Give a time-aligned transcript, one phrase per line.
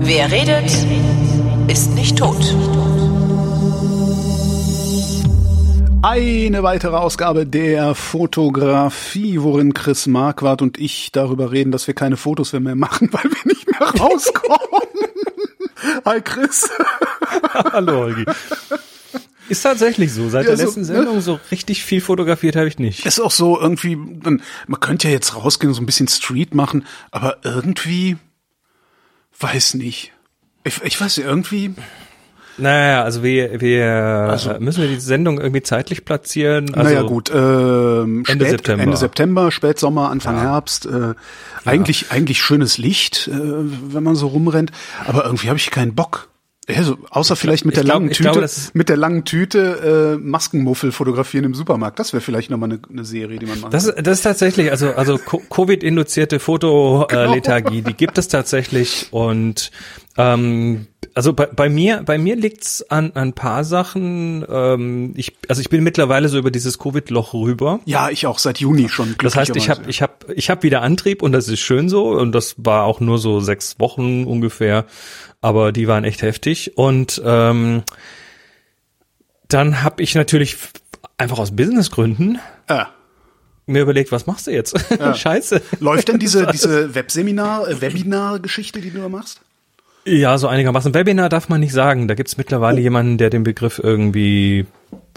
[0.00, 0.70] Wer redet,
[1.68, 2.36] ist nicht tot.
[6.02, 12.16] Eine weitere Ausgabe der Fotografie, worin Chris Marquardt und ich darüber reden, dass wir keine
[12.16, 14.58] Fotos mehr machen, weil wir nicht mehr rauskommen.
[16.04, 16.70] Hi Chris.
[17.72, 18.24] Hallo Holgi.
[19.48, 20.28] Ist tatsächlich so.
[20.28, 20.86] Seit Ja, der so, letzten ne?
[20.86, 23.04] Sendung so richtig viel fotografiert habe ich nicht.
[23.06, 26.54] Ist auch so irgendwie, man man könnte ja jetzt rausgehen und so ein bisschen Street
[26.54, 28.16] machen, aber irgendwie,
[29.40, 30.12] weiß nicht.
[30.64, 31.74] Ich, ich weiß irgendwie,
[32.56, 33.84] Naja, also wir, wir
[34.30, 36.72] Also- äh, müssen wir die Sendung irgendwie zeitlich platzieren.
[36.72, 38.82] Also, naja gut, ähm, Ende spät, September.
[38.84, 41.14] Ende September, Spätsommer, Anfang Herbst, äh,
[41.64, 44.70] eigentlich, eigentlich schönes Licht, äh, wenn man so rumrennt,
[45.04, 46.28] aber irgendwie habe ich keinen Bock.
[46.66, 50.18] Also, außer vielleicht mit der glaub- langen Tüte, glaube, das ist- mit der langen Tüte
[50.22, 51.98] Maskenmuffel fotografieren im Supermarkt.
[51.98, 54.70] Das wäre vielleicht nochmal eine, eine Serie, die man machen Das, ist- das ist tatsächlich,
[54.70, 59.70] also, also Co- Covid-induzierte Fotolethargie, die gibt es tatsächlich und
[60.16, 64.44] ähm, also bei, bei mir, bei mir liegt's an, an ein paar Sachen.
[64.48, 67.80] Ähm, ich, also ich bin mittlerweile so über dieses Covid-Loch rüber.
[67.84, 69.14] Ja, ich auch seit Juni schon.
[69.22, 72.08] Das heißt, ich habe ich hab, ich hab wieder Antrieb und das ist schön so
[72.08, 74.86] und das war auch nur so sechs Wochen ungefähr,
[75.44, 77.82] aber die waren echt heftig und ähm,
[79.48, 80.56] dann habe ich natürlich
[81.18, 82.86] einfach aus Businessgründen Ah.
[83.66, 84.74] mir überlegt, was machst du jetzt?
[85.16, 85.60] Scheiße.
[85.80, 89.40] Läuft denn diese, diese Webseminar, äh, Webinar-Geschichte, die du da machst?
[90.06, 90.92] Ja, so einigermaßen.
[90.92, 92.08] Webinar darf man nicht sagen.
[92.08, 94.66] Da gibt's mittlerweile jemanden, der den Begriff irgendwie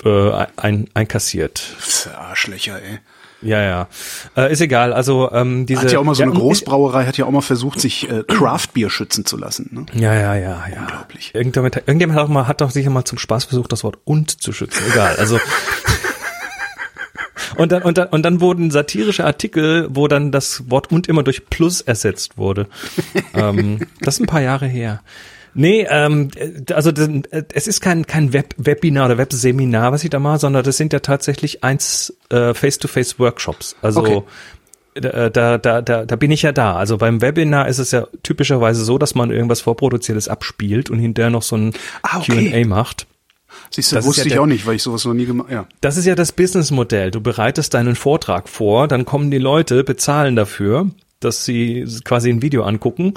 [0.05, 1.75] äh, ein, einkassiert.
[2.17, 2.99] Arschlöcher, ey.
[3.41, 3.87] Ja, ja.
[4.35, 4.93] Äh, ist egal.
[4.93, 5.81] Also ähm, diese.
[5.81, 8.23] Hat ja auch mal so eine und- Großbrauerei, hat ja auch mal versucht, sich äh,
[8.27, 9.69] Craft-Bier schützen zu lassen.
[9.71, 9.85] Ne?
[10.01, 10.79] Ja, ja, ja, ja.
[10.81, 11.35] Unglaublich.
[11.35, 14.41] Irgendjemand, irgendjemand hat auch mal, hat doch sicher mal zum Spaß versucht, das Wort und
[14.41, 14.81] zu schützen.
[14.91, 15.15] Egal.
[15.17, 15.39] Also.
[17.55, 21.23] Und dann, und, dann, und dann wurden satirische Artikel, wo dann das Wort und immer
[21.23, 22.67] durch Plus ersetzt wurde.
[23.33, 25.01] ähm, das ist ein paar Jahre her.
[25.59, 26.29] Nee, ähm,
[26.71, 26.91] also
[27.53, 30.93] es ist kein, kein Web Webinar oder Webseminar, was ich da mache, sondern das sind
[30.93, 33.75] ja tatsächlich eins äh, Face-to-Face-Workshops.
[33.81, 34.21] Also Okay.
[34.93, 36.75] da, da, da, da, da bin ich ja da.
[36.75, 41.31] Also beim Webinar ist es ja typischerweise so, dass man irgendwas vorproduziertes abspielt und hinterher
[41.31, 42.51] noch so ein Ah, okay.
[42.51, 43.07] Q&A macht.
[43.71, 45.49] Siehst du, Das wusste ja ich der- auch nicht, weil ich sowas noch nie gemacht
[45.51, 45.65] Ja.
[45.81, 47.09] Das ist ja das Businessmodell.
[47.11, 52.41] Du bereitest deinen Vortrag vor, dann kommen die Leute, bezahlen dafür, dass sie quasi ein
[52.43, 53.15] Video angucken.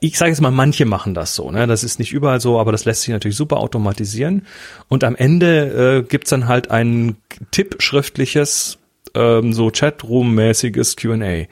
[0.00, 1.50] Ich sage jetzt mal, manche machen das so.
[1.50, 1.66] Ne?
[1.66, 4.46] Das ist nicht überall so, aber das lässt sich natürlich super automatisieren.
[4.88, 7.16] Und am Ende äh, gibt's dann halt ein
[7.50, 8.78] Tipp schriftliches,
[9.14, 11.46] ähm, so Chatroom-mäßiges Q&A.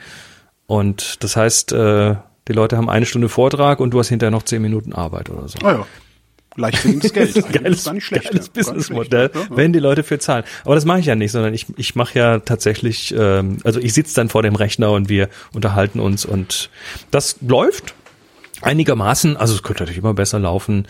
[0.67, 2.17] Und das heißt, äh,
[2.49, 5.49] die Leute haben eine Stunde Vortrag und du hast hinterher noch zehn Minuten Arbeit oder
[5.49, 5.59] so.
[5.63, 5.87] Ah ja.
[6.57, 7.37] Leicht verdientes Geld.
[7.37, 8.31] Eigentlich geiles, gar nicht schlecht.
[8.31, 8.53] geiles ja.
[8.53, 9.47] Businessmodell, ja.
[9.51, 10.45] wenn die Leute für zahlen.
[10.65, 13.93] Aber das mache ich ja nicht, sondern ich, ich mache ja tatsächlich, ähm, also ich
[13.93, 16.71] sitze dann vor dem Rechner und wir unterhalten uns und
[17.11, 17.95] das läuft
[18.65, 20.87] einigermaßen, also es könnte natürlich immer besser laufen,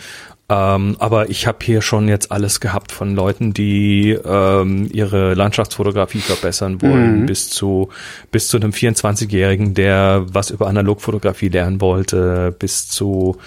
[0.48, 6.20] ähm, aber ich habe hier schon jetzt alles gehabt von Leuten, die ähm, ihre Landschaftsfotografie
[6.20, 7.88] verbessern wollen, bis zu
[8.30, 13.38] bis zu einem 24-Jährigen, der was über Analogfotografie lernen wollte, bis zu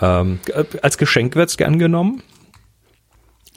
[0.00, 0.38] ähm,
[0.82, 2.22] als Geschenk wird's gern genommen.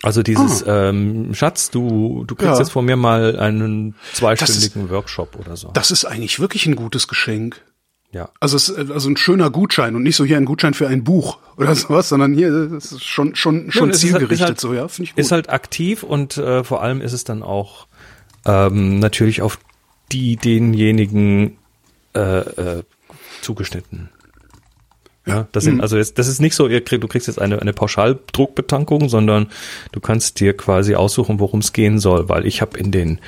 [0.03, 2.57] Also dieses ähm, Schatz, du du kriegst Ja.
[2.59, 5.69] jetzt von mir mal einen zweistündigen Workshop oder so.
[5.73, 7.61] Das ist eigentlich wirklich ein gutes Geschenk.
[8.13, 8.29] Ja.
[8.39, 11.03] Also es ist also ein schöner Gutschein und nicht so hier ein Gutschein für ein
[11.03, 14.73] Buch oder sowas, sondern hier das ist schon schon schon ist halt- zielgerichtet halt, so,
[14.73, 15.19] ja, finde ich gut.
[15.19, 17.87] Ist halt aktiv und äh, vor allem ist es dann auch
[18.45, 19.59] ähm, natürlich auf
[20.11, 21.57] die denjenigen
[22.15, 22.83] äh, äh,
[23.41, 24.09] zugeschnitten.
[25.25, 25.69] Ja, das Mhm.
[25.69, 29.07] sind also jetzt, das ist nicht so, ihr krieg, du kriegst jetzt eine eine Pauschaldruckbetankung,
[29.07, 29.47] sondern
[29.91, 33.19] du kannst dir quasi aussuchen, worum es gehen soll, weil ich habe in den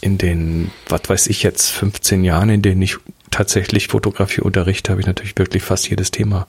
[0.00, 2.98] in den, was weiß ich jetzt, 15 Jahren, in denen ich
[3.34, 6.46] tatsächlich Fotografie unterrichte, habe ich natürlich wirklich fast jedes Thema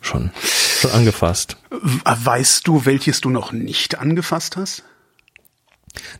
[0.00, 0.30] schon
[0.80, 1.56] schon angefasst.
[1.70, 4.82] Weißt du, welches du noch nicht angefasst hast?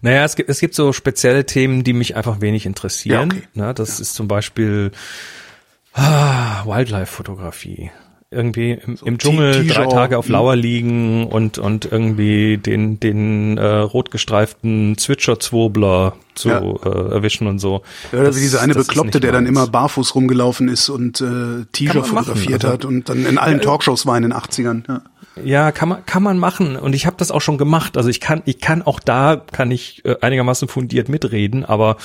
[0.02, 3.30] Naja, es gibt, es gibt so spezielle Themen, die mich einfach wenig interessieren.
[3.30, 3.48] Ja, okay.
[3.54, 4.92] Na, das ist zum Beispiel
[5.94, 7.90] ah, Wildlife-Fotografie.
[8.32, 9.86] Irgendwie im, im Dschungel drei.
[9.86, 10.32] Tage auf Mhm.
[10.32, 16.60] Lauer liegen und, und irgendwie den, den äh, rotgestreiften Zwitscher-Zwobler zu Ja.
[16.62, 17.82] äh, erwischen und so.
[18.10, 21.24] Ja, Oder Das- wie dieser eine Bekloppte, der dann immer barfuß rumgelaufen ist und äh,
[21.24, 24.84] machen, fotografiert also- hat und dann in allen Talkshows war in den 80ern.
[24.88, 25.02] Ja.
[25.42, 27.96] Ja, kann man kann man machen und ich habe das auch schon gemacht.
[27.96, 31.96] Also ich kann ich kann auch da kann ich äh, einigermaßen fundiert mitreden, aber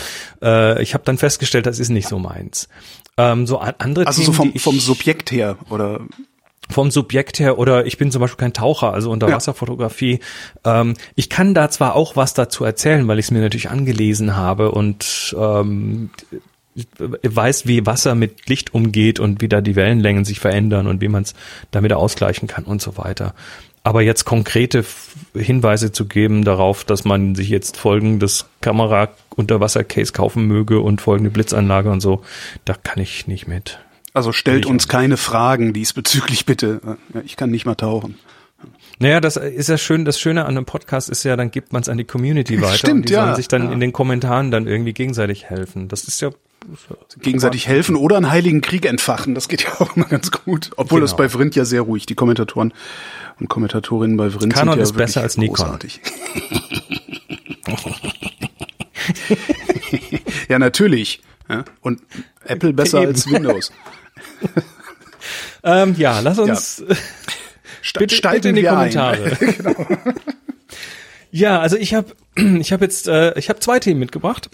[0.41, 2.69] äh, ich habe dann festgestellt, das ist nicht so meins.
[3.17, 6.01] Ähm, so an- andere Also Themen, so vom, ich, vom Subjekt her oder
[6.69, 10.19] vom Subjekt her oder ich bin zum Beispiel kein Taucher, also Unterwasserfotografie.
[10.65, 10.81] Ja.
[10.81, 14.35] Ähm, ich kann da zwar auch was dazu erzählen, weil ich es mir natürlich angelesen
[14.35, 16.09] habe und ähm,
[16.99, 21.07] weiß, wie Wasser mit Licht umgeht und wie da die Wellenlängen sich verändern und wie
[21.07, 21.33] man es
[21.71, 23.33] damit ausgleichen kann und so weiter.
[23.87, 24.83] Aber jetzt konkrete
[25.33, 31.89] Hinweise zu geben darauf, dass man sich jetzt folgendes Kamera-Unterwasser-Case kaufen möge und folgende Blitzanlage
[31.89, 32.21] und so,
[32.65, 33.79] da kann ich nicht mit.
[34.13, 36.97] Also stellt uns keine Fragen diesbezüglich bitte.
[37.23, 38.19] Ich kann nicht mal tauchen.
[38.99, 41.81] Naja, das ist ja schön, das Schöne an einem Podcast ist ja, dann gibt man
[41.81, 43.71] es an die Community weiter Stimmt, und die ja, sollen sich dann ja.
[43.71, 45.87] in den Kommentaren dann irgendwie gegenseitig helfen.
[45.87, 46.31] Das ist ja
[47.21, 49.33] gegenseitig helfen oder einen heiligen Krieg entfachen.
[49.33, 50.71] Das geht ja auch immer ganz gut.
[50.75, 51.05] Obwohl Genau.
[51.05, 52.05] das bei Vrind ja sehr ruhig.
[52.05, 52.73] Die Kommentatoren
[53.39, 55.55] und Kommentatorinnen bei Vrind Canon sind ja ist besser als Nikon.
[55.55, 56.01] großartig.
[60.49, 61.21] ja, natürlich.
[61.49, 62.01] Ja, und
[62.45, 63.07] Apple besser Eben.
[63.07, 63.71] als Windows.
[65.63, 66.83] Ähm, ja, lass uns
[67.81, 69.37] Ste bitte, bitte in die Kommentare.
[71.31, 74.49] Ja, also ich habe ich habe jetzt äh, ich habe zwei Themen mitgebracht.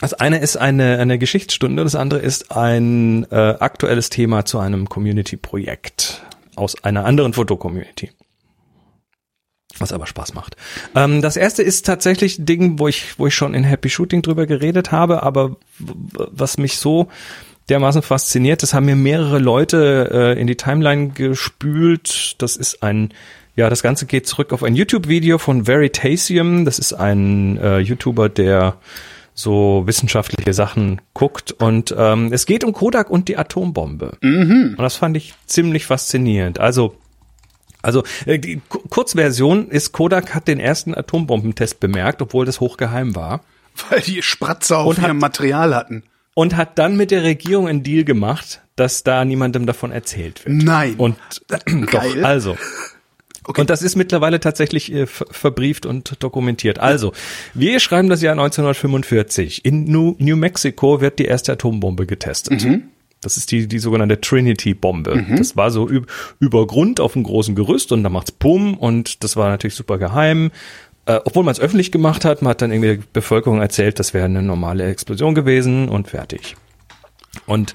[0.00, 4.88] Das eine ist eine eine Geschichtsstunde, das andere ist ein äh, aktuelles Thema zu einem
[4.88, 6.22] Community-Projekt
[6.56, 8.10] aus einer anderen Fotocommunity.
[9.78, 10.56] Was aber Spaß macht.
[10.94, 14.22] Ähm, das erste ist tatsächlich ein Ding, wo ich, wo ich schon in Happy Shooting
[14.22, 17.08] drüber geredet habe, aber was mich so
[17.68, 22.36] dermaßen fasziniert, das haben mir mehrere Leute äh, in die Timeline gespült.
[22.38, 23.12] Das ist ein,
[23.56, 26.64] ja, das Ganze geht zurück auf ein YouTube-Video von Veritasium.
[26.64, 28.76] Das ist ein äh, YouTuber, der
[29.34, 31.52] so wissenschaftliche Sachen guckt.
[31.52, 34.16] Und ähm, es geht um Kodak und die Atombombe.
[34.22, 36.60] Und das fand ich ziemlich faszinierend.
[36.60, 36.96] Also
[37.82, 43.14] also äh, die Ku- Kurzversion ist, Kodak hat den ersten Atombombentest bemerkt, obwohl das hochgeheim
[43.14, 43.42] war.
[43.90, 46.04] Weil die Spratzer auf ihrem Material hatten.
[46.32, 50.62] Und hat dann mit der Regierung einen Deal gemacht, dass da niemandem davon erzählt wird.
[50.62, 50.94] Nein.
[50.96, 51.16] Und
[51.48, 51.58] doch,
[51.90, 52.24] Geil.
[52.24, 52.56] also.
[53.46, 53.60] Okay.
[53.60, 56.78] Und das ist mittlerweile tatsächlich äh, ver- verbrieft und dokumentiert.
[56.78, 57.12] Also,
[57.52, 59.64] wir schreiben das Jahr 1945.
[59.64, 62.64] In New, New Mexico wird die erste Atombombe getestet.
[62.64, 62.84] Mhm.
[63.20, 65.24] Das ist die, die sogenannte Trinity-Bombe.
[65.38, 66.06] Das war so üb
[66.40, 69.96] über Grund auf einem großen Gerüst und da macht's Bumm und das war natürlich super
[69.96, 70.50] geheim.
[71.06, 74.12] Äh, obwohl man es öffentlich gemacht hat, man hat dann irgendwie der Bevölkerung erzählt, das
[74.12, 76.56] wäre eine normale Explosion gewesen und fertig.
[77.46, 77.74] Und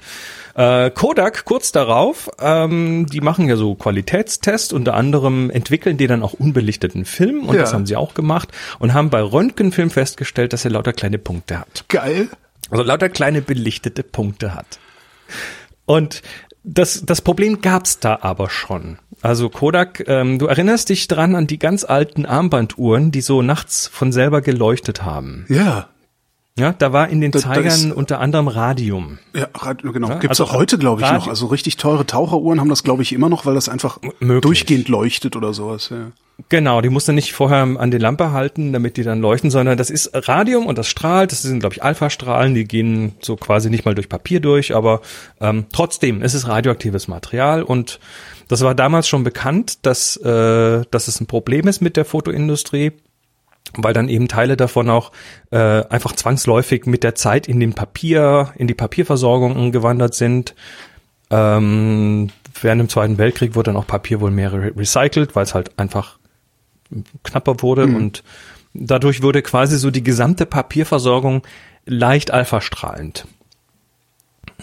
[0.54, 6.22] äh, Kodak kurz darauf, ähm, die machen ja so Qualitätstests, unter anderem entwickeln die dann
[6.22, 7.62] auch unbelichteten Film und Ja.
[7.62, 11.58] das haben sie auch gemacht und haben bei Röntgenfilm festgestellt, dass er lauter kleine Punkte
[11.58, 11.84] hat.
[11.88, 12.28] Geil.
[12.70, 14.78] Also lauter kleine belichtete Punkte hat.
[15.86, 16.22] Und
[16.62, 18.98] das, das Problem gab's da aber schon.
[19.22, 23.86] Also Kodak, ähm, du erinnerst dich dran an die ganz alten Armbanduhren, die so nachts
[23.86, 25.44] von selber geleuchtet haben.
[25.48, 25.89] Ja.
[26.60, 29.18] Ja, da war in den Da- Zeigern ist- unter anderem Radium.
[29.34, 30.08] Ja, genau.
[30.08, 31.28] Ja, Gibt's also auch heute, glaube ich, Radio- noch.
[31.28, 34.42] Also richtig teure Taucheruhren haben das, glaube ich, immer noch, weil das einfach möglich.
[34.42, 35.88] durchgehend leuchtet oder sowas.
[35.90, 36.12] Ja.
[36.48, 39.76] Genau, die musst du nicht vorher an die Lampe halten, damit die dann leuchten, sondern
[39.76, 41.32] das ist Radium und das strahlt.
[41.32, 45.02] Das sind, glaube ich, Alpha-Strahlen, die gehen so quasi nicht mal durch Papier durch, aber
[45.40, 48.00] ähm, trotzdem, es ist radioaktives Material und
[48.48, 52.92] das war damals schon bekannt, dass, äh, dass es ein Problem ist mit der Fotoindustrie,
[53.76, 55.12] weil dann eben Teile davon auch
[55.50, 60.54] äh, einfach zwangsläufig mit der Zeit in den Papier, in die Papierversorgung gewandert sind.
[61.30, 62.30] Ähm,
[62.60, 65.78] während dem Zweiten Weltkrieg wurde dann auch Papier wohl mehr re recycelt, weil es halt
[65.78, 66.18] einfach
[67.22, 68.24] knapper wurde und
[68.74, 71.42] dadurch wurde quasi so die gesamte Papierversorgung
[71.86, 73.26] leicht alphastrahlend.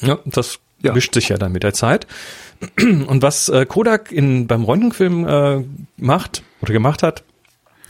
[0.02, 0.94] Ja, das Ja.
[0.94, 2.06] mischt sich ja dann mit der Zeit.
[2.80, 5.64] Und was äh, Kodak in, beim Röntgenfilm äh,
[5.98, 7.24] macht oder gemacht hat,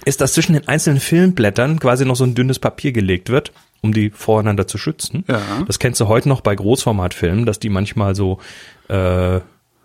[0.08, 3.94] ist, dass zwischen den einzelnen Filmblättern quasi noch so ein dünnes Papier gelegt wird, um
[3.94, 5.24] die voreinander zu schützen.
[5.28, 5.42] Ja.
[5.68, 8.40] Das kennst du heute noch bei Großformatfilmen, dass die manchmal so,
[8.88, 9.40] äh,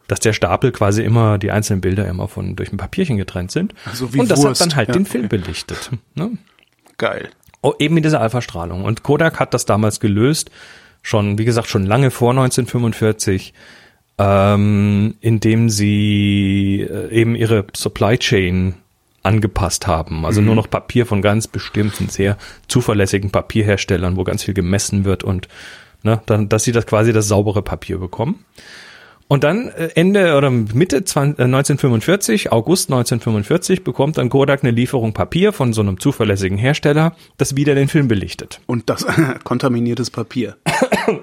[0.08, 3.74] dass der Stapel quasi immer, die einzelnen Bilder immer von durch ein Papierchen getrennt sind.
[3.84, 4.60] Also wie Und das Wurst.
[4.60, 5.38] hat dann halt Ja, den Film okay.
[5.38, 5.90] belichtet.
[6.14, 6.30] Ne?
[6.98, 7.28] Geil.
[7.60, 8.84] Oh, eben mit dieser Alpha-Strahlung.
[8.84, 10.50] Und Kodak hat das damals gelöst,
[11.02, 13.54] schon, wie gesagt, schon lange vor 1945,
[14.18, 18.74] ähm, indem sie äh, eben ihre Supply Chain
[19.22, 20.26] angepasst haben.
[20.26, 22.36] Also nur noch Papier von ganz bestimmten, sehr
[22.68, 25.48] zuverlässigen Papierherstellern, wo ganz viel gemessen wird und
[26.02, 28.44] ne, dann, dass sie das quasi das saubere Papier bekommen.
[29.32, 34.72] Und dann äh, Ende oder Mitte 20, äh, 1945, August 1945, bekommt dann Kodak eine
[34.72, 38.60] Lieferung Papier von so einem zuverlässigen Hersteller, das wieder den Film belichtet.
[38.66, 39.06] Und das
[39.44, 40.56] kontaminiertes Papier.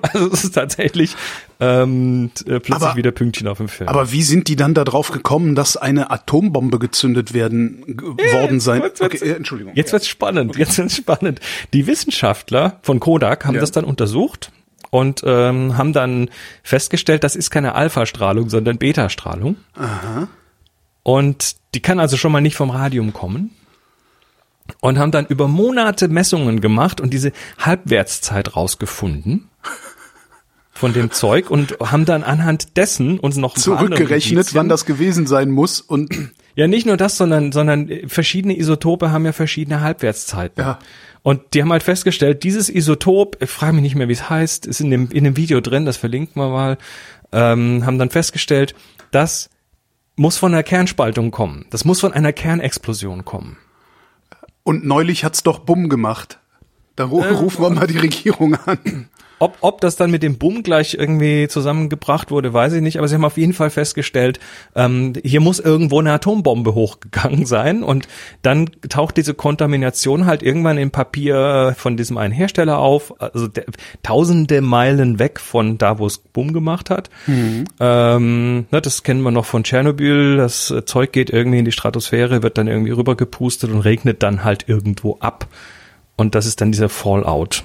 [0.01, 1.15] Also es ist tatsächlich
[1.61, 3.87] ähm, äh, plötzlich Aber- wieder Pünktchen auf dem Film.
[3.87, 8.81] Aber wie sind die dann darauf gekommen, dass eine Atombombe gezündet werden g- worden sein?
[8.81, 9.73] jetzt wird's- Okay, äh, Entschuldigung.
[9.75, 11.39] Jetzt wird's spannend, jetzt wird's spannend.
[11.71, 13.61] Die Wissenschaftler von Kodak haben Ja.
[13.61, 14.51] das dann untersucht
[14.89, 16.29] und ähm, haben dann
[16.63, 19.57] festgestellt, das ist keine Alpha-Strahlung, sondern Beta-Strahlung.
[19.75, 20.27] Aha.
[21.03, 23.51] Und die kann also schon mal nicht vom Radium kommen.
[24.81, 29.49] Und haben dann über Monate Messungen gemacht und diese Halbwertszeit rausgefunden
[30.71, 35.49] von dem Zeug und haben dann anhand dessen uns noch Zurückgerechnet, wann das gewesen sein
[35.49, 36.13] muss und
[36.55, 40.63] ja, nicht nur das, sondern, sondern verschiedene Isotope haben ja verschiedene Halbwertszeiten.
[40.63, 40.79] Ja.
[41.21, 44.65] Und die haben halt festgestellt, dieses Isotop, ich frage mich nicht mehr, wie es heißt,
[44.65, 46.77] ist in dem, in dem Video drin, das verlinken wir mal,
[47.31, 48.73] ähm, haben dann festgestellt,
[49.11, 49.49] das
[50.15, 51.65] muss von einer Kernspaltung kommen.
[51.69, 53.57] Das muss von einer Kernexplosion kommen.
[54.63, 56.39] Und neulich hat's doch Bumm gemacht.
[56.95, 59.09] Da Äh, rufen wir mal die Regierung an.
[59.39, 63.07] Ob, ob das dann mit dem Boom gleich irgendwie zusammengebracht wurde, weiß ich nicht, aber
[63.07, 64.39] sie haben auf jeden Fall festgestellt,
[64.75, 68.07] ähm, hier muss irgendwo eine Atombombe hochgegangen sein und
[68.41, 73.65] dann taucht diese Kontamination halt irgendwann im Papier von diesem einen Hersteller auf, also der,
[74.03, 77.09] tausende Meilen weg von da, wo es Boom gemacht hat.
[77.79, 82.43] Ähm, ne, das kennen wir noch von Tschernobyl, das Zeug geht irgendwie in die Stratosphäre,
[82.43, 85.47] wird dann irgendwie rübergepustet und regnet dann halt irgendwo ab.
[86.17, 87.63] Und das ist dann dieser Fallout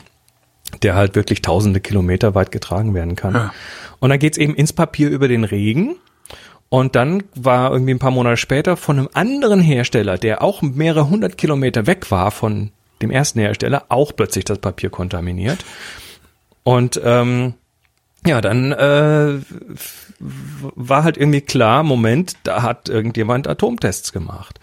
[0.82, 3.34] der halt wirklich tausende Kilometer weit getragen werden kann.
[3.34, 3.54] Ja.
[4.00, 5.96] Und dann geht's eben ins Papier über den Regen.
[6.68, 11.08] Und dann war irgendwie ein paar Monate später von einem anderen Hersteller, der auch mehrere
[11.08, 15.64] hundert Kilometer weg war von dem ersten Hersteller, auch plötzlich das Papier kontaminiert.
[16.64, 17.54] Und ähm,
[18.26, 19.38] ja, dann äh,
[20.18, 24.58] war halt irgendwie klar, Moment, da hat irgendjemand Atomtests gemacht.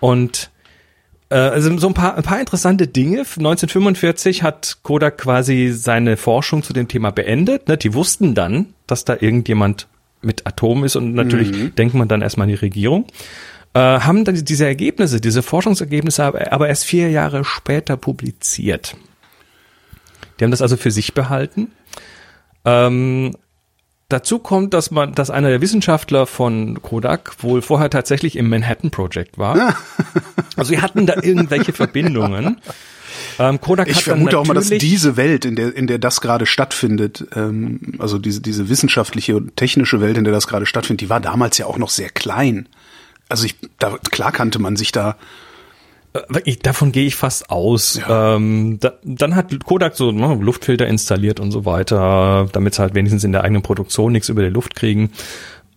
[0.00, 0.51] Und
[1.34, 3.20] also so ein paar, ein paar interessante Dinge.
[3.20, 7.68] 1945 hat Kodak quasi seine Forschung zu dem Thema beendet.
[7.68, 7.76] Ne?
[7.76, 9.88] Die wussten dann, dass da irgendjemand
[10.20, 13.06] mit Atom ist und natürlich denkt man dann erstmal an die Regierung.
[13.74, 18.96] Äh, haben dann diese Ergebnisse, diese Forschungsergebnisse aber, aber erst vier Jahre später publiziert.
[20.38, 21.72] Die haben das also für sich behalten.
[22.64, 23.32] Ähm,
[24.12, 28.90] Dazu kommt, dass man, dass einer der Wissenschaftler von Kodak wohl vorher tatsächlich im Manhattan
[28.90, 29.76] Project war.
[30.54, 32.60] Also sie hatten da irgendwelche Verbindungen.
[33.38, 36.44] Ähm, Kodak Ich vermute auch mal, dass diese Welt, in der, in der das gerade
[36.44, 41.08] stattfindet, ähm, also diese, diese wissenschaftliche und technische Welt, in der das gerade stattfindet, die
[41.08, 42.68] war damals ja auch noch sehr klein.
[43.30, 45.16] Also ich, da, klar kannte man sich da.
[46.44, 47.96] Ich, davon gehe ich fast aus.
[47.96, 48.36] Ja.
[48.36, 52.94] Ähm, da, dann hat Kodak so ne, Luftfilter installiert und so weiter, damit sie halt
[52.94, 55.10] wenigstens in der eigenen Produktion nichts über die Luft kriegen.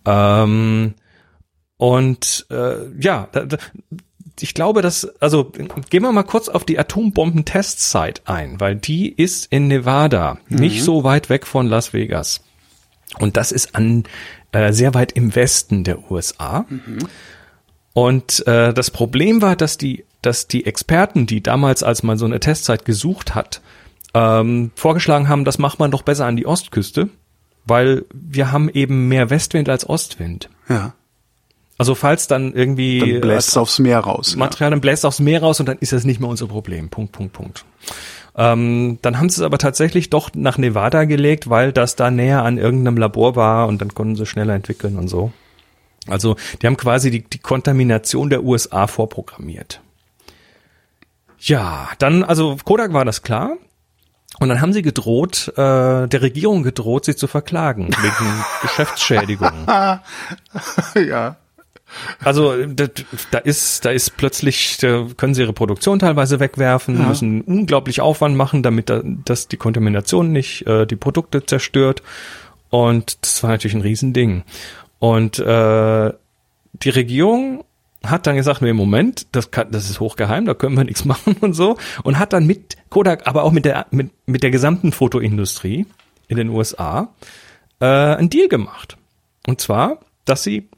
[0.04, 0.94] Ähm,
[1.78, 3.56] und äh, ja, da, da,
[4.40, 5.52] ich glaube, dass, also
[5.90, 11.04] gehen wir mal kurz auf die Atombomben-Testsite ein, weil die ist in Nevada, nicht so
[11.04, 12.42] weit weg von Las Vegas.
[13.18, 14.04] Und das ist an
[14.52, 16.66] äh, sehr weit im Westen der USA.
[17.94, 22.24] Und äh, das Problem war, dass die, dass die Experten, die damals, als man so
[22.24, 23.60] eine Testzeit gesucht hat,
[24.14, 27.08] ähm, vorgeschlagen haben, das macht man doch besser an die Ostküste,
[27.64, 30.48] weil wir haben eben mehr Westwind als Ostwind.
[30.68, 30.94] Ja.
[31.78, 34.34] Also falls dann irgendwie Dann bläst es aufs Meer raus.
[34.34, 36.88] äh, Material, dann bläst aufs Meer raus und dann ist das nicht mehr unser Problem.
[36.88, 37.64] Punkt, Punkt, Punkt.
[38.34, 42.42] Ähm, dann haben sie es aber tatsächlich doch nach Nevada gelegt, weil das da näher
[42.44, 45.32] an irgendeinem Labor war und dann konnten sie schneller entwickeln und so.
[46.08, 49.80] Also die haben quasi die, die Kontamination der USA vorprogrammiert.
[51.46, 53.56] Ja, dann, also Kodak war das klar.
[54.38, 59.52] Und dann haben sie gedroht, äh, der Regierung gedroht, sie zu verklagen wegen Geschäftsschädigung.
[59.66, 61.36] ja.
[62.22, 62.86] Also da,
[63.30, 67.06] da ist, da ist plötzlich, da können sie ihre Produktion teilweise wegwerfen, Ja.
[67.06, 72.02] müssen unglaublich Aufwand machen, damit da, dass die Kontamination nicht äh, die Produkte zerstört.
[72.70, 74.42] Und das war natürlich ein Riesending.
[74.98, 76.12] Und äh,
[76.72, 77.64] die Regierung
[78.10, 81.36] hat dann gesagt, nee, Moment, das, kann, das ist hochgeheim, da können wir nichts machen
[81.40, 81.76] und so.
[82.02, 85.86] Und hat dann mit Kodak, aber auch mit der, mit, mit der gesamten Fotoindustrie
[86.28, 87.08] in den USA
[87.80, 88.96] äh, einen Deal gemacht.
[89.46, 90.68] Und zwar, dass sie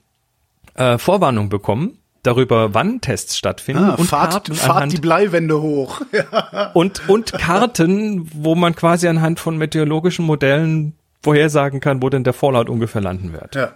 [0.74, 5.60] äh, Vorwarnung bekommen darüber, wann Tests stattfinden Ah, und fahrt, Karten fahrt anhand, die Bleiwände
[5.62, 6.02] hoch.
[6.74, 12.32] Und, und Karten, wo man quasi anhand von meteorologischen Modellen vorhersagen kann, wo denn der
[12.32, 13.54] Fallout ungefähr landen wird.
[13.54, 13.72] ja.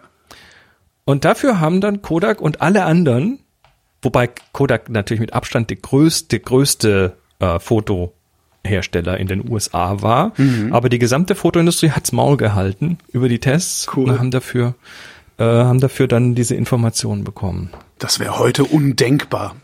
[1.05, 3.41] Und dafür haben dann Kodak und alle anderen,
[4.03, 10.33] wobei Kodak natürlich mit Abstand der größte, größte äh, Fotohersteller in den USA war,
[10.71, 14.11] aber die gesamte Fotoindustrie hat's Maul gehalten über die Tests Cool.
[14.11, 14.75] und haben dafür,
[15.39, 17.71] äh, haben dafür dann diese Informationen bekommen.
[17.99, 19.57] Das wäre heute undenkbar.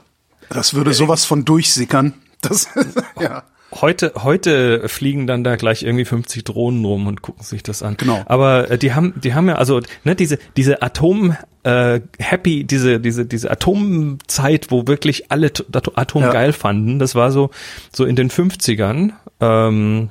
[0.49, 2.15] Das würde sowas von durchsickern.
[2.41, 2.69] Das,
[3.21, 3.45] ja.
[3.71, 7.99] Heute, heute fliegen dann da gleich irgendwie 50 Drohnen rum und gucken sich das an.
[7.99, 8.23] Genau.
[8.25, 13.01] Aber äh, die haben, die haben ja also ne, diese diese Atom äh, Happy, diese
[13.01, 15.53] diese diese Atomzeit, wo wirklich alle
[15.95, 16.31] Atom Ja.
[16.33, 16.99] geil fanden.
[16.99, 17.51] Das war so
[17.93, 19.13] so in den 50ern.
[19.41, 20.11] Ähm,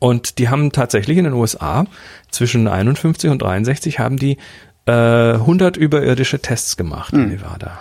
[0.00, 1.84] Und die haben tatsächlich in den USA
[2.30, 4.36] zwischen 51 und 63 haben die
[4.86, 4.92] äh,
[5.34, 7.80] 100 überirdische Tests gemacht in Nevada.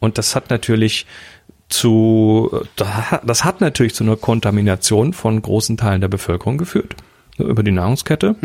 [0.00, 1.06] Und das hat natürlich
[1.70, 6.94] zu, das hat natürlich zu einer Kontamination von großen Teilen der Bevölkerung geführt,
[7.38, 8.36] ne, über die Nahrungskette,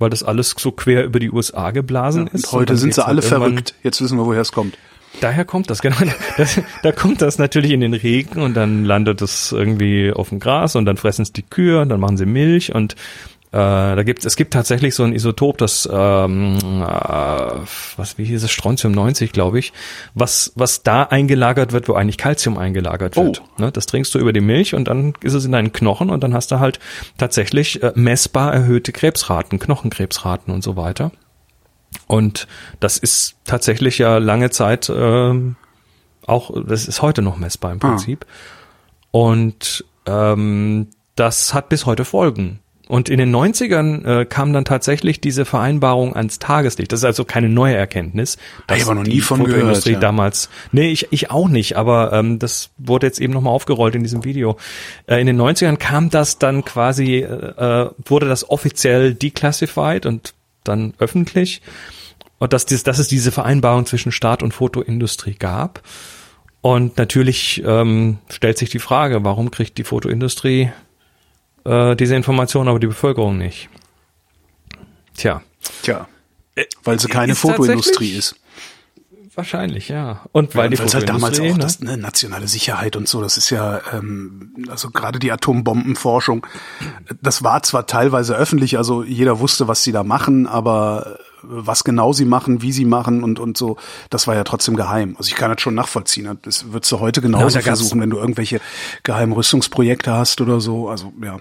[0.00, 2.46] weil das alles so quer über die USA geblasen ist.
[2.46, 3.74] Und heute sind sie halt alle irgendwann- verrückt.
[3.84, 4.76] Jetzt wissen wir, woher es kommt.
[5.20, 5.96] Daher kommt das, genau.
[6.36, 10.38] Das, da kommt das natürlich in den Regen und dann landet es irgendwie auf dem
[10.40, 12.94] Gras und dann fressen es die Kühe und dann machen sie Milch und
[13.52, 16.84] äh, da gibt es gibt tatsächlich so ein Isotop, das ähm, äh,
[17.96, 19.72] was wie hieß es Strontium 90, glaube ich,
[20.14, 23.42] was was da eingelagert wird, wo eigentlich Calcium eingelagert wird.
[23.44, 23.62] Oh.
[23.62, 26.22] Ne, das trinkst du über die Milch und dann ist es in deinen Knochen und
[26.22, 26.78] dann hast du halt
[27.18, 31.10] tatsächlich äh, messbar erhöhte Krebsraten, Knochenkrebsraten und so weiter.
[32.06, 32.46] Und
[32.78, 35.56] das ist tatsächlich ja lange Zeit ähm,
[36.24, 38.26] auch, das ist heute noch messbar im Prinzip.
[39.10, 42.60] Und ähm, das hat bis heute Folgen.
[42.90, 46.90] Und in den 90ern äh, kam dann tatsächlich diese Vereinbarung ans Tageslicht.
[46.90, 48.36] Das ist also keine neue Erkenntnis.
[48.66, 49.96] Hab ich aber noch nie von gehört, ja.
[50.00, 50.50] damals.
[50.72, 54.24] Nee, ich, ich auch nicht, aber ähm, das wurde jetzt eben nochmal aufgerollt in diesem
[54.24, 54.56] Video.
[55.06, 60.34] Äh, in den 90ern kam das dann quasi, äh, äh, wurde das offiziell declassified und
[60.64, 61.62] dann öffentlich.
[62.40, 65.80] Und dass, dass es diese Vereinbarung zwischen Staat und Fotoindustrie gab.
[66.60, 70.70] Und natürlich ähm, stellt sich die Frage, warum kriegt die Fotoindustrie
[71.64, 73.68] äh, diese Information, aber die Bevölkerung nicht?
[75.16, 75.42] Tja,
[75.82, 76.08] Tja.
[76.84, 78.36] Weil sie keine Äh, Fotoindustrie ist.
[79.36, 80.20] Wahrscheinlich, ja.
[80.32, 81.58] Und weil die Weil es halt damals auch ne?
[81.58, 86.46] das, ne, nationale Sicherheit und so, das ist ja, ähm, also gerade die Atombombenforschung,
[87.22, 92.12] das war zwar teilweise öffentlich, also jeder wusste, was sie da machen, aber was genau
[92.12, 93.76] sie machen, wie sie machen und, und so,
[94.10, 95.14] das war ja trotzdem geheim.
[95.18, 96.38] Also ich kann das schon nachvollziehen.
[96.42, 98.60] Das würdest du heute genauso gab's- versuchen, wenn du irgendwelche
[99.04, 100.90] geheimen Rüstungsprojekte hast oder so.
[100.90, 101.38] Also ja.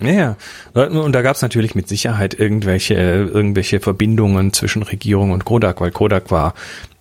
[0.00, 0.36] Ja,
[0.74, 0.84] ja.
[0.84, 5.92] Und da gab es natürlich mit Sicherheit irgendwelche, irgendwelche Verbindungen zwischen Regierung und Kodak, weil
[5.92, 6.52] Kodak war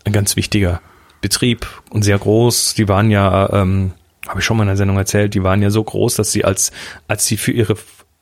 [0.04, 0.82] ein ganz wichtiger
[1.22, 2.76] Betrieb und sehr groß.
[2.76, 3.94] Die waren ja, ähm,
[4.28, 6.44] habe ich schon mal in der Sendung erzählt, die waren ja so groß, dass sie
[6.44, 6.72] als,
[7.08, 7.76] als sie für ihre,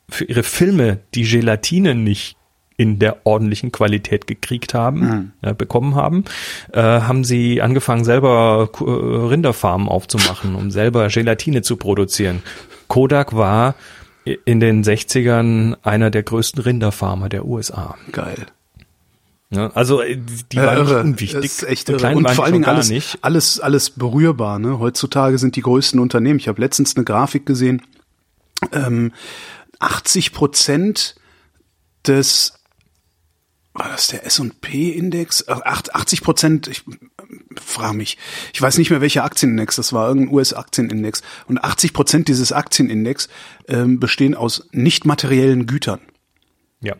[0.08, 2.36] für ihre Filme die Gelatine nicht
[2.76, 6.24] in der ordentlichen Qualität gekriegt haben, äh, bekommen haben,
[6.72, 12.42] äh, haben sie angefangen selber äh, Rinderfarmen aufzumachen, um selber Gelatine zu produzieren.
[12.88, 13.74] Kodak war
[14.24, 17.96] in den 60ern einer der größten Rinderfarmer der USA.
[18.12, 18.46] Geil.
[19.54, 21.00] Ja, also äh, die Ja, waren nicht irre.
[21.02, 21.40] unwichtig.
[21.42, 22.14] Das ist echt irre.
[22.16, 23.18] Und vor allen Dingen alles, nicht.
[23.20, 24.58] alles, alles berührbar.
[24.58, 24.78] Ne?
[24.78, 26.38] Heutzutage sind die größten Unternehmen.
[26.38, 27.82] Ich habe letztens eine Grafik gesehen.
[28.72, 29.12] Ähm,
[29.78, 31.16] 80 Prozent
[32.06, 32.54] des
[33.74, 35.48] war das der S&P-Index?
[35.48, 36.84] Ach, 80 Prozent, ich
[37.58, 38.18] frage mich,
[38.52, 41.22] ich weiß nicht mehr, welcher Aktienindex das war, irgendein US-Aktienindex.
[41.46, 43.28] Und 80 Prozent dieses Aktienindex
[43.68, 46.00] ähm, bestehen aus nicht materiellen Gütern.
[46.82, 46.96] Ja,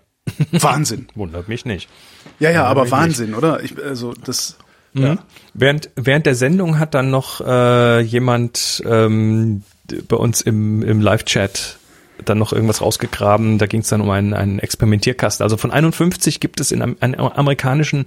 [0.53, 1.09] Wahnsinn.
[1.15, 1.91] wundert mich nicht.
[2.39, 2.91] Ja, ja, aber.
[2.91, 3.63] Wahnsinn, oder?
[3.63, 4.57] Ich, also das.
[4.95, 5.19] Mhm.
[5.55, 9.63] Während, während der Sendung hat dann noch äh, jemand ähm,
[10.07, 11.79] bei uns im, im Live-Chat
[12.25, 13.59] dann noch irgendwas rausgegraben.
[13.59, 15.43] Da ging es dann um einen, einen Experimentierkasten.
[15.43, 18.07] Also von 51 gibt es in einem, einen amerikanischen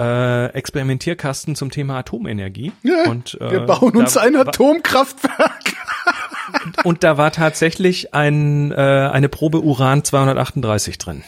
[0.00, 2.72] äh, Experimentierkasten zum Thema Atomenergie.
[3.06, 5.74] und, äh, Wir bauen uns ein Atomkraftwerk.
[6.84, 11.22] Und da war tatsächlich ein, äh, eine Probe Uran 238 drin.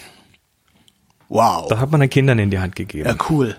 [1.31, 1.69] Wow.
[1.69, 3.09] Da hat man den Kindern in die Hand gegeben.
[3.09, 3.57] Ja, cool.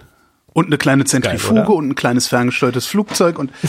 [0.53, 1.73] Und eine kleine Zentrifuge oder?
[1.73, 3.51] und ein kleines ferngesteuertes Flugzeug und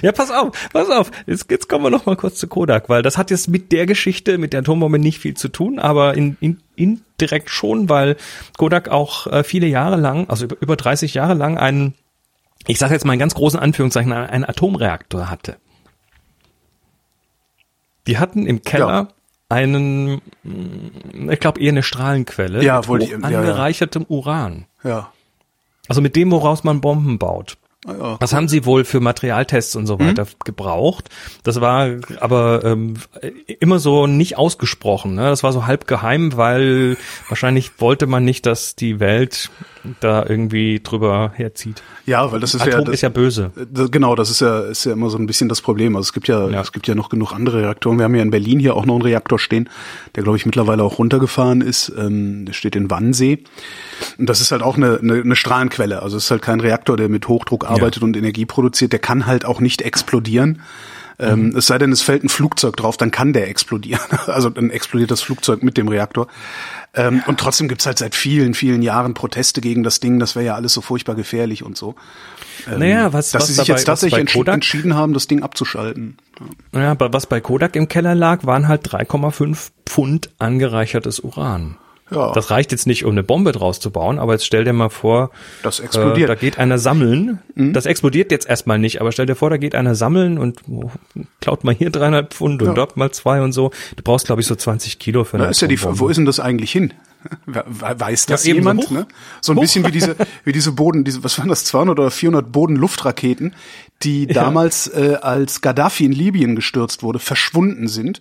[0.00, 1.10] Ja, pass auf, pass auf.
[1.26, 3.86] Jetzt, jetzt kommen wir noch mal kurz zu Kodak, weil das hat jetzt mit der
[3.86, 8.16] Geschichte, mit der Atombombe nicht viel zu tun, aber in, in, indirekt schon, weil
[8.58, 11.94] Kodak auch äh, viele Jahre lang, also über, über 30 Jahre lang einen,
[12.66, 15.56] ich sage jetzt mal in ganz großen Anführungszeichen, einen, einen Atomreaktor hatte.
[18.06, 19.08] Die hatten im Keller Ja.
[19.52, 23.38] Einen, mh, ich glaube eher eine Strahlenquelle Ja, mit wollte ich- hoch ja, ja.
[23.38, 24.66] angereichertem Uran.
[24.84, 25.12] ja.
[25.88, 27.56] Also mit dem, woraus man Bomben baut.
[27.84, 28.16] Ah, ja.
[28.20, 31.08] Was haben sie wohl für Materialtests und so weiter gebraucht?
[31.42, 31.88] Das war
[32.20, 32.94] aber ähm,
[33.60, 35.14] immer so nicht ausgesprochen.
[35.16, 35.22] Ne?
[35.24, 36.96] Das war so halb geheim, weil
[37.28, 39.50] wahrscheinlich wollte man nicht, dass die Welt
[39.98, 41.82] da irgendwie drüber herzieht.
[42.06, 43.50] Ja, weil das ist ja, Atom das, ist ja böse.
[43.72, 45.96] das, genau, das ist ja, ist ja immer so ein bisschen das Problem.
[45.96, 46.60] Also es gibt ja, Ja.
[46.60, 47.98] es gibt ja noch genug andere Reaktoren.
[47.98, 49.68] Wir haben ja in Berlin hier auch noch einen Reaktor stehen,
[50.14, 51.92] der glaube ich mittlerweile auch runtergefahren ist.
[51.98, 53.42] Ähm, der steht in Wannsee.
[54.18, 56.00] Und das ist halt auch eine, eine, eine Strahlenquelle.
[56.00, 58.92] Also es ist halt kein Reaktor, der mit Hochdruck arbeitet und Energie produziert.
[58.92, 60.60] Der kann halt auch nicht explodieren.
[61.18, 64.00] Ähm, Es sei denn, es fällt ein Flugzeug drauf, dann kann der explodieren.
[64.26, 66.26] Also dann explodiert das Flugzeug mit dem Reaktor.
[66.94, 70.18] Ähm, und trotzdem gibt's halt seit vielen, vielen Jahren Proteste gegen das Ding.
[70.18, 71.94] Das wäre ja alles so furchtbar gefährlich und so.
[72.70, 75.26] Ähm, Naja, was- dass was sie sich dabei- jetzt tatsächlich entschi- Kodak- entschieden haben, das
[75.28, 76.16] Ding abzuschalten.
[76.74, 81.76] Ja, aber was bei Kodak im Keller lag, waren halt 3,5 Pfund angereichertes Uran.
[82.14, 82.32] Ja.
[82.32, 84.88] Das reicht jetzt nicht, um eine Bombe draus zu bauen, aber jetzt stell dir mal
[84.90, 85.30] vor,
[85.62, 86.28] Das explodiert.
[86.30, 87.38] Äh, da geht einer sammeln.
[87.54, 87.72] Mhm.
[87.72, 90.90] Das explodiert jetzt erstmal nicht, aber stell dir vor, da geht einer sammeln und oh,
[91.40, 92.74] klaut mal hier 300 Pfund und Ja.
[92.74, 93.70] dort mal zwei und so.
[93.96, 96.16] Du brauchst, glaube ich, so 20 Kilo für eine Da ist ja die, wo ist
[96.16, 96.92] denn das eigentlich hin?
[97.46, 98.84] We- we- Weiß das Ja, so jemand?
[98.84, 98.90] hoch.
[98.90, 99.06] ne?
[99.40, 102.50] So ein bisschen wie diese, wie diese Boden, diese, was waren das, 200 oder 400
[102.50, 103.54] Bodenluftraketen,
[104.02, 108.20] die damals, äh, als Gaddafi in Libyen gestürzt wurde, verschwunden sind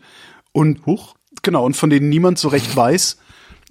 [0.51, 1.15] und, Huch.
[1.41, 3.17] genau, und von denen niemand so recht weiß,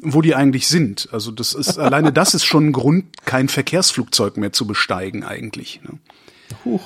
[0.03, 1.09] wo die eigentlich sind.
[1.13, 5.81] Also das ist, alleine das ist schon ein Grund, kein Verkehrsflugzeug mehr zu besteigen eigentlich.
[5.85, 5.99] Ne?
[6.65, 6.83] Huch.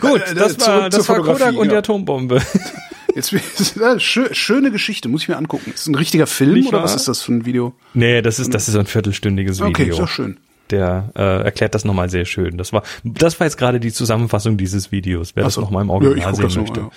[0.00, 1.78] Gut, Äh, das zurück war, das war Kodak Fotografie, und die ja.
[1.78, 2.42] Atombombe.
[3.14, 3.32] Jetzt,
[3.76, 5.72] ja, schö- schöne Geschichte, muss ich mir angucken.
[5.74, 6.84] Ist ein richtiger Film Nicht oder wahr?
[6.84, 7.74] was ist das für ein Video?
[7.92, 9.68] nee, das ist, das ist ein viertelstündiges Video.
[9.68, 10.38] Okay, ist doch schön.
[10.70, 12.56] Der äh, erklärt das nochmal sehr schön.
[12.56, 15.32] Das war, das war jetzt gerade die Zusammenfassung dieses Videos.
[15.34, 15.60] Wer Ach das so.
[15.62, 16.90] nochmal im Ja, Original guck sehen das noch, möchte, ja.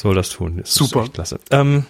[0.00, 0.58] Soll das tun.
[0.58, 1.08] Das Super.
[1.12, 1.40] Klasse.
[1.50, 1.86] Ähm,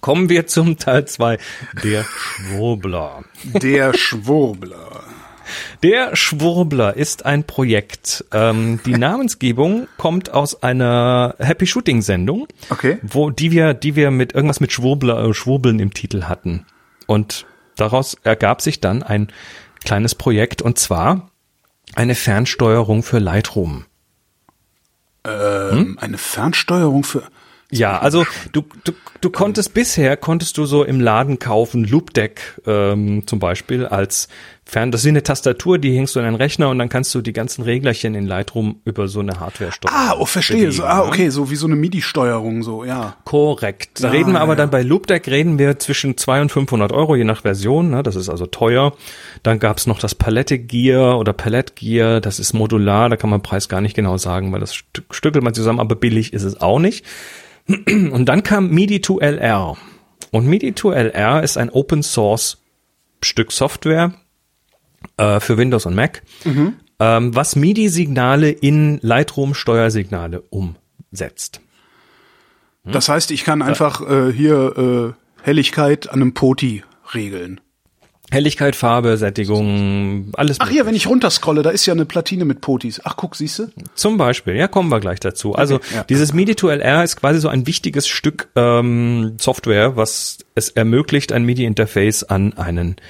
[0.00, 1.38] kommen wir zum Teil zwei
[1.82, 3.24] Der Schwurbler.
[3.44, 5.02] Der Schwurbler.
[5.82, 8.24] Der Schwurbler ist ein Projekt.
[8.32, 12.98] Ähm, die Namensgebung kommt aus einer Happy Shooting Sendung, Okay.
[13.02, 16.66] wo die wir, die wir mit irgendwas mit Schwurbler, äh, Schwurbeln im Titel hatten.
[17.06, 19.28] Und daraus ergab sich dann ein
[19.84, 21.30] kleines Projekt und zwar
[21.96, 23.86] eine Fernsteuerung für Lightroom.
[25.24, 27.22] Ähm, eine Fernsteuerung für.
[27.72, 32.60] Ja, also du, du, du konntest bisher, konntest du so im Laden kaufen, Loop Deck
[32.66, 34.28] ähm, zum Beispiel als
[34.70, 37.12] Fern, das ist wie eine Tastatur, die hängst du in einen Rechner und dann kannst
[37.14, 39.94] du die ganzen Reglerchen in Lightroom über so eine Hardware steuern.
[39.96, 40.70] Ah, oh, verstehe.
[40.70, 41.04] So, ah, ne?
[41.06, 43.16] okay, so wie so eine MIDI-Steuerung, so, ja.
[43.24, 44.02] Korrekt.
[44.02, 44.56] Da Ah, reden wir aber ja.
[44.56, 47.90] dann bei Loop Deck reden wir zwischen 200 und 500 Euro, je nach Version.
[47.90, 48.04] Ne?
[48.04, 48.92] Das ist also teuer.
[49.42, 52.20] Dann gab's noch das Palette Gear oder Palette Gear.
[52.20, 53.08] Das ist modular.
[53.08, 55.80] Da kann man Preis gar nicht genau sagen, weil das stück, stückelt man zusammen.
[55.80, 57.04] Aber billig ist es auch nicht.
[57.66, 59.76] Und dann kam MIDI 2LR.
[60.30, 62.58] Und MIDI 2LR ist ein Open Source
[63.20, 64.14] Stück Software
[65.20, 66.74] äh, für Windows und Mac, Mhm.
[66.98, 71.60] ähm, was MIDI-Signale in Lightroom-Steuersignale umsetzt.
[72.84, 72.92] Hm?
[72.92, 76.82] Das heißt, ich kann einfach äh, hier äh, Helligkeit an einem Poti
[77.14, 77.60] regeln.
[78.32, 80.58] Helligkeit, Farbe, Sättigung, alles.
[80.60, 83.00] Ach hier, wenn ich runterscrolle, da ist ja eine Platine mit Potis.
[83.02, 83.66] Ach, guck, siehst du?
[83.94, 85.56] Zum Beispiel, ja, kommen wir gleich dazu.
[85.56, 86.04] Also ja.
[86.04, 92.22] dieses MIDI-2LR ist quasi so ein wichtiges Stück ähm, Software, was es ermöglicht, ein MIDI-Interface
[92.22, 93.00] an einen äh,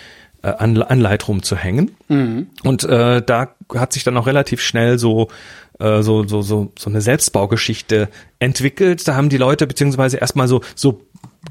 [0.43, 1.97] an, an Lightroom zu hängen.
[2.65, 5.29] Und äh, da hat sich dann auch relativ schnell so
[5.79, 9.07] äh, so so so so eine Selbstbaugeschichte entwickelt.
[9.07, 11.03] Da haben die Leute beziehungsweise erstmal so so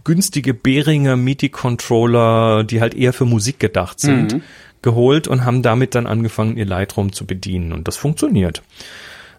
[0.04, 4.42] günstige Behringer MIDI-Controller, die halt eher für Musik gedacht sind,
[4.82, 7.74] geholt und haben damit dann angefangen, ihr Lightroom zu bedienen.
[7.74, 8.62] Und das funktioniert.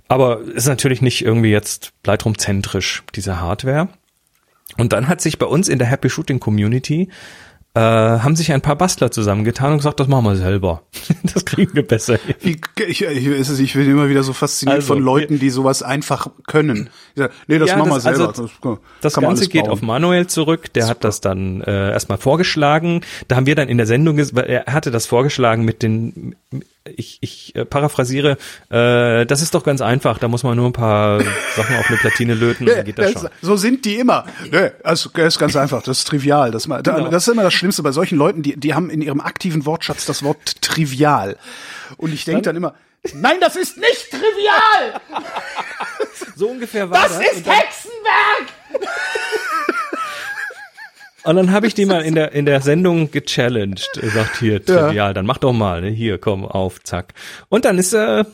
[0.08, 3.88] Aber ist natürlich nicht irgendwie jetzt Lightroom-zentrisch, diese Hardware.
[4.76, 7.08] Und dann hat sich bei uns in der Happy Shooting Community
[7.74, 10.82] äh, haben sich ein paar Bastler zusammengetan und gesagt, das machen wir selber.
[11.34, 12.34] das kriegen wir besser hin.
[12.40, 15.82] Ich, ich, ist es, ich bin immer wieder so fasziniert Also, von Leuten, die sowas
[15.82, 16.90] einfach können.
[17.14, 18.28] Sag, nee, das Ja, machen wir das- selber.
[18.28, 20.72] also das Das Ganze geht auf Manuel zurück.
[20.72, 23.02] Der hat das dann äh, erstmal vorgeschlagen.
[23.28, 26.34] Da haben wir dann in der Sendung, weil er hatte das vorgeschlagen mit den,
[26.84, 28.38] ich, ich äh, paraphrasiere,
[28.70, 30.18] äh, das ist doch ganz einfach.
[30.18, 31.20] Da muss man nur ein paar
[31.56, 33.30] Sachen auf eine Platine löten und dann geht das Das- schon.
[33.42, 34.24] So sind die immer.
[34.50, 36.50] Nee, also, das ist ganz einfach, das ist trivial.
[36.50, 37.08] Das, ma- da- Genau.
[37.10, 40.06] das ist immer das Schlimmste bei solchen Leuten, die, die haben in ihrem aktiven Wortschatz
[40.06, 41.36] das Wort trivial.
[41.96, 42.74] Und ich denke dann immer,
[43.14, 45.00] nein, das ist nicht trivial!
[46.36, 47.18] So ungefähr war das.
[47.18, 48.48] Das ist Hexenwerk!
[51.24, 53.98] Und dann habe ich die mal in der in der Sendung gechallenged.
[54.00, 55.90] Er sagt hier trivial, dann mach doch mal, ne?
[55.90, 57.12] hier komm auf, zack.
[57.48, 58.24] Und dann ist äh,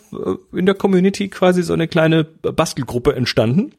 [0.53, 3.73] in der Community quasi so eine kleine Bastelgruppe entstanden.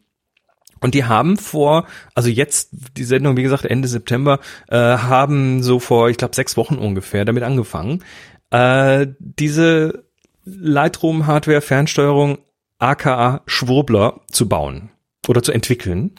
[0.79, 5.79] Und die haben vor, also jetzt die Sendung, wie gesagt Ende September, äh, haben so
[5.79, 8.03] vor, ich glaube sechs Wochen ungefähr damit angefangen,
[8.51, 10.03] äh, diese
[10.45, 12.37] Lightroom Hardware Fernsteuerung
[12.79, 14.91] aka Schwurbler zu bauen
[15.27, 16.11] oder zu entwickeln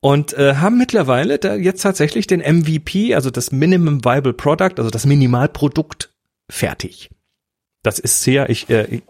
[0.00, 4.90] und äh, haben mittlerweile da jetzt tatsächlich den MVP, also das Minimum Viable Product, also
[4.90, 6.10] das Minimalprodukt
[6.50, 7.10] fertig.
[7.82, 9.02] Das ist sehr, ich, äh, ich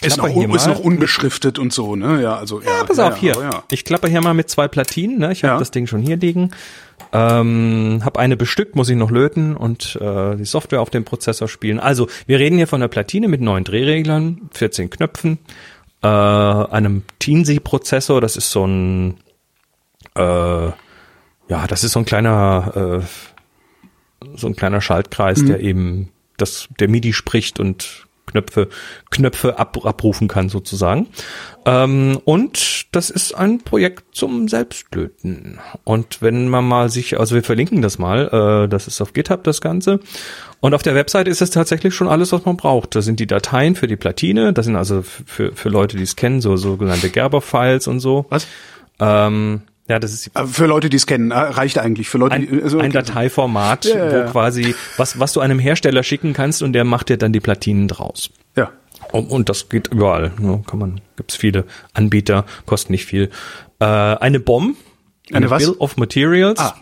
[0.00, 2.22] Ist noch, hier ist noch unbeschriftet und so, ne?
[2.22, 3.34] Ja, also ja, Ja, pass auf, hier.
[3.36, 3.62] aber Ja.
[3.70, 5.18] Ich klappe hier mal mit zwei Platinen.
[5.18, 5.32] Ne?
[5.32, 5.58] Ich habe Ja.
[5.58, 6.52] das Ding schon hier liegen.
[7.12, 11.48] Ähm, habe eine bestückt, muss ich noch löten und äh, die Software auf dem Prozessor
[11.48, 11.78] spielen.
[11.80, 15.38] Also, wir reden hier von einer Platine mit neun Drehreglern, 14 Knöpfen,
[16.02, 18.22] äh, einem Teensy-Prozessor.
[18.22, 19.18] Das ist so ein,
[20.14, 20.72] äh,
[21.48, 26.88] ja, das ist so ein kleiner, äh, so ein kleiner Schaltkreis, der eben das, der
[26.88, 28.68] MIDI spricht und Knöpfe,
[29.10, 31.08] Knöpfe ab, abrufen kann sozusagen.
[31.66, 35.58] Ähm, und das ist ein Projekt zum Selbstlöten.
[35.84, 39.44] Und wenn man mal sich, also wir verlinken das mal, äh, das ist auf GitHub
[39.44, 40.00] das Ganze.
[40.60, 42.94] Und auf der Website ist es tatsächlich schon alles, was man braucht.
[42.94, 46.16] Da sind die Dateien für die Platine, das sind also für, für Leute, die es
[46.16, 48.26] kennen, so sogenannte Gerber-Files und so.
[48.30, 48.46] Was?
[49.00, 52.08] Ähm, ja, das ist Aber Für Leute, die es kennen, äh, reicht eigentlich.
[52.08, 53.04] Für Leute, ein, die, also, ein okay.
[53.04, 54.26] Dateiformat, Ja, ja, ja.
[54.26, 57.40] wo quasi, was, was du einem Hersteller schicken kannst und der macht dir dann die
[57.40, 58.30] Platinen draus.
[58.56, 58.70] Ja.
[59.10, 60.32] Und, und das geht überall.
[60.38, 60.62] Ne?
[60.66, 63.30] Kann man, gibt's viele Anbieter, kostet nicht viel.
[63.80, 64.76] Äh, eine BOM,
[65.32, 65.64] Eine was?
[65.64, 66.60] Bill of Materials.
[66.60, 66.76] Ah,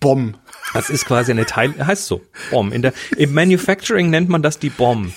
[0.00, 0.38] Bomb.
[0.72, 2.72] Das ist quasi eine Teil, heißt so, BOM.
[2.72, 5.12] In der, im Manufacturing nennt man das die BOM.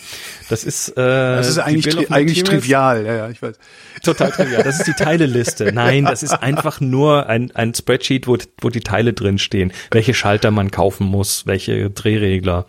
[0.50, 3.06] Das ist, äh, Das ist eigentlich, eigentlich trivial.
[3.06, 3.58] Ja, ja, ich weiß.
[4.04, 4.64] Total trivial.
[4.64, 5.72] Das ist die Teileliste.
[5.72, 9.72] Nein, das ist einfach nur ein, ein Spreadsheet, wo, wo die Teile drin stehen.
[9.92, 12.66] Welche Schalter man kaufen muss, welche Drehregler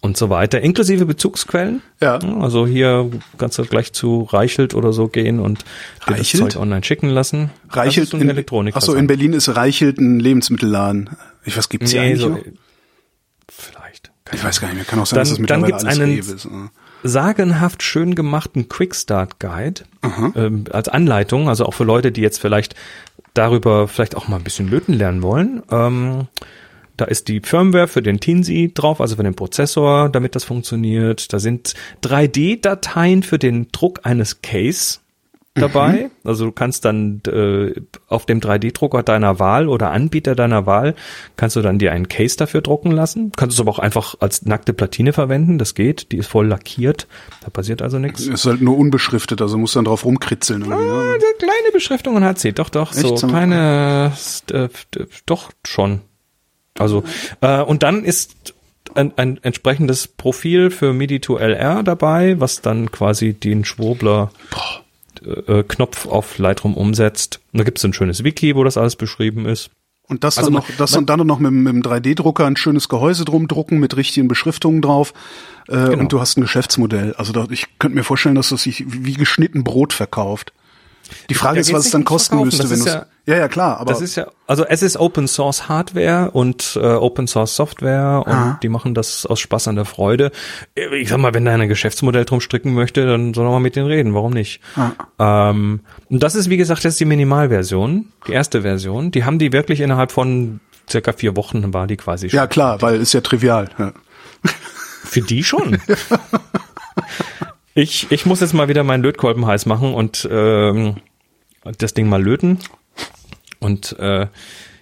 [0.00, 0.60] und so weiter.
[0.60, 1.82] Inklusive Bezugsquellen.
[2.00, 2.18] Ja.
[2.40, 5.64] Also hier kannst du gleich zu Reichelt oder so gehen und dir
[6.06, 6.52] das Reichelt?
[6.52, 7.50] Zeug online schicken lassen.
[7.70, 8.76] Reichelt ein Elektronik.
[8.76, 11.10] Achso, in Berlin ist Reichelt ein Lebensmittelladen.
[11.44, 12.38] Ich was gibt's hier nee, eigentlich so,
[13.50, 14.12] vielleicht.
[14.32, 14.84] Ich weiß gar nicht mehr.
[14.84, 16.48] Kann auch sein, Dann- dass das dann mittlerweile alles einen- Rewe ist.
[17.02, 19.82] Sagenhaft schön gemachten Quickstart Guide
[20.34, 22.74] ähm, als Anleitung, also auch für Leute, die jetzt vielleicht
[23.34, 25.62] darüber vielleicht auch mal ein bisschen löten lernen wollen.
[25.70, 26.28] Ähm,
[26.96, 31.32] da ist die Firmware für den Teensy drauf, also für den Prozessor, damit das funktioniert.
[31.32, 35.00] Da sind 3D-Dateien für den Druck eines Case
[35.56, 36.10] dabei.
[36.24, 40.94] Also du kannst dann äh, auf dem 3D-Drucker deiner Wahl oder Anbieter deiner Wahl,
[41.36, 43.32] kannst du dann dir einen Case dafür drucken lassen.
[43.36, 46.12] Kannst es aber auch einfach als nackte Platine verwenden, das geht.
[46.12, 47.06] Die ist voll lackiert,
[47.42, 48.26] da passiert also nichts.
[48.26, 50.62] Ist halt nur unbeschriftet, also muss dann drauf rumkritzeln.
[50.64, 51.18] Ah, ne?
[51.18, 53.18] der kleine Beschriftungen hat sie, doch, doch, so Echt?
[53.18, 53.40] Sag mal.
[53.40, 54.12] keine,
[54.52, 54.68] äh,
[55.26, 56.00] doch schon.
[56.78, 57.04] Also
[57.40, 58.54] äh, und dann ist
[58.96, 64.30] ein, ein entsprechendes Profil für MIDI to LR dabei, was dann quasi den Schwurbler
[65.46, 67.40] äh, Knopf auf Lightroom umsetzt.
[67.52, 69.70] Und da gibt es ein schönes Wiki, wo das alles beschrieben ist.
[70.08, 72.46] Und das Also dann man- noch, das und dann noch mit, dem- mit dem 3D-Drucker
[72.46, 75.12] ein schönes Gehäuse drum drucken mit richtigen Beschriftungen drauf.
[75.68, 75.98] Äh, Genau.
[75.98, 77.14] Und du hast ein Geschäftsmodell.
[77.14, 80.52] Also da, ich könnte mir vorstellen, dass das sich wie geschnitten Brot verkauft.
[81.30, 83.36] Die Frage Da ist, was es dann kosten Verkaufen, müsste, das wenn du ja- ja,
[83.38, 87.26] ja, klar, aber das ist ja, also es ist Open Source Hardware und äh, Open
[87.26, 88.60] Source Software und Aha.
[88.62, 90.30] die machen das aus Spaß an der Freude.
[90.76, 93.74] Ich sag mal, wenn da ein Geschäftsmodell drum stricken möchte, dann soll er mal mit
[93.74, 94.14] denen reden.
[94.14, 94.60] Warum nicht?
[95.18, 99.10] Ähm, und das ist, wie gesagt, ist die Minimalversion, die erste Version.
[99.10, 102.36] Die haben die wirklich innerhalb von circa vier Wochen war die quasi schon.
[102.36, 103.68] ja klar, weil ist ja trivial.
[103.76, 103.92] Ja.
[105.04, 105.78] Für die schon.
[107.76, 110.96] ich, ich muss jetzt mal wieder meinen Lötkolben heiß machen und ähm,
[111.78, 112.58] das Ding mal löten.
[113.60, 114.28] Und äh,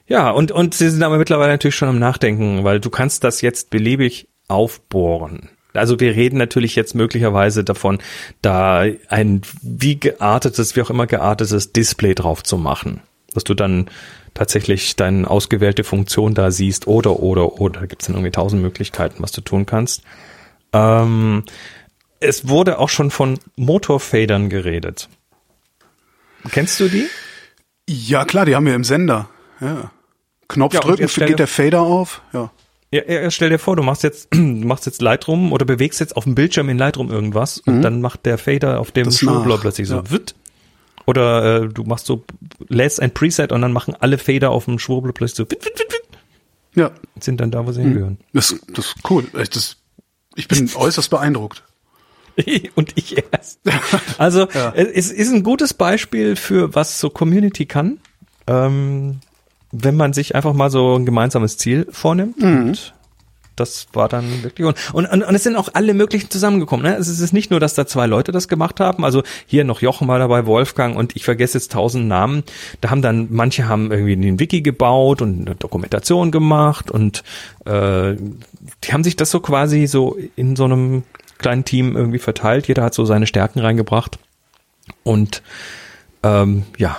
[0.07, 3.41] ja, und, und sie sind aber mittlerweile natürlich schon am Nachdenken, weil du kannst das
[3.41, 5.51] jetzt beliebig aufbohren.
[5.73, 7.99] Also wir reden natürlich jetzt möglicherweise davon,
[8.43, 13.01] da ein wie geartetes, wie auch immer geartetes Display drauf zu machen.
[13.33, 13.91] Dass du dann
[14.35, 17.81] tatsächlich deine ausgewählte Funktion da siehst oder, oder, oder.
[17.81, 20.05] Da gibt's dann irgendwie tausend Möglichkeiten, was du tun kannst.
[20.73, 21.43] Ähm,
[22.21, 25.09] es wurde auch schon von Motorfadern geredet.
[26.51, 27.07] Kennst du die?
[27.87, 29.29] ja klar, die haben wir im Sender.
[29.61, 29.91] Ja.
[30.49, 32.23] Knopf Ja, drücken, geht der Fader auf.
[32.33, 32.51] Ja.
[32.91, 36.25] Ja, ja, stell dir vor, du machst jetzt, machst jetzt Lightroom oder bewegst jetzt auf
[36.25, 39.27] dem Bildschirm in Lightroom irgendwas und dann macht der Fader auf dem Mhm.
[39.49, 40.11] Nach, plötzlich so ja.
[40.11, 40.35] witt.
[41.07, 42.25] Oder äh, du machst so,
[42.69, 45.79] lädst ein Preset und dann machen alle Fader auf dem Schwurbler plötzlich so witt, witt,
[45.79, 46.19] witt, witt,
[46.75, 46.91] Ja.
[47.21, 47.85] sind dann da, wo sie Mhm.
[47.87, 48.19] hingehören.
[48.33, 49.27] Das, das ist cool.
[49.33, 49.77] Das,
[50.37, 51.63] ich bin äußerst beeindruckt.
[52.75, 53.61] und ich erst.
[54.19, 57.99] Also es ist ein gutes Beispiel für was so Community kann,
[58.47, 59.21] ähm,
[59.73, 62.41] wenn man sich einfach mal so ein gemeinsames Ziel vornimmt.
[62.43, 62.95] Und
[63.57, 66.85] das war dann wirklich und, und, und, es sind auch alle möglichen zusammengekommen.
[66.85, 66.97] Ne?
[66.97, 69.05] Es ist nicht nur, dass da zwei Leute das gemacht haben.
[69.05, 72.43] Also hier noch Jochen war dabei, Wolfgang und ich vergesse jetzt tausend Namen.
[72.81, 77.23] Da haben dann manche haben irgendwie den Wiki gebaut und eine Dokumentation gemacht und
[77.65, 81.05] äh, die haben sich das so quasi so in so einem
[81.39, 82.69] kleinen Team irgendwie verteilt.
[82.69, 84.19] Jeder hat so seine Stärken reingebracht
[85.03, 85.43] und
[86.23, 86.97] ähm, ja,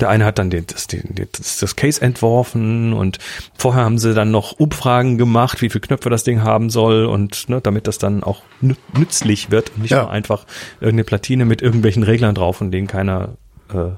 [0.00, 3.18] Der eine hat dann den, das, den, das, das Case entworfen und
[3.56, 7.48] vorher haben sie dann noch Umfragen gemacht, wie viele Knöpfe das Ding haben soll und
[7.48, 10.02] ne, damit das dann auch nü- nützlich wird und nicht Ja.
[10.02, 10.44] nur einfach
[10.80, 13.36] irgendeine Platine mit irgendwelchen Reglern drauf, von denen keiner
[13.72, 13.90] äh,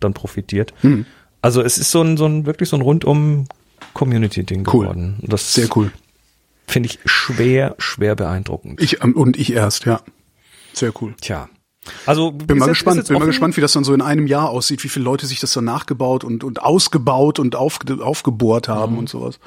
[0.00, 0.74] dann profitiert.
[0.80, 1.06] Hm.
[1.40, 3.46] Also es ist so ein, so ein wirklich so ein rundum
[3.92, 4.86] Community-Ding Cool.
[4.86, 5.18] geworden.
[5.22, 5.92] Das Sehr cool.
[6.66, 8.80] Finde ich schwer, schwer beeindruckend.
[8.80, 10.00] Ich ähm, und ich erst, ja.
[10.72, 11.14] Sehr cool.
[11.20, 11.48] Tja.
[12.06, 14.82] Also Bin mal gespannt, bin mal gespannt, wie das dann so in einem Jahr aussieht,
[14.84, 19.08] wie viele Leute sich das dann nachgebaut und, und ausgebaut und auf, aufgebohrt haben und
[19.10, 19.38] sowas.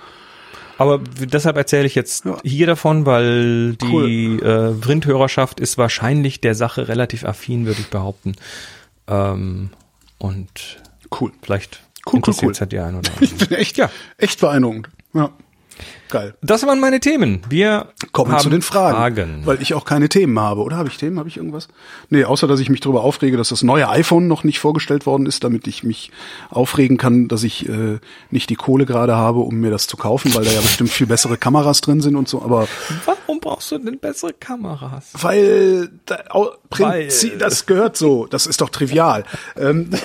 [0.78, 2.38] Aber deshalb erzähle ich jetzt Ja.
[2.44, 4.44] hier davon, weil die Cool.
[4.80, 8.36] äh, Vrindhörerschaft ist wahrscheinlich der Sache relativ affin, würde ich behaupten.
[9.08, 9.72] Ähm,
[10.20, 10.78] und
[11.20, 11.32] Cool.
[11.42, 12.52] vielleicht Cool, cool, interessiert cool.
[12.52, 13.50] es halt die einen oder Ich anderen.
[13.50, 13.90] bin echt, Ja.
[14.20, 14.90] echt beeindruckend.
[15.16, 15.32] Ja.
[16.10, 16.36] Geil.
[16.42, 17.42] Das waren meine Themen.
[17.50, 19.42] Wir Kommen haben zu den Fragen, Fragen.
[19.46, 20.62] Weil ich auch keine Themen habe.
[20.62, 21.20] Oder habe ich Themen?
[21.20, 21.68] Habe ich irgendwas?
[22.10, 25.26] Nee, außer dass ich mich darüber aufrege, dass das neue iPhone noch nicht vorgestellt worden
[25.26, 26.12] ist, damit ich mich
[26.50, 28.00] aufregen kann, dass ich äh,
[28.32, 31.08] nicht die Kohle gerade habe, um mir das zu kaufen, weil da ja bestimmt viel
[31.08, 32.42] bessere Kameras drin sind und so.
[32.42, 32.68] Aber
[33.06, 35.10] Warum brauchst du denn bessere Kameras?
[35.22, 36.24] weil, da,
[36.70, 38.28] Prinzip, Weil- das gehört so.
[38.28, 39.26] Das ist doch trivial.
[39.58, 39.90] ähm,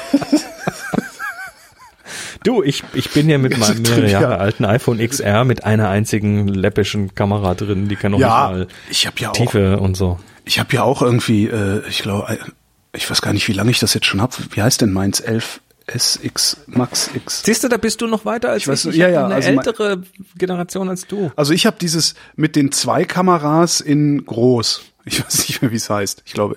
[2.45, 4.11] Du, ich, ich bin hier mit meinem mehrere.
[4.11, 8.59] Jahre alten iPhone XR mit einer einzigen läppischen Kamera drin, die kann noch ja, nicht
[8.59, 10.19] mal ich habe ja auch Tiefe und so.
[10.45, 12.39] Ich habe ja auch irgendwie, äh, ich glaube,
[12.95, 14.35] ich weiß gar nicht, wie lange ich das jetzt schon habe.
[14.51, 15.21] Wie heißt denn meins?
[15.21, 17.43] 11 SX Max X.
[17.45, 18.97] Siehst du, da bist du noch weiter als Ich weiß, ich.
[18.97, 20.03] ja, hab ja, eine also mein- ältere
[20.37, 21.33] Generation als du.
[21.37, 24.83] Also ich habe dieses mit den zwei Kameras in groß.
[25.05, 26.23] Ich weiß nicht mehr, wie es heißt.
[26.25, 26.57] Ich glaube,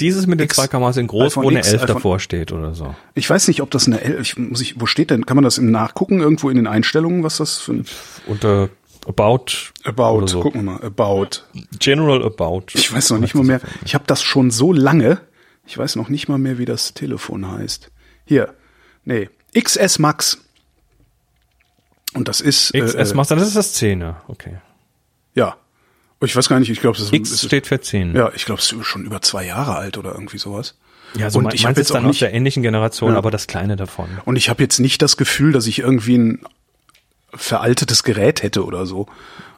[0.00, 2.52] Dieses mit den X, zwei Kameras in groß, wo eine X, 11 iPhone- davor steht
[2.52, 2.94] oder so.
[3.14, 5.26] ich weiß nicht, ob das eine L, ich, muss ich, wo steht denn?
[5.26, 7.86] Kann man das im Nachgucken irgendwo in den Einstellungen, was das für ein
[8.26, 8.68] Unter
[9.06, 9.72] About.
[9.84, 10.40] About, so.
[10.40, 11.42] gucken wir mal, About.
[11.78, 12.66] General About.
[12.74, 13.60] Ich weiß noch nicht mal mehr.
[13.84, 15.20] Ich habe das schon so lange.
[15.66, 17.90] Ich weiß noch nicht mal mehr, wie das Telefon heißt.
[18.24, 18.54] Hier.
[19.04, 20.38] Nee, XS Max.
[22.14, 24.16] Und das ist XS äh, machst dann, das ist das 10er.
[24.26, 24.56] Okay.
[25.34, 25.56] Ja.
[26.22, 28.14] Ich weiß gar nicht, ich glaube, das X ist, steht für 10.
[28.16, 30.74] ja, ich glaube, es ist schon über zwei Jahre alt oder irgendwie sowas.
[31.14, 33.18] Ja, so und mein, ich habe jetzt dann auch aus nicht, der ähnlichen Generation, Ja.
[33.18, 34.06] aber das kleine davon.
[34.24, 36.40] und ich habe jetzt nicht das Gefühl, dass ich irgendwie ein
[37.34, 39.06] veraltetes Gerät hätte oder so.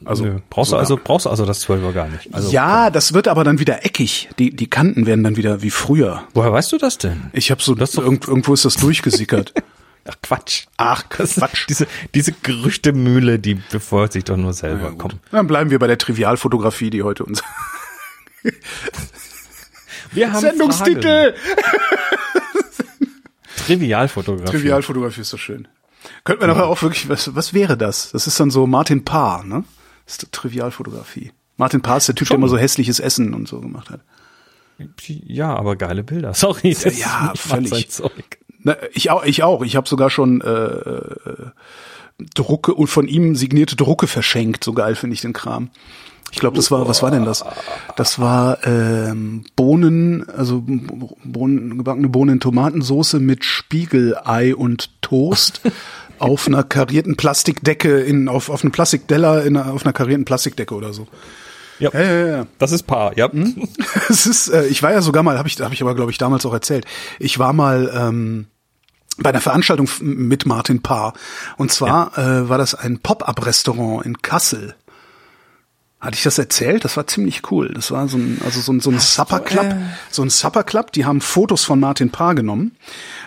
[0.05, 0.39] Also Nö.
[0.49, 1.01] Brauchst so, du also, ja.
[1.03, 2.33] brauchst du also das 12er gar nicht.
[2.33, 4.29] Also, ja, das wird aber dann wieder eckig.
[4.37, 6.23] Die die Kanten werden dann wieder wie früher.
[6.33, 7.29] Woher weißt du das denn?
[7.33, 9.53] Ich habe so Das irgend, irgendwo ist das durchgesickert.
[10.09, 10.65] Ach, Quatsch.
[10.77, 11.65] Ach, Quatsch.
[11.69, 14.89] Diese, diese Gerüchtemühle, die befeuert sich doch nur selber.
[14.89, 14.95] Ja.
[14.97, 15.19] Komm.
[15.31, 17.43] Dann bleiben wir bei der Trivialfotografie, die heute unser
[20.11, 21.35] Wir haben Sendungstitel.
[23.57, 24.51] Trivialfotografie.
[24.51, 25.67] Trivialfotografie ist so schön.
[26.23, 28.11] Könnten wir nachher auch wirklich, was, was wäre das?
[28.11, 29.63] Das ist dann so Martin Paar, ne?
[30.05, 31.31] Das ist Trivialfotografie.
[31.57, 32.37] Martin Paar ist der Typ, der Schon.
[32.41, 34.01] immer so hässliches Essen und so gemacht hat.
[35.07, 36.33] Ja, aber geile Bilder.
[36.33, 37.69] Sorry, das Ja, ist nicht völlig.
[37.69, 38.38] sein Zeug.
[38.63, 39.63] Na, ich auch, ich auch.
[39.63, 41.51] Ich habe sogar schon äh,
[42.35, 44.63] Drucke und von ihm signierte Drucke verschenkt.
[44.63, 45.69] So geil finde ich den Kram.
[46.31, 47.43] Ich glaube, das war, was war denn das?
[47.95, 50.63] Das war ähm, Bohnen, also
[51.23, 55.61] Bohnen, gebackene Bohnen in Tomatensoße mit Spiegelei und Toast
[56.19, 60.93] auf einer karierten Plastikdecke in auf auf einem Plastikdeller in auf einer karierten Plastikdecke oder
[60.93, 61.07] so.
[61.79, 62.47] Ja, Ja, ja, ja.
[62.57, 63.29] das ist Paar, ja.
[64.09, 66.17] Es ist, äh, ich war ja sogar mal, habe ich, habe ich aber glaube ich
[66.17, 66.85] damals auch erzählt.
[67.19, 68.47] Ich war mal ähm,
[69.17, 71.13] bei einer Veranstaltung mit Martin Paar
[71.57, 74.75] und zwar äh, war das ein Pop-up-Restaurant in Kassel.
[75.99, 76.85] Hatte ich das erzählt?
[76.85, 77.73] Das war ziemlich cool.
[77.73, 79.75] Das war so ein, also so ein, so ein Supper Club, äh,
[80.09, 80.93] so ein Supper Club.
[80.93, 82.77] Die haben Fotos von Martin Paar genommen,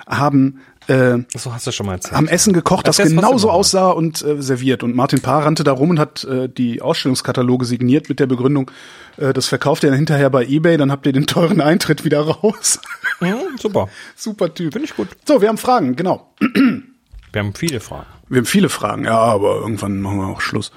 [0.06, 2.14] haben äh, So hast du schon mal erzählt.
[2.14, 4.82] haben Essen gekocht, das genauso aussah und äh, serviert.
[4.82, 8.70] Und Martin Paar rannte da rum und hat äh, die Ausstellungskataloge signiert mit der Begründung,
[9.16, 12.20] äh, das verkauft ihr dann hinterher bei Ebay, dann habt ihr den teuren Eintritt wieder
[12.20, 12.80] raus.
[13.20, 13.88] Mhm, super.
[14.16, 14.72] Super Typ.
[14.72, 15.08] Finde ich gut.
[15.26, 16.34] So, wir haben Fragen, genau.
[16.40, 18.06] Wir haben viele Fragen.
[18.28, 20.72] Wir haben viele Fragen, ja, aber irgendwann machen wir auch Schluss.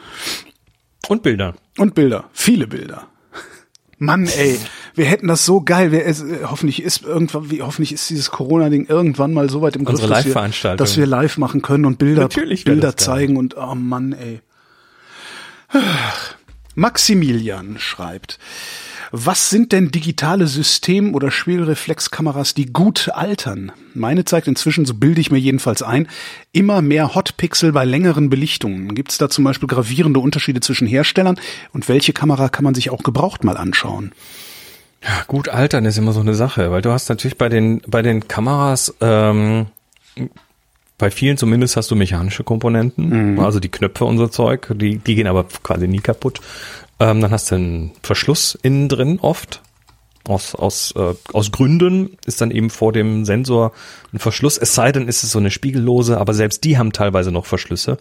[1.07, 1.55] Und Bilder.
[1.77, 3.07] Und Bilder, viele Bilder.
[3.97, 4.59] Mann, ey,
[4.93, 5.91] wir hätten das so geil.
[5.91, 9.75] Wir, es, äh, hoffentlich ist irgendwann, wie, hoffentlich ist dieses Corona-Ding irgendwann mal so weit
[9.75, 13.75] im Griff, dass wir, dass wir live machen können und Bilder, Bilder zeigen und oh
[13.75, 14.41] Mann, ey.
[16.75, 18.37] Maximilian schreibt,
[19.17, 23.71] was sind denn digitale System- oder Spielreflexkameras, die gut altern?
[23.93, 26.09] Meine zeigt inzwischen, so bilde ich mir jedenfalls ein,
[26.51, 28.93] immer mehr Hotpixel bei längeren Belichtungen.
[28.93, 31.39] Gibt es da zum Beispiel gravierende Unterschiede zwischen Herstellern
[31.71, 34.11] und welche Kamera kann man sich auch gebraucht mal anschauen?
[35.01, 38.01] Ja, gut altern ist immer so eine Sache, weil du hast natürlich bei den, bei
[38.01, 39.67] den Kameras, ähm,
[40.97, 45.15] bei vielen zumindest hast du mechanische Komponenten, also die Knöpfe und so Zeug, die, die
[45.15, 46.41] gehen aber quasi nie kaputt.
[46.99, 49.61] Ähm, dann hast du einen Verschluss innen drin oft.
[50.27, 53.73] Aus, aus, äh, aus Gründen ist dann eben vor dem Sensor
[54.11, 57.31] ein Verschluss, es sei denn, ist es so eine spiegellose, aber selbst die haben teilweise
[57.31, 57.99] noch Verschlüsse.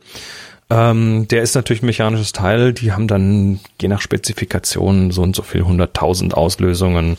[0.70, 5.36] Ähm, der ist natürlich ein mechanisches Teil, die haben dann je nach Spezifikation so und
[5.36, 7.18] so viel hunderttausend Auslösungen,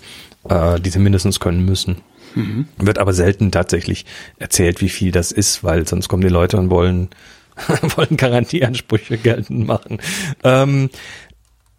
[0.49, 1.97] äh, die sie mindestens können müssen.
[2.34, 2.67] Mhm.
[2.78, 4.05] Wird aber selten tatsächlich
[4.39, 7.09] erzählt, wie viel das ist, weil sonst kommen die Leute und wollen,
[7.95, 9.99] wollen Garantieansprüche geltend machen.
[10.43, 10.89] Ähm,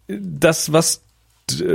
[0.07, 1.03] das, was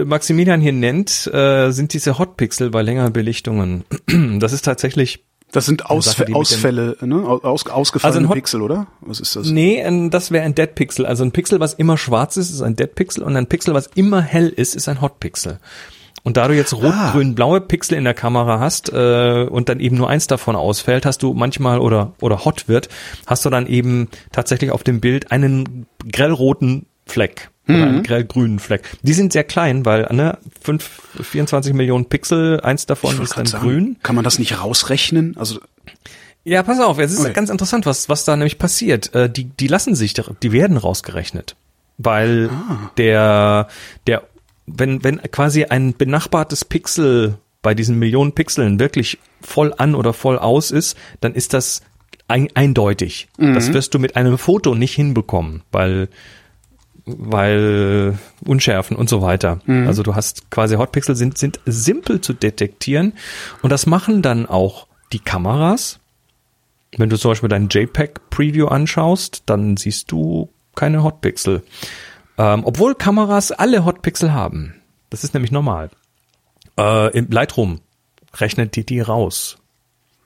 [0.05, 3.85] Maximilian hier nennt, äh, sind diese Hotpixel bei längeren Belichtungen.
[4.39, 7.23] Das ist tatsächlich das sind Ausf Sache, Ausfälle, ne?
[7.27, 8.87] Aus, ausgefallene also Pixel, oder?
[9.03, 9.49] Was ist das?
[9.49, 11.05] Nee, das wäre ein Dead Pixel.
[11.05, 13.89] Also ein Pixel, was immer schwarz ist, ist ein Dead Pixel und ein Pixel, was
[13.89, 15.59] immer hell ist, ist ein Hot Pixel.
[16.23, 17.13] Und da du jetzt rot, ah.
[17.13, 21.05] grün, blaue Pixel in der Kamera hast äh, und dann eben nur eins davon ausfällt,
[21.05, 22.89] hast du manchmal oder oder hot wird,
[23.27, 27.83] hast du dann eben tatsächlich auf dem Bild einen grellroten Fleck oder mhm.
[27.83, 28.97] einen grellgrünen Fleck.
[29.03, 30.91] Die sind sehr klein, weil ne, 5,
[31.23, 33.97] 24 Millionen Pixel, eins davon ist dann sagen, grün.
[34.03, 35.37] Kann man das nicht rausrechnen?
[35.37, 35.61] Also
[36.45, 37.33] ja, pass auf, es ist okay.
[37.33, 39.15] ganz interessant, was was da nämlich passiert.
[39.15, 41.55] Äh, die die lassen sich, die werden rausgerechnet,
[41.99, 42.91] weil ah.
[42.97, 43.69] der
[44.07, 44.23] der
[44.67, 50.39] wenn, wenn quasi ein benachbartes Pixel bei diesen Millionen Pixeln wirklich voll an oder voll
[50.39, 51.83] aus ist, dann ist das
[52.29, 53.29] ein, eindeutig.
[53.39, 53.55] Mhm.
[53.55, 56.09] Das wirst du mit einem Foto nicht hinbekommen, weil
[57.05, 59.61] weil Unschärfen und so weiter.
[59.67, 59.87] Mhm.
[59.87, 63.15] Also du hast quasi Hotpixel sind sind simpel zu detektieren
[63.63, 65.99] und das machen dann auch die Kameras.
[66.97, 71.63] Wenn du zum Beispiel dein JPEG Preview anschaust, dann siehst du keine Hotpixel.
[72.39, 74.75] Ähm, obwohl Kameras alle Hotpixel haben.
[75.11, 75.91] Das ist nämlich normal.
[76.79, 77.81] Äh, Im Lightroom
[78.35, 79.59] rechnet die die raus.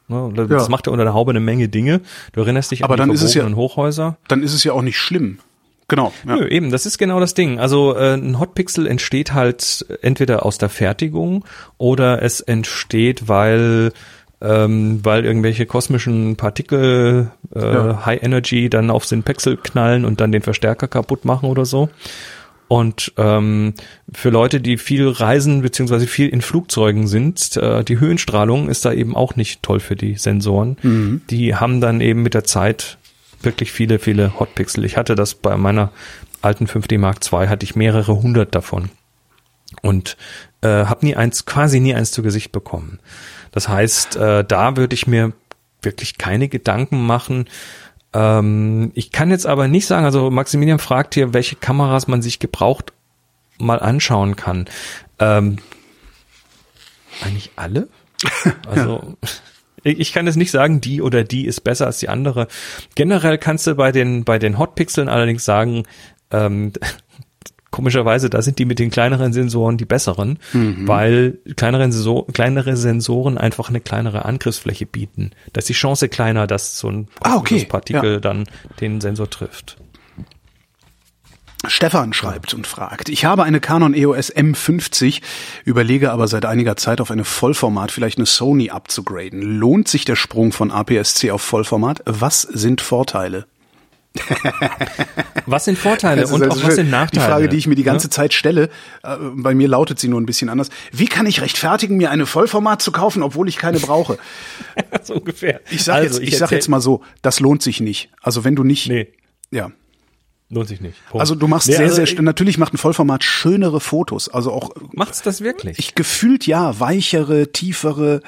[0.08, 0.68] Ne, das ja.
[0.68, 2.00] macht ja unter der Haube eine Menge Dinge.
[2.32, 4.18] Du erinnerst dich Aber an die dann ist es ja, Hochhäuser.
[4.28, 5.40] Dann ist es ja auch nicht schlimm.
[5.88, 6.12] Genau.
[6.26, 6.36] Ja.
[6.36, 7.60] Nö, eben, das ist genau das Ding.
[7.60, 11.44] Also äh, ein Hotpixel entsteht halt entweder aus der Fertigung
[11.78, 13.92] oder es entsteht, weil
[14.40, 18.04] ähm, weil irgendwelche kosmischen Partikel äh, ja.
[18.04, 21.88] High Energy dann auf den Pixel knallen und dann den Verstärker kaputt machen oder so.
[22.68, 23.74] Und ähm,
[24.12, 28.92] für Leute, die viel reisen beziehungsweise viel in Flugzeugen sind, äh, die Höhenstrahlung ist da
[28.92, 30.76] eben auch nicht toll für die Sensoren.
[30.82, 31.22] Mhm.
[31.30, 32.98] Die haben dann eben mit der Zeit
[33.46, 34.84] wirklich viele, viele Hotpixel.
[34.84, 35.90] Ich hatte das bei meiner
[36.42, 38.90] alten 5D Mark II, hatte ich mehrere hundert davon
[39.82, 40.16] und
[40.60, 43.00] äh, habe nie eins, quasi nie eins zu Gesicht bekommen.
[43.52, 45.32] Das heißt, äh, da würde ich mir
[45.82, 47.48] wirklich keine Gedanken machen.
[48.12, 52.38] Ähm, ich kann jetzt aber nicht sagen, also Maximilian fragt hier, welche Kameras man sich
[52.38, 52.92] gebraucht
[53.58, 54.66] mal anschauen kann.
[55.18, 55.58] Ähm,
[57.22, 57.88] eigentlich alle?
[58.68, 59.28] Also ja.
[59.86, 62.48] Ich kann jetzt nicht sagen, die oder die ist besser als die andere.
[62.94, 65.84] Generell kannst du bei den bei den Hotpixeln allerdings sagen,
[66.30, 66.72] ähm,
[67.70, 70.88] komischerweise, da sind die mit den kleineren Sensoren die besseren, mhm.
[70.88, 75.32] weil kleinere, Sensor, kleinere Sensoren einfach eine kleinere Angriffsfläche bieten.
[75.52, 77.66] Da ist die Chance kleiner, dass so ein ah, okay.
[77.66, 78.20] Partikel ja.
[78.20, 78.46] dann
[78.80, 79.76] den Sensor trifft.
[81.68, 85.22] Stefan schreibt und fragt, ich habe eine Canon EOS M50,
[85.64, 89.42] überlege aber seit einiger Zeit auf eine Vollformat, vielleicht eine Sony abzugraden.
[89.42, 92.02] Lohnt sich der Sprung von APS-C auf Vollformat?
[92.04, 93.46] Was sind Vorteile?
[95.46, 97.24] was sind Vorteile und also auch was sind Nachteile?
[97.24, 98.10] Die Frage, die ich mir die ganze ja?
[98.10, 98.70] Zeit stelle,
[99.02, 100.68] äh, bei mir lautet sie nur ein bisschen anders.
[100.92, 104.18] Wie kann ich rechtfertigen, mir eine Vollformat zu kaufen, obwohl ich keine brauche?
[105.02, 105.60] so ungefähr.
[105.70, 108.10] Ich sag also, jetzt, ich, ich sag jetzt mal so, das lohnt sich nicht.
[108.22, 109.08] Also wenn du nicht, nee.
[109.50, 109.70] ja.
[110.48, 110.96] Lohnt sich nicht.
[111.10, 111.20] Punkt.
[111.20, 114.28] Also du machst nee, sehr, also sehr, natürlich macht ein Vollformat schönere Fotos.
[114.28, 114.70] Also auch.
[114.92, 115.78] Macht's das wirklich?
[115.78, 118.20] Ich gefühlt ja, weichere, tiefere.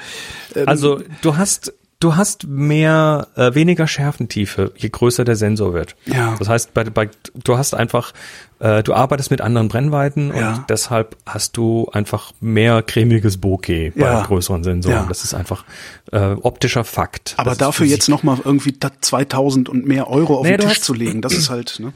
[0.53, 5.95] Ähm, also du hast du hast mehr, äh, weniger Schärfentiefe, je größer der Sensor wird.
[6.05, 6.35] Ja.
[6.39, 7.09] Das heißt, bei, bei,
[7.43, 8.13] du hast einfach,
[8.59, 10.55] äh, du arbeitest mit anderen Brennweiten ja.
[10.55, 14.23] und deshalb hast du einfach mehr cremiges Bokeh bei ja.
[14.23, 14.95] größeren Sensoren.
[14.95, 15.05] Ja.
[15.07, 15.65] Das ist einfach
[16.11, 17.33] äh, optischer Fakt.
[17.37, 20.93] Aber das dafür jetzt nochmal irgendwie 2000 und mehr Euro auf naja, den Tisch zu
[20.93, 21.93] legen, das ist halt, ne?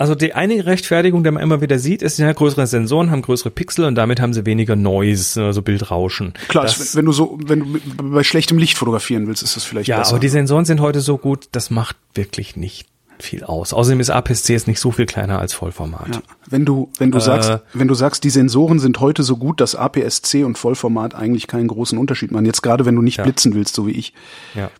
[0.00, 3.50] Also die eine Rechtfertigung, die man immer wieder sieht, ist ja größere Sensoren haben größere
[3.50, 6.32] Pixel und damit haben sie weniger Noise, also Bildrauschen.
[6.48, 9.88] Klar, das, wenn du so, wenn du bei schlechtem Licht fotografieren willst, ist das vielleicht
[9.88, 10.12] ja, besser.
[10.12, 12.88] aber die Sensoren sind heute so gut, das macht wirklich nicht
[13.18, 13.74] viel aus.
[13.74, 16.14] Außerdem ist APS-C jetzt nicht so viel kleiner als Vollformat.
[16.14, 19.36] Ja, wenn du wenn du äh, sagst, wenn du sagst, die Sensoren sind heute so
[19.36, 22.46] gut, dass APS-C und Vollformat eigentlich keinen großen Unterschied machen.
[22.46, 23.24] Jetzt gerade wenn du nicht ja.
[23.24, 24.14] blitzen willst, so wie ich.
[24.54, 24.70] Ja.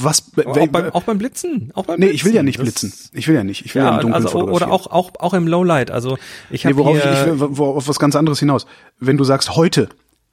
[0.00, 0.32] Was?
[0.44, 1.70] Auch beim, auch beim Blitzen?
[1.74, 2.14] Auch beim nee, Blitzen.
[2.14, 2.92] ich will ja nicht blitzen.
[3.12, 3.64] Ich will ja nicht.
[3.66, 5.90] Ich will ja, ja im Dunkeln also, Oder auch, auch, auch im Lowlight.
[5.90, 6.18] Also
[6.50, 8.66] ich habe nee, worauf hier, ich, ich will, worauf was ganz anderes hinaus.
[8.98, 9.88] Wenn du sagst, heute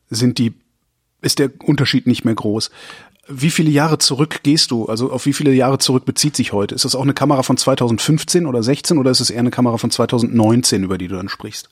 [0.10, 0.54] sind die,
[1.22, 2.72] ist der Unterschied nicht mehr groß.
[3.28, 4.88] Wie viele Jahre zurück gehst du?
[4.88, 6.74] Also auf wie viele Jahre zurück bezieht sich heute?
[6.74, 9.78] Ist das auch eine Kamera von 2015 oder 16 oder ist es eher eine Kamera
[9.78, 11.70] von 2019, über die du dann sprichst?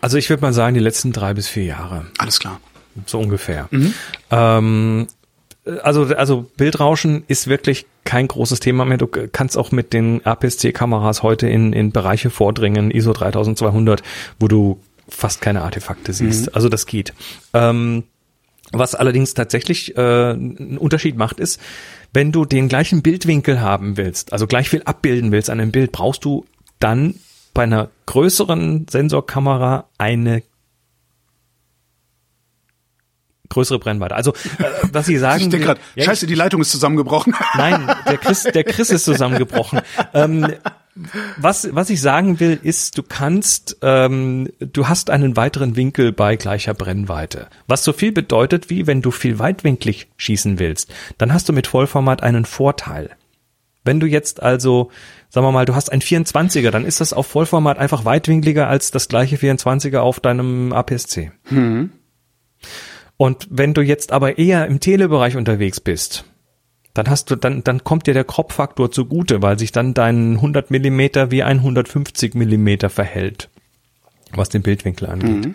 [0.00, 2.06] Also ich würde mal sagen, die letzten drei bis vier Jahre.
[2.18, 2.60] Alles klar.
[3.06, 3.68] So ungefähr.
[4.30, 5.06] Ähm,
[5.82, 8.98] also, also Bildrauschen ist wirklich kein großes Thema mehr.
[8.98, 14.02] Du kannst auch mit den APS-C-Kameras heute in, in Bereiche vordringen, ISO 3200,
[14.38, 16.54] wo du fast keine Artefakte siehst.
[16.54, 17.12] Also das geht.
[17.52, 18.04] Ähm,
[18.72, 21.60] was allerdings tatsächlich äh, einen Unterschied macht, ist,
[22.12, 25.92] wenn du den gleichen Bildwinkel haben willst, also gleich viel abbilden willst an einem Bild,
[25.92, 26.46] brauchst du
[26.78, 27.14] dann
[27.52, 30.42] bei einer größeren Sensorkamera eine
[33.50, 34.14] größere Brennweite.
[34.14, 37.34] Also äh, was Sie sagen, Ich denke gerade, Ja, scheiße, die Leitung ist zusammengebrochen.
[37.56, 39.80] Nein, der Chris, der Chris ist zusammengebrochen.
[40.14, 40.46] Ähm,
[41.36, 46.36] was, was ich sagen will, ist, du kannst, ähm, du hast einen weiteren Winkel bei
[46.36, 47.48] gleicher Brennweite.
[47.66, 51.66] Was so viel bedeutet, wie wenn du viel weitwinklig schießen willst, dann hast du mit
[51.66, 53.10] Vollformat einen Vorteil.
[53.84, 54.90] Wenn du jetzt also,
[55.30, 58.90] sagen wir mal, du hast ein 24er, dann ist das auf Vollformat einfach weitwinkliger als
[58.90, 61.32] das gleiche 24er auf deinem APS-C.
[63.20, 66.24] Und wenn du jetzt aber eher im Telebereich unterwegs bist,
[66.94, 70.70] dann hast du, dann, dann kommt dir der Crop-Faktor zugute, weil sich dann dein 100
[70.70, 73.50] Millimeter wie ein 150 Millimeter verhält,
[74.32, 75.54] was den Bildwinkel angeht.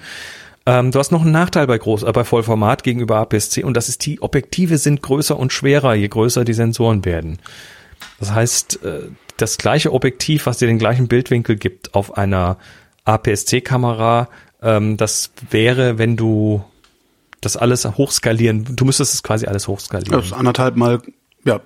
[0.68, 3.90] Ähm, du hast noch einen Nachteil bei Groß, äh, bei Vollformat gegenüber APS-C und das
[3.90, 7.40] ist die Objektive sind größer und schwerer, je größer die Sensoren werden.
[8.20, 9.00] Das heißt, äh,
[9.38, 12.58] das gleiche Objektiv, was dir den gleichen Bildwinkel gibt auf einer
[13.06, 14.30] APS-C-Kamera,
[14.62, 16.64] ähm, das wäre, wenn du
[17.46, 20.12] das alles hochskalieren, du müsstest es quasi alles hochskalieren.
[20.18, 21.02] Das ist anderthalb Mal,
[21.46, 21.60] ja,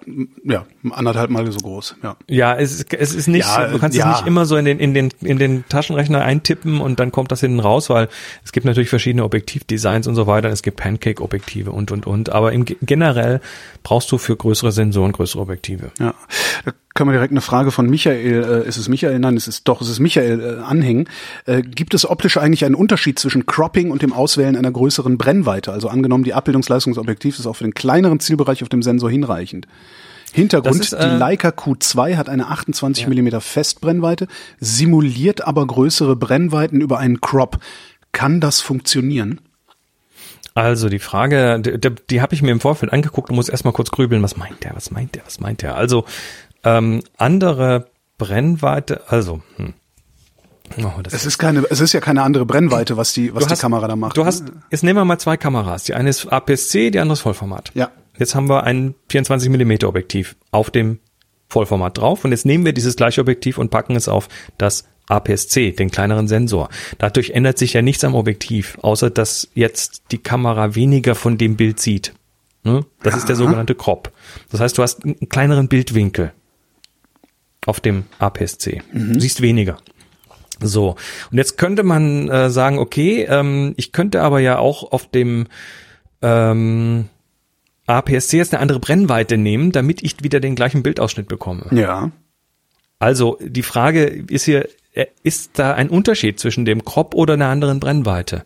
[0.44, 2.18] ja, anderthalb Mal so groß, ja.
[2.28, 4.12] Ja, es, ist- es ist nicht, Ja, du kannst ja.
[4.12, 7.32] es nicht immer so in den, in den, in den Taschenrechner eintippen und dann kommt
[7.32, 8.10] das hinten raus, weil
[8.44, 10.50] es gibt natürlich verschiedene Objektivdesigns und so weiter.
[10.50, 12.30] Es gibt Pancake-Objektive und, und, und.
[12.30, 13.40] Aber im, Ge- generell
[13.84, 15.92] brauchst du für größere Sensoren größere Objektive.
[15.98, 16.14] Ja,
[17.00, 19.20] können wir direkt eine Frage von Michael, äh, ist es Michael?
[19.20, 21.08] Nein, es ist doch, es ist Michael äh, anhängen.
[21.46, 25.72] Äh, gibt es optisch eigentlich einen Unterschied zwischen Cropping und dem Auswählen einer größeren Brennweite?
[25.72, 29.10] Also angenommen, die Abbildungsleistung des Objektivs ist auch für den kleineren Zielbereich auf dem Sensor
[29.10, 29.66] hinreichend.
[30.34, 34.28] Hintergrund, ist, äh, die Leica Q2 hat eine 28 Millimeter Festbrennweite,
[34.60, 37.60] simuliert aber größere Brennweiten über einen Crop.
[38.12, 39.40] Kann das funktionieren?
[40.54, 43.72] Also die Frage, die, die, die habe ich mir im Vorfeld angeguckt und muss erstmal
[43.72, 45.76] kurz grübeln, was meint der, was meint der, was meint der?
[45.76, 46.04] Also
[46.64, 47.88] ähm, andere
[48.18, 49.74] Brennweite, also hm.
[50.84, 53.88] oh, Es ist keine, es ist ja keine andere Brennweite, was die, was die Kamera
[53.88, 54.18] da macht.
[54.18, 55.86] Du hast, jetzt nehmen wir mal zwei Kameras.
[55.86, 57.72] Die eine ist APS-C, die andere ist Vollformat.
[57.74, 57.90] Ja.
[58.18, 61.00] Jetzt haben wir ein 24 mm Objektiv auf dem
[61.48, 65.72] Vollformat drauf und jetzt nehmen wir dieses gleiche Objektiv und packen es auf das APS-C,
[65.72, 66.70] den kleineren Sensor.
[67.00, 71.56] Dadurch ändert sich ja nichts am Objektiv, außer dass jetzt die Kamera weniger von dem
[71.56, 72.14] Bild sieht.
[72.64, 72.86] Ne?
[73.02, 74.12] Das ist der sogenannte Crop.
[74.52, 76.34] Das heißt, du hast einen kleineren Bildwinkel
[77.70, 78.82] auf dem APS-C.
[78.92, 79.78] Du siehst weniger.
[80.62, 80.96] So,
[81.32, 85.48] und jetzt könnte man äh, sagen, okay, ähm, ich könnte aber ja auch auf dem
[86.22, 87.06] ähm,
[87.88, 91.68] APS-C jetzt eine andere Brennweite nehmen, damit ich wieder den gleichen Bildausschnitt bekomme.
[91.72, 92.12] Ja.
[93.00, 97.48] Also die Frage ist hier, äh, ist da ein Unterschied zwischen dem Crop oder einer
[97.48, 98.44] anderen Brennweite?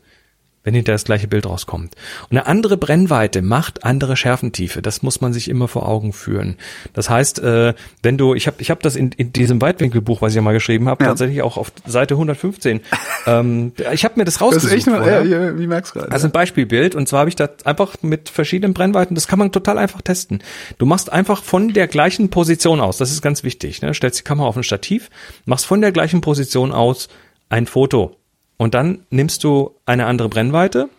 [0.63, 1.95] Wenn hinter das gleiche Bild rauskommt.
[2.29, 4.81] Und eine andere Brennweite macht andere Schärfentiefe.
[4.81, 6.55] Das muss man sich immer vor Augen führen.
[6.93, 10.31] Das heißt, äh, wenn du, ich habe ich hab das in, in diesem Weitwinkelbuch, was
[10.31, 11.09] ich ja mal geschrieben habe, Ja.
[11.09, 12.81] tatsächlich auch auf Seite 115.
[13.27, 14.71] ähm, ich habe mir das Das rausgesucht.
[14.71, 16.11] ist echt nur, ja, wie merkst du gerade?
[16.11, 19.51] Also ein Beispielbild und zwar habe ich das einfach mit verschiedenen Brennweiten, das kann man
[19.51, 20.41] total einfach testen.
[20.77, 23.93] Du machst einfach von der gleichen Position aus, das ist ganz wichtig, ne?
[23.93, 25.09] stellst die Kamera auf ein Stativ,
[25.45, 27.09] machst von der gleichen Position aus
[27.49, 28.15] ein Foto
[28.57, 30.89] und dann nimmst du eine andere Brennweite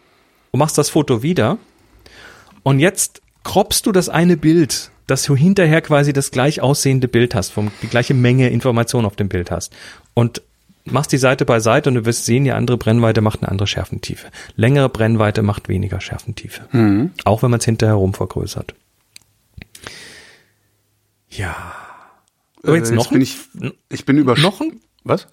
[0.50, 1.58] und machst das Foto wieder
[2.62, 7.34] und jetzt croppst du das eine Bild, dass du hinterher quasi das gleich aussehende Bild
[7.34, 9.74] hast, vom, die gleiche Menge Information auf dem Bild hast
[10.14, 10.42] und
[10.86, 13.66] machst die Seite bei Seite und du wirst sehen, die andere Brennweite macht eine andere
[13.66, 14.28] Schärfentiefe.
[14.56, 16.68] Längere Brennweite macht weniger Schärfentiefe.
[17.24, 18.74] Auch wenn man es hinterher rum vergrößert.
[21.30, 21.56] Ja.
[22.62, 23.38] Aber jetzt Äh, noch bin ein, ich,
[23.90, 25.26] ich bin über noch ein, was?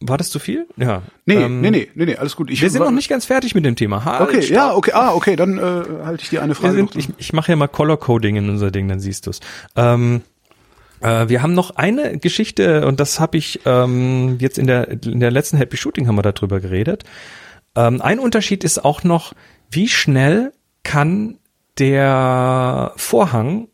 [0.00, 0.66] War das zu viel?
[0.76, 1.02] Ja.
[1.24, 2.50] Nee, Ähm, nee, nee, nee, nee, alles gut.
[2.50, 4.04] Ich Wir sind noch nicht ganz fertig mit dem Thema.
[4.04, 4.54] Halt, Okay, stopp.
[4.54, 5.62] ja, okay, ah, okay, dann äh,
[6.04, 8.70] halte ich dir eine Frage sind, ich ich mache ja mal Color Coding in unser
[8.70, 9.40] Ding, dann siehst du's.
[9.74, 10.20] Ähm,
[11.00, 15.20] äh, wir haben noch eine Geschichte und das habe ich ähm, jetzt in der in
[15.20, 17.04] der letzten Happy Shooting haben wir darüber geredet.
[17.74, 19.32] Ähm, ein Unterschied ist auch noch,
[19.70, 21.38] wie schnell kann
[21.78, 23.68] der Vorhang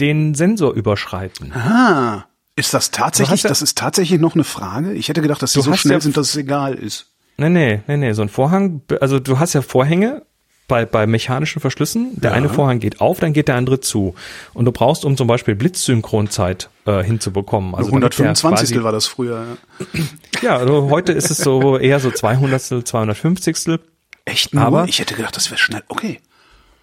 [0.00, 1.52] den Sensor überschreiten.
[1.54, 2.25] ah,
[2.56, 4.92] ist das tatsächlich, das ist tatsächlich noch eine Frage?
[4.92, 7.06] Ich hätte gedacht, dass die so schnell ja- sind, dass es egal ist.
[7.36, 10.22] Nee, nee, nee, nee, so ein Vorhang, also du hast ja Vorhänge
[10.68, 12.18] bei, bei mechanischen Verschlüssen.
[12.20, 12.36] Der Ja.
[12.36, 14.14] eine Vorhang geht auf, dann geht der andere zu.
[14.54, 17.74] Und du brauchst, um zum Beispiel Blitzsynchronzeit äh, hinzubekommen.
[17.74, 18.70] Also damit der 125.
[18.76, 19.44] quasi- war das früher.
[19.92, 20.00] Ja.
[20.42, 23.78] Ja, also heute ist es so eher so 200, 250.
[24.24, 24.64] Echt nur?
[24.64, 25.82] Aber- ich hätte gedacht, das wäre schnell.
[25.88, 26.20] Okay.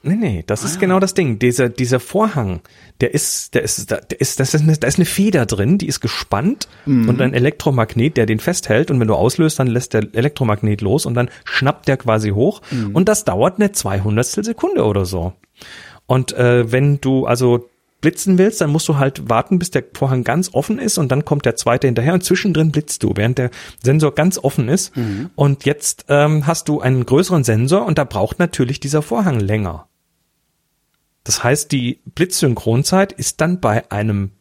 [0.05, 1.39] Nee, nee, das ist genau das Ding.
[1.39, 2.59] Dieser, dieser Vorhang,
[2.99, 5.77] der ist, der ist, da- der ist, das ist eine, da ist eine Feder drin,
[5.77, 6.67] die ist gespannt
[7.09, 11.05] und ein Elektromagnet, der den festhält und wenn du auslöst, dann lässt der Elektromagnet los
[11.05, 12.61] und dann schnappt der quasi hoch
[12.93, 15.31] und das dauert eine 200 Sekunde oder so.
[16.05, 17.69] Und äh, wenn du also
[18.01, 21.23] blitzen willst, dann musst du halt warten, bis der Vorhang ganz offen ist und dann
[21.23, 23.49] kommt der zweite hinterher und zwischendrin blitzt du, während der
[23.81, 24.91] Sensor ganz offen ist.
[25.35, 29.87] Und jetzt ähm, hast du einen größeren Sensor und da braucht natürlich dieser Vorhang länger.
[31.23, 34.31] Das heißt, die Blitzsynchronzeit ist dann bei einem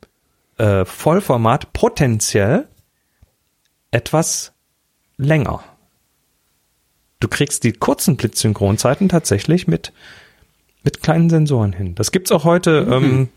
[0.59, 2.67] äh, Vollformat potenziell
[3.91, 4.53] etwas
[5.17, 5.63] länger.
[7.21, 9.93] Du kriegst die kurzen Blitzsynchronzeiten tatsächlich mit,
[10.83, 11.95] mit kleinen Sensoren hin.
[11.95, 12.87] Das gibt's auch heute.
[12.91, 13.29] Ähm,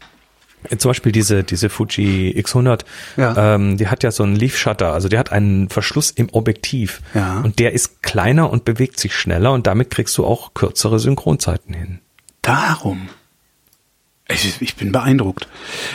[0.79, 2.85] zum Beispiel diese, diese Fuji X100,
[3.17, 3.53] Ja.
[3.55, 7.01] ähm, die hat ja so einen Leaf Shutter, also die hat einen Verschluss im Objektiv.
[7.13, 7.41] Ja.
[7.41, 11.75] Und der ist kleiner und bewegt sich schneller und damit kriegst du auch kürzere Synchronzeiten
[11.75, 11.99] hin.
[12.41, 13.09] Darum.
[14.27, 15.47] Ich, ich bin beeindruckt.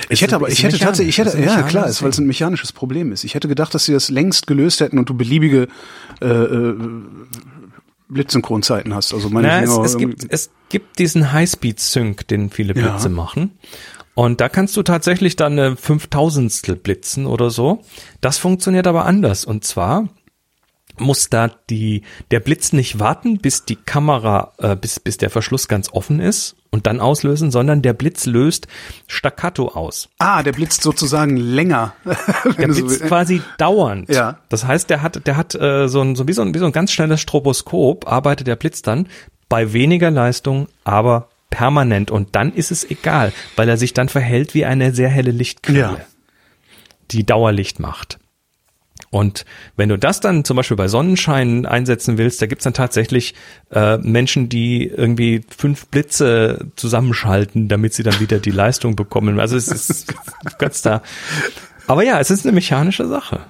[0.09, 2.73] Ich hätte aber, ich hätte tatsächlich, ich hätte, ja klar, ist, weil es ein mechanisches
[2.73, 3.25] Problem ist.
[3.25, 5.67] Ich hätte gedacht, dass sie das längst gelöst hätten und du beliebige
[6.21, 6.77] äh, äh,
[8.09, 9.13] Blitzsynchronzeiten hast.
[9.13, 12.91] Also meine Na, es, es, gibt, es gibt diesen High-Speed-Sync, den viele Ja.
[12.91, 13.59] Blitze machen.
[14.15, 17.83] Und da kannst du tatsächlich dann eine Fünftausendstel blitzen oder so.
[18.21, 19.45] Das funktioniert aber anders.
[19.45, 20.09] Und zwar
[20.99, 25.67] muss da die, der Blitz nicht warten, bis die Kamera, äh, bis, bis der Verschluss
[25.67, 28.69] ganz offen ist und dann auslösen, sondern der Blitz löst
[29.09, 30.09] staccato aus.
[30.19, 31.95] ah, der blitzt sozusagen länger.
[32.05, 32.15] Der
[32.45, 33.03] so blitzt willst.
[33.03, 34.09] quasi dauernd.
[34.09, 34.39] Ja.
[34.49, 36.67] Das heißt, der hat, der hat äh, so, ein, so, wie so, ein, wie so
[36.67, 39.09] ein ganz schnelles Stroboskop, arbeitet der Blitz dann
[39.49, 42.13] bei weniger Leistung, aber permanent.
[42.13, 45.79] Und dann ist es egal, weil er sich dann verhält wie eine sehr helle Lichtquelle,
[45.79, 45.97] Ja.
[47.11, 48.19] die Dauerlicht macht.
[49.11, 49.45] Und
[49.77, 53.35] wenn du das dann zum Beispiel bei Sonnenschein einsetzen willst, da gibt's dann tatsächlich
[53.71, 59.41] äh, Menschen, die irgendwie fünf Blitze zusammenschalten, damit sie dann wieder die Leistung bekommen.
[59.41, 60.15] Also es ist
[60.59, 61.03] ganz da.
[61.89, 63.41] Aber ja, es ist eine mechanische Sache.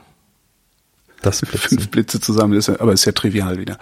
[1.20, 1.78] Das Blitzen.
[1.78, 3.76] Fünf Blitze zusammen, ist ja, aber ist ja trivial wieder.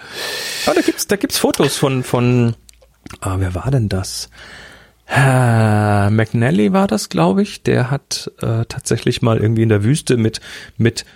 [0.67, 2.57] Aber da gibt's, da gibt's Fotos von, von,
[3.21, 4.31] ah, wer war denn das?
[5.05, 7.63] Herr McNally war das, glaube ich.
[7.63, 10.41] Der hat äh, tatsächlich mal irgendwie in der Wüste mit,
[10.77, 11.07] mit,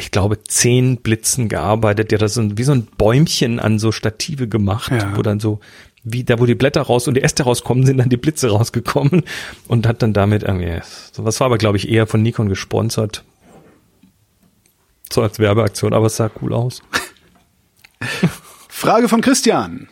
[0.00, 2.10] ich glaube, zehn Blitzen gearbeitet.
[2.10, 5.16] Der hat das so, wie so ein Bäumchen an so Stative gemacht, Ja.
[5.16, 5.60] wo dann so,
[6.02, 9.22] wie da, wo die Blätter raus und die Äste rauskommen, sind dann die Blitze rausgekommen
[9.68, 10.80] und hat dann damit irgendwie,
[11.12, 13.24] so was war aber, glaube ich, eher von Nikon gesponsert.
[15.12, 16.82] So als Werbeaktion, aber es sah cool aus.
[18.68, 19.88] Frage von Christian.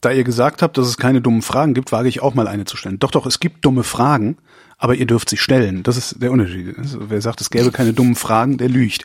[0.00, 2.64] Da ihr gesagt habt, dass es keine dummen Fragen gibt, wage ich auch mal eine
[2.64, 2.98] zu stellen.
[2.98, 4.36] Doch, doch, es gibt dumme Fragen,
[4.78, 5.82] aber ihr dürft sie stellen.
[5.82, 6.78] Das ist der Unterschied.
[6.78, 9.04] Also, wer sagt, es gäbe keine dummen Fragen, der lügt.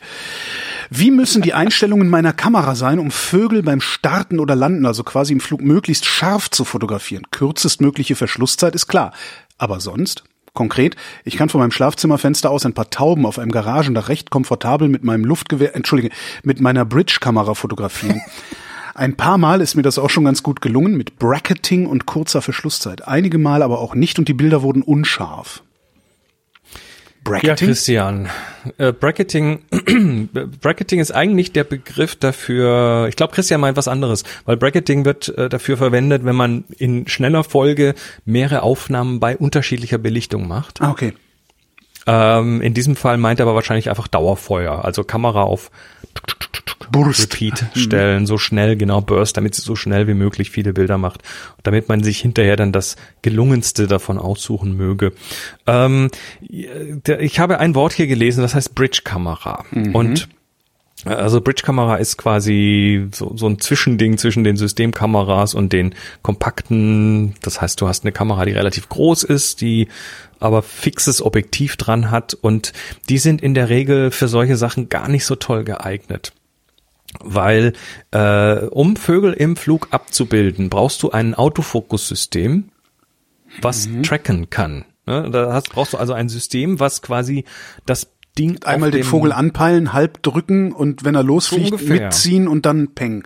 [0.90, 5.32] Wie müssen die Einstellungen meiner Kamera sein, um Vögel beim Starten oder Landen, also quasi
[5.32, 7.24] im Flug, möglichst scharf zu fotografieren?
[7.30, 9.12] Kürzestmögliche Verschlusszeit ist klar.
[9.56, 10.24] Aber sonst?
[10.54, 14.88] Konkret, ich kann von meinem Schlafzimmerfenster aus ein paar Tauben auf einem Garagendach recht komfortabel
[14.88, 18.20] mit meinem Luftgewehr, entschuldige, mit meiner Bridge-Kamera fotografieren.
[18.94, 22.42] Ein paar Mal ist mir das auch schon ganz gut gelungen mit Bracketing und kurzer
[22.42, 23.08] Verschlusszeit.
[23.08, 25.62] Einige Mal aber auch nicht und die Bilder wurden unscharf.
[27.24, 27.68] Ja, Bracketing?
[27.68, 28.28] Christian.
[28.78, 29.60] Äh, Bracketing,
[30.60, 35.28] Bracketing ist eigentlich der Begriff dafür, ich glaube, Christian meint was anderes, weil Bracketing wird
[35.38, 40.80] äh, dafür verwendet, wenn man in schneller Folge mehrere Aufnahmen bei unterschiedlicher Belichtung macht.
[40.82, 41.14] ah, okay.
[42.04, 45.70] Ähm, in diesem Fall meint er aber wahrscheinlich einfach Dauerfeuer, also Kamera auf
[46.90, 47.34] Burst.
[47.34, 51.22] Repeat stellen, so schnell, genau, Burst, damit sie so schnell wie möglich viele Bilder macht,
[51.62, 55.12] damit man sich hinterher dann das gelungenste davon aussuchen möge.
[55.66, 56.10] Ähm,
[56.48, 59.64] ich habe ein Wort hier gelesen, das heißt Bridge-Kamera.
[59.92, 60.28] Und
[61.04, 67.34] äh, also Bridge-Kamera ist quasi so, so ein Zwischending zwischen den Systemkameras und den kompakten.
[67.42, 69.88] Das heißt, du hast eine Kamera, die relativ groß ist, die
[70.40, 72.72] aber fixes Objektiv dran hat und
[73.08, 76.32] die sind in der Regel für solche Sachen gar nicht so toll geeignet.
[77.20, 77.74] Weil
[78.10, 82.70] äh, um Vögel im Flug abzubilden, brauchst du ein Autofokussystem,
[83.60, 84.84] was tracken kann.
[85.06, 85.28] Ne?
[85.30, 87.44] Da hast, brauchst du also ein System, was quasi
[87.86, 88.08] das
[88.38, 92.06] Ding Einmal den Vogel anpeilen, halb drücken und wenn er losfliegt, ungefähr.
[92.06, 93.24] mitziehen und dann peng.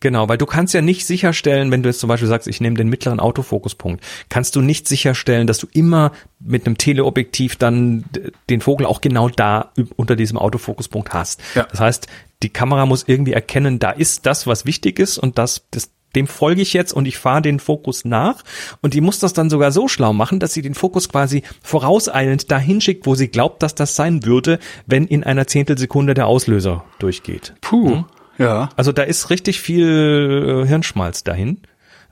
[0.00, 2.76] Genau, weil du kannst ja nicht sicherstellen, wenn du jetzt zum Beispiel sagst, ich nehme
[2.76, 8.04] den mittleren Autofokuspunkt, kannst du nicht sicherstellen, dass du immer mit einem Teleobjektiv dann
[8.50, 11.40] den Vogel auch genau da unter diesem Autofokuspunkt hast.
[11.54, 11.66] Ja.
[11.70, 12.06] Das heißt,
[12.44, 16.28] die Kamera muss irgendwie erkennen, da ist das, was wichtig ist und das, das dem
[16.28, 18.44] folge ich jetzt und ich fahre den Fokus nach.
[18.82, 22.52] Und die muss das dann sogar so schlau machen, dass sie den Fokus quasi vorauseilend
[22.52, 26.84] dahin schickt, wo sie glaubt, dass das sein würde, wenn in einer Zehntelsekunde der Auslöser
[27.00, 27.54] durchgeht.
[27.62, 28.04] Puh, mhm.
[28.38, 28.68] ja.
[28.76, 31.62] Also da ist richtig viel äh, Hirnschmalz dahin,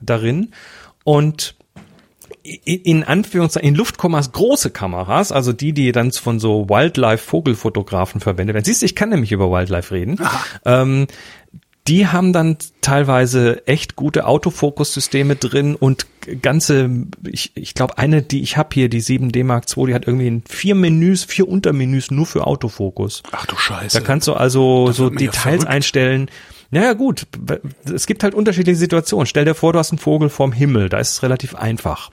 [0.00, 0.50] darin.
[1.04, 1.54] Und
[2.42, 8.64] in Anführungszeichen, in Luftkommas große Kameras, also die, die dann von so Wildlife-Vogelfotografen verwendet werden.
[8.64, 10.18] Siehst du, ich kann nämlich über Wildlife reden.
[10.64, 11.06] Ähm,
[11.88, 16.06] die haben dann teilweise echt gute Autofokussysteme drin und
[16.40, 16.90] ganze,
[17.28, 20.42] ich, ich glaube, eine, die ich habe hier, die 7D Mark II, die hat irgendwie
[20.48, 23.24] vier Menüs, vier Untermenüs nur für Autofokus.
[23.32, 23.98] Ach du Scheiße.
[23.98, 26.30] Da kannst du also so Details ja einstellen.
[26.70, 27.26] Naja, gut,
[27.92, 29.26] es gibt halt unterschiedliche Situationen.
[29.26, 32.10] Stell dir vor, du hast einen Vogel vorm Himmel, da ist es relativ einfach.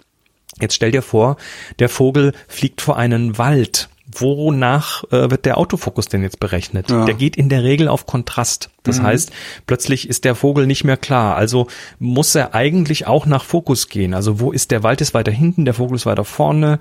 [0.61, 1.37] Jetzt stell dir vor,
[1.79, 3.89] der Vogel fliegt vor einen Wald.
[4.11, 6.89] Wonach äh, wird der Autofokus denn jetzt berechnet?
[6.89, 7.05] Ja.
[7.05, 8.71] Der geht in der Regel auf Kontrast.
[8.81, 9.03] Das mhm.
[9.03, 9.31] heißt,
[9.67, 11.35] plötzlich ist der Vogel nicht mehr klar.
[11.35, 11.67] Also
[11.99, 14.15] muss er eigentlich auch nach Fokus gehen.
[14.15, 16.79] Also wo ist der Wald ist weiter hinten, der Vogel ist weiter vorne.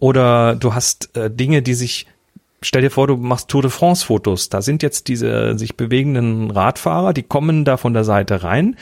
[0.00, 2.08] Oder du hast äh, Dinge, die sich
[2.64, 4.48] stell dir vor, du machst Tour de France Fotos.
[4.48, 8.76] Da sind jetzt diese sich bewegenden Radfahrer, die kommen da von der Seite rein.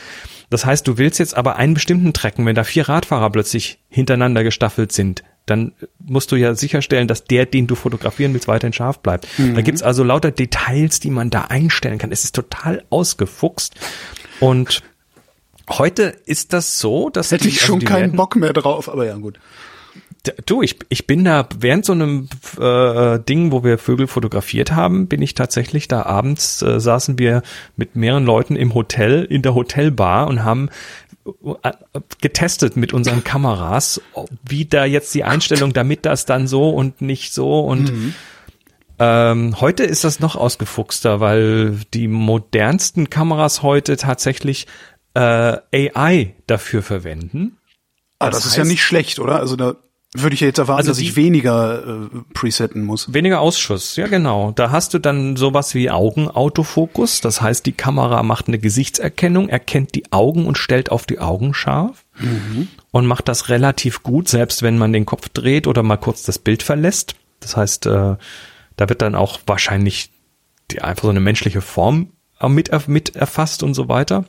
[0.50, 4.44] Das heißt, du willst jetzt aber einen bestimmten trecken, wenn da vier Radfahrer plötzlich hintereinander
[4.44, 9.00] gestaffelt sind, dann musst du ja sicherstellen, dass der, den du fotografieren willst, weiterhin scharf
[9.00, 9.26] bleibt.
[9.38, 9.54] Mhm.
[9.54, 12.12] Da gibt's also lauter Details, die man da einstellen kann.
[12.12, 13.74] Es ist total ausgefuchst.
[14.40, 14.82] Und
[15.68, 19.16] heute ist das so, dass hätte ich schon also keinen Bock mehr drauf, aber ja
[19.16, 19.38] gut.
[20.46, 25.08] Du, ich, ich bin da während so einem äh, Ding, wo wir Vögel fotografiert haben,
[25.08, 27.42] bin ich tatsächlich da abends äh, saßen wir
[27.76, 30.68] mit mehreren Leuten im Hotel in der Hotelbar und haben
[31.24, 31.72] äh,
[32.20, 34.00] getestet mit unseren Kameras,
[34.48, 38.14] wie da jetzt die Einstellung, damit das dann so und nicht so und mhm.
[39.00, 44.68] ähm, heute ist das noch ausgefuchster, weil die modernsten Kameras heute tatsächlich
[45.14, 47.56] äh, AI dafür verwenden.
[48.20, 49.40] Ah, das, das ist heißt, ja nicht schlecht, oder?
[49.40, 49.74] Also da
[50.14, 53.14] würde ich jetzt erwarten, also dass ich weniger äh, presetten muss.
[53.14, 54.52] Weniger Ausschuss, ja genau.
[54.52, 57.22] Da hast du dann sowas wie Augenautofokus.
[57.22, 61.54] Das heißt, die Kamera macht eine Gesichtserkennung, erkennt die Augen und stellt auf die Augen
[61.54, 62.04] scharf.
[62.18, 62.68] Mhm.
[62.90, 66.38] Und macht das relativ gut, selbst wenn man den Kopf dreht oder mal kurz das
[66.38, 67.14] Bild verlässt.
[67.40, 68.16] Das heißt, äh,
[68.76, 70.10] da wird dann auch wahrscheinlich
[70.70, 72.08] die, einfach so eine menschliche Form
[72.46, 74.26] mit, mit erfasst und so weiter.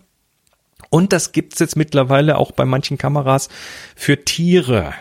[0.89, 3.49] Und das gibt's jetzt mittlerweile auch bei manchen Kameras
[3.95, 4.93] für Tiere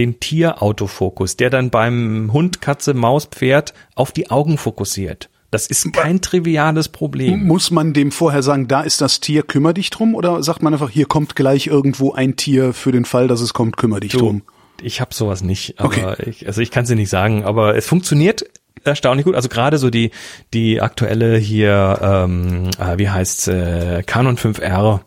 [0.00, 5.28] den Tierautofokus, der dann beim Hund, Katze, Maus, Pferd auf die Augen fokussiert.
[5.50, 7.44] Das ist kein triviales Problem.
[7.44, 10.14] Muss man dem vorher sagen, da ist das Tier, kümmer dich drum?
[10.14, 13.52] Oder sagt man einfach, hier kommt gleich irgendwo ein Tier für den Fall, dass es
[13.52, 14.42] kommt, kümmer dich du, drum?
[14.80, 16.30] Ich habe sowas nicht, aber okay.
[16.30, 18.44] ich, also ich kann es dir nicht sagen, aber es funktioniert
[18.84, 19.34] erstaunlich gut.
[19.34, 20.12] Also gerade so die
[20.54, 25.00] die aktuelle hier, ähm, äh, wie heißt's, äh, Canon 5R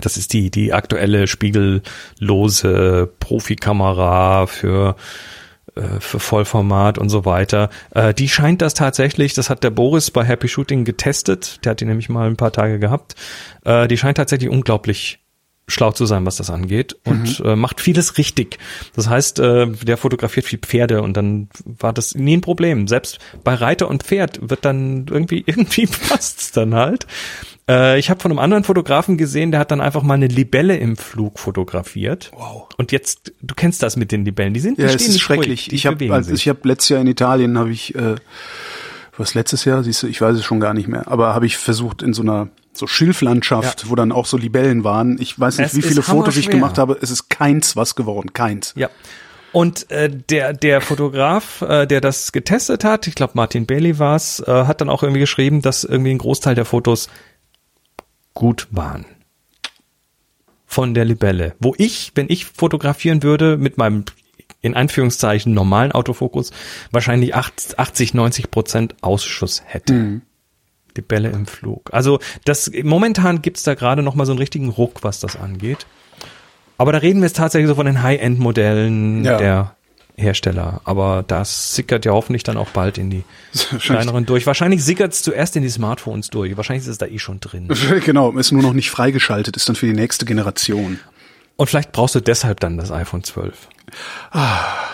[0.00, 4.96] das ist die, die aktuelle spiegellose Profikamera für
[5.74, 7.70] äh, für Vollformat und so weiter.
[7.90, 11.80] Äh, die scheint das tatsächlich, das hat der Boris bei Happy Shooting getestet, der hat
[11.80, 13.16] die nämlich mal ein paar Tage gehabt.
[13.64, 15.20] Äh, die scheint tatsächlich unglaublich
[15.66, 17.46] schlau zu sein, was das angeht und mhm.
[17.46, 18.58] äh, macht vieles richtig.
[18.94, 22.86] Das heißt, äh, der fotografiert viel Pferde und dann war das nie ein Problem.
[22.86, 27.06] Selbst bei Reiter und Pferd wird dann irgendwie irgendwie passt's dann halt.
[27.68, 30.76] Äh, ich habe von einem anderen Fotografen gesehen, der hat dann einfach mal eine Libelle
[30.76, 32.30] im Flug fotografiert.
[32.34, 32.68] Wow.
[32.76, 35.72] Und jetzt, du kennst das mit den Libellen, die sind ja, die es ist schrecklich.
[35.72, 38.16] Ich habe also ich habe letztes Jahr in Italien habe ich äh,
[39.16, 41.56] was letztes Jahr, siehst du, ich weiß es schon gar nicht mehr, aber habe ich
[41.56, 43.90] versucht in so einer so Schilflandschaft, ja.
[43.90, 45.16] wo dann auch so Libellen waren.
[45.20, 46.98] Ich weiß nicht, es wie viele Fotos ich gemacht habe.
[47.00, 48.74] Es ist keins was geworden, keins.
[48.76, 48.90] Ja.
[49.52, 54.40] Und äh, der der Fotograf, äh, der das getestet hat, ich glaube Martin Bailey war's,
[54.40, 57.08] äh, hat dann auch irgendwie geschrieben, dass irgendwie ein Großteil der Fotos
[58.34, 59.06] gut waren.
[60.66, 61.54] Von der Libelle.
[61.60, 64.04] Wo ich, wenn ich fotografieren würde mit meinem
[64.60, 66.50] in Anführungszeichen normalen Autofokus,
[66.90, 69.92] wahrscheinlich 80, 90 Prozent Ausschuss hätte.
[69.92, 70.22] Mhm.
[70.96, 71.92] Die Bälle im Flug.
[71.92, 75.86] Also das momentan gibt's da gerade noch mal so einen richtigen Ruck, was das angeht.
[76.78, 79.36] Aber da reden wir jetzt tatsächlich so von den High-End-Modellen ja.
[79.38, 79.76] der
[80.16, 80.80] Hersteller.
[80.84, 83.24] Aber das sickert ja hoffentlich dann auch bald in die
[83.80, 84.46] kleineren durch.
[84.46, 86.56] Wahrscheinlich sickert es zuerst in die Smartphones durch.
[86.56, 87.68] Wahrscheinlich ist es da eh schon drin.
[88.04, 90.98] Genau, ist nur noch nicht freigeschaltet, ist dann für die nächste Generation.
[91.56, 93.68] Und vielleicht brauchst du deshalb dann das iPhone 12.
[94.30, 94.93] Ah.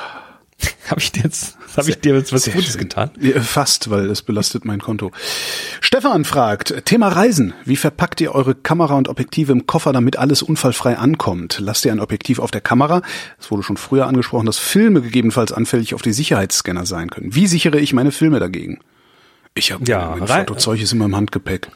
[0.90, 2.80] Habe ich dir jetzt, habe ich dir jetzt was Gutes schön.
[2.80, 3.10] getan?
[3.42, 5.12] Fast, weil es belastet mein Konto.
[5.80, 7.54] Stefan fragt, Thema Reisen.
[7.64, 11.58] Wie verpackt ihr eure Kamera und Objektive im Koffer, damit alles unfallfrei ankommt?
[11.60, 13.02] Lasst ihr ein Objektiv auf der Kamera?
[13.38, 17.34] Es wurde schon früher angesprochen, dass Filme gegebenenfalls anfällig auf die Sicherheitsscanner sein können.
[17.34, 18.80] Wie sichere ich meine Filme dagegen?
[19.54, 21.68] Ich habe ja, mein Fotozeug ist immer im Handgepäck.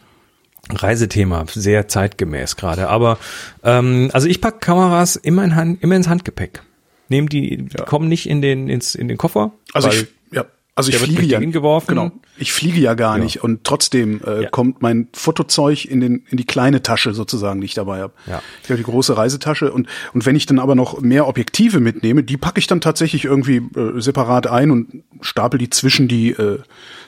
[0.70, 2.88] Reisethema, sehr zeitgemäß gerade.
[2.88, 3.18] Aber
[3.62, 6.62] ähm, also ich pack Kameras immer, in Hand, immer ins Handgepäck.
[7.08, 9.52] Nehmen die, die kommen nicht in den ins in den Koffer.
[9.72, 12.10] Also ich, ja, also ich fliege ja, genau.
[12.36, 13.22] Ich fliege ja gar Ja.
[13.22, 14.48] nicht und trotzdem äh, Ja.
[14.50, 18.12] kommt mein Fotozeug in den in die kleine Tasche sozusagen, die ich dabei habe.
[18.26, 18.42] Ja.
[18.62, 22.24] Ich habe die große Reisetasche und und wenn ich dann aber noch mehr Objektive mitnehme,
[22.24, 26.58] die packe ich dann tatsächlich irgendwie äh, separat ein und stapel die zwischen die äh,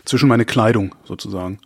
[0.04, 1.58] zwischen meine Kleidung sozusagen.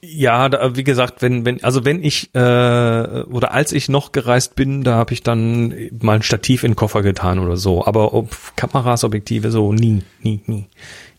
[0.00, 4.54] Ja, da, wie gesagt, wenn wenn also wenn ich äh, oder als ich noch gereist
[4.56, 7.84] bin, da habe ich dann mal ein Stativ in den Koffer getan oder so.
[7.84, 10.66] Aber ob Kameras, Objektive so nie, nie, nie.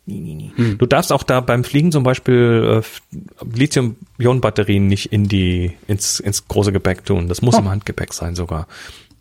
[0.08, 0.76] Nie, nie, nie.
[0.76, 3.18] Du darfst auch da beim Fliegen zum Beispiel äh,
[3.58, 7.28] Lithium-Ionen-Batterien nicht in die ins ins große Gepäck tun.
[7.28, 8.68] Das muss im Handgepäck sein sogar.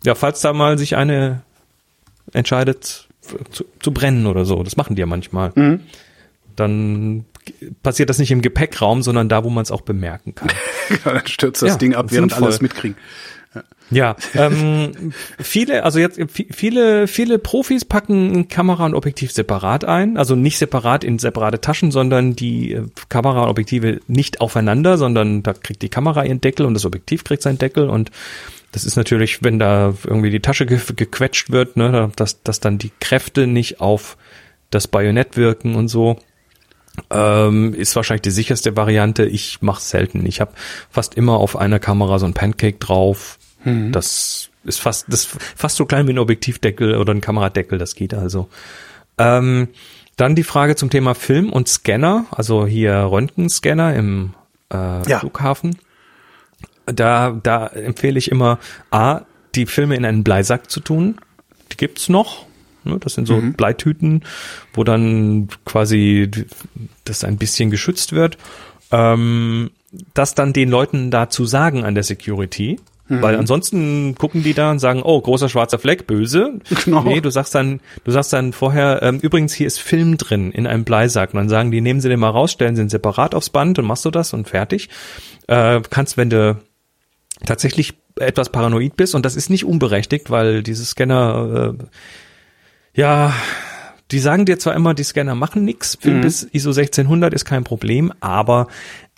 [0.03, 1.41] Ja, falls da mal sich eine
[2.33, 3.07] entscheidet
[3.49, 5.51] zu, zu brennen oder so, das machen die ja manchmal.
[6.55, 7.25] Dann
[7.83, 10.49] passiert das nicht im Gepäckraum, sondern da, wo man es auch bemerken kann.
[11.03, 12.47] dann stürzt das Ja, Ding ab, während sinnvoll.
[12.47, 12.97] alles mitkriegen.
[13.91, 20.17] Ja, ähm, viele, also jetzt vi- viele, viele Profis packen Kamera und Objektiv separat ein,
[20.17, 25.43] also nicht separat in separate Taschen, sondern die äh, Kamera und Objektive nicht aufeinander, sondern
[25.43, 28.09] da kriegt die Kamera ihren Deckel und das Objektiv kriegt seinen Deckel und
[28.71, 32.77] das ist natürlich, wenn da irgendwie die Tasche ge gequetscht wird, ne, dass, dass dann
[32.77, 34.17] die Kräfte nicht auf
[34.69, 36.19] das Bajonett wirken und so.
[37.09, 39.25] Ähm, ist wahrscheinlich die sicherste Variante.
[39.25, 40.25] Ich mache selten.
[40.25, 40.51] Ich habe
[40.89, 43.37] fast immer auf einer Kamera so ein Pancake drauf.
[43.91, 47.77] Das ist fast das ist fast so klein wie ein Objektivdeckel oder ein Kameradeckel.
[47.77, 48.47] Das geht also.
[49.17, 49.69] Ähm,
[50.17, 54.33] dann die Frage zum Thema Film und Scanner, also hier Röntgenscanner im
[54.71, 55.19] äh, Ja.
[55.19, 55.77] Flughafen.
[56.85, 58.59] Da, da empfehle ich immer
[58.91, 59.21] A,
[59.55, 61.17] die Filme in einen Bleisack zu tun.
[61.71, 62.45] Die gibt's noch.
[62.85, 62.97] Ne?
[62.99, 64.23] Das sind so Bleitüten,
[64.73, 66.29] wo dann quasi
[67.03, 68.37] das ein bisschen geschützt wird.
[68.91, 69.71] Ähm,
[70.13, 72.77] das dann den Leuten da zu sagen an der Security.
[73.07, 76.59] Weil ansonsten gucken die da und sagen, oh, großer schwarzer Fleck, böse.
[76.85, 77.03] Genau.
[77.03, 80.65] Nee, du sagst dann, du sagst dann vorher, ähm, übrigens, hier ist Film drin in
[80.65, 81.31] einem Bleisack.
[81.33, 83.77] Und dann sagen die, nehmen sie den mal raus, stellen sie ihn separat aufs Band
[83.77, 84.89] und machst du das und fertig.
[85.47, 86.59] Äh, kannst, wenn du
[87.45, 91.83] tatsächlich etwas paranoid bist, und das ist nicht unberechtigt, weil diese Scanner, äh,
[92.95, 93.33] ja,
[94.11, 97.63] die sagen dir zwar immer, die Scanner machen nichts, Film bis ISO 1600 ist kein
[97.63, 98.67] Problem, aber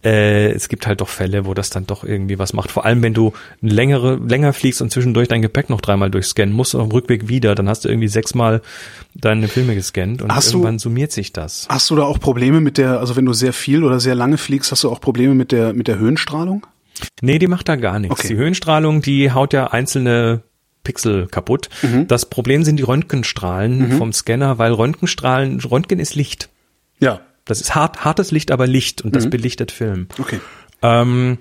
[0.04, 2.72] äh, es gibt halt doch Fälle, wo das dann doch irgendwie was macht.
[2.72, 6.76] Vor allem, wenn du längere, länger fliegst und zwischendurch dein Gepäck noch dreimal durchscannen musst
[6.76, 8.62] und am Rückweg wieder, dann hast du irgendwie sechsmal
[9.16, 11.66] deine Filme gescannt und Hast du- irgendwann summiert sich das.
[11.70, 14.38] Hast du da auch Probleme mit der, also wenn du sehr viel oder sehr lange
[14.38, 16.66] fliegst, hast du auch Probleme mit der mit der Höhenstrahlung?
[17.22, 18.18] Nee, die macht da gar nichts.
[18.20, 18.30] Okay.
[18.30, 20.42] Die Höhenstrahlung, die haut ja einzelne
[20.84, 21.70] Pixel kaputt.
[21.82, 22.08] Mhm.
[22.08, 26.50] Das Problem sind die Röntgenstrahlen vom Scanner, weil Röntgenstrahlen, Röntgen ist Licht.
[27.00, 27.22] Ja.
[27.46, 30.08] Das ist hart, hartes Licht, aber Licht und das belichtet Film.
[30.20, 30.40] Okay.
[30.82, 31.38] Ähm,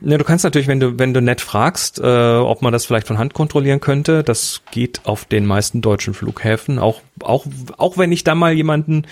[0.00, 3.06] ne, du kannst natürlich, wenn du, wenn du nett fragst, äh, ob man das vielleicht
[3.06, 6.78] von Hand kontrollieren könnte, das geht auf den meisten deutschen Flughäfen.
[6.78, 9.04] Auch, auch, auch wenn ich da mal jemanden,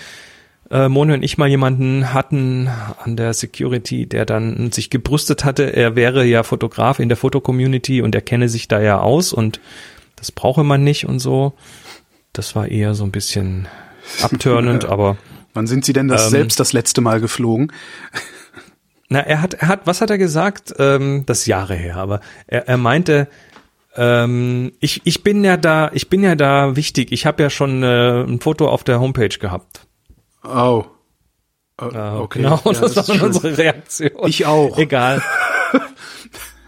[0.71, 2.69] äh, Moni und ich mal jemanden hatten
[3.03, 8.01] an der Security, der dann sich gebrüstet hatte, er wäre ja Fotograf in der Fotocommunity
[8.01, 9.59] und er kenne sich da ja aus und
[10.15, 11.53] das brauche man nicht und so.
[12.33, 13.67] Das war eher so ein bisschen
[14.21, 15.17] abturnend, aber
[15.53, 17.71] Wann sind Sie denn das Ähm, selbst das letzte Mal geflogen?
[19.09, 20.73] Na, er hat, er hat, was hat er gesagt?
[20.77, 23.27] Ähm, das ist Jahre her, aber er, er meinte,
[23.95, 27.11] ähm, ich, ich bin ja da, ich bin ja da wichtig.
[27.11, 29.87] Ich habe ja schon äh, ein Foto auf der Homepage gehabt.
[30.43, 30.85] Oh.
[31.79, 32.41] Äh, okay.
[32.41, 34.11] Genau, Ja, das, ist war unsere Reaktion.
[34.27, 34.77] Ich auch.
[34.77, 35.21] Egal.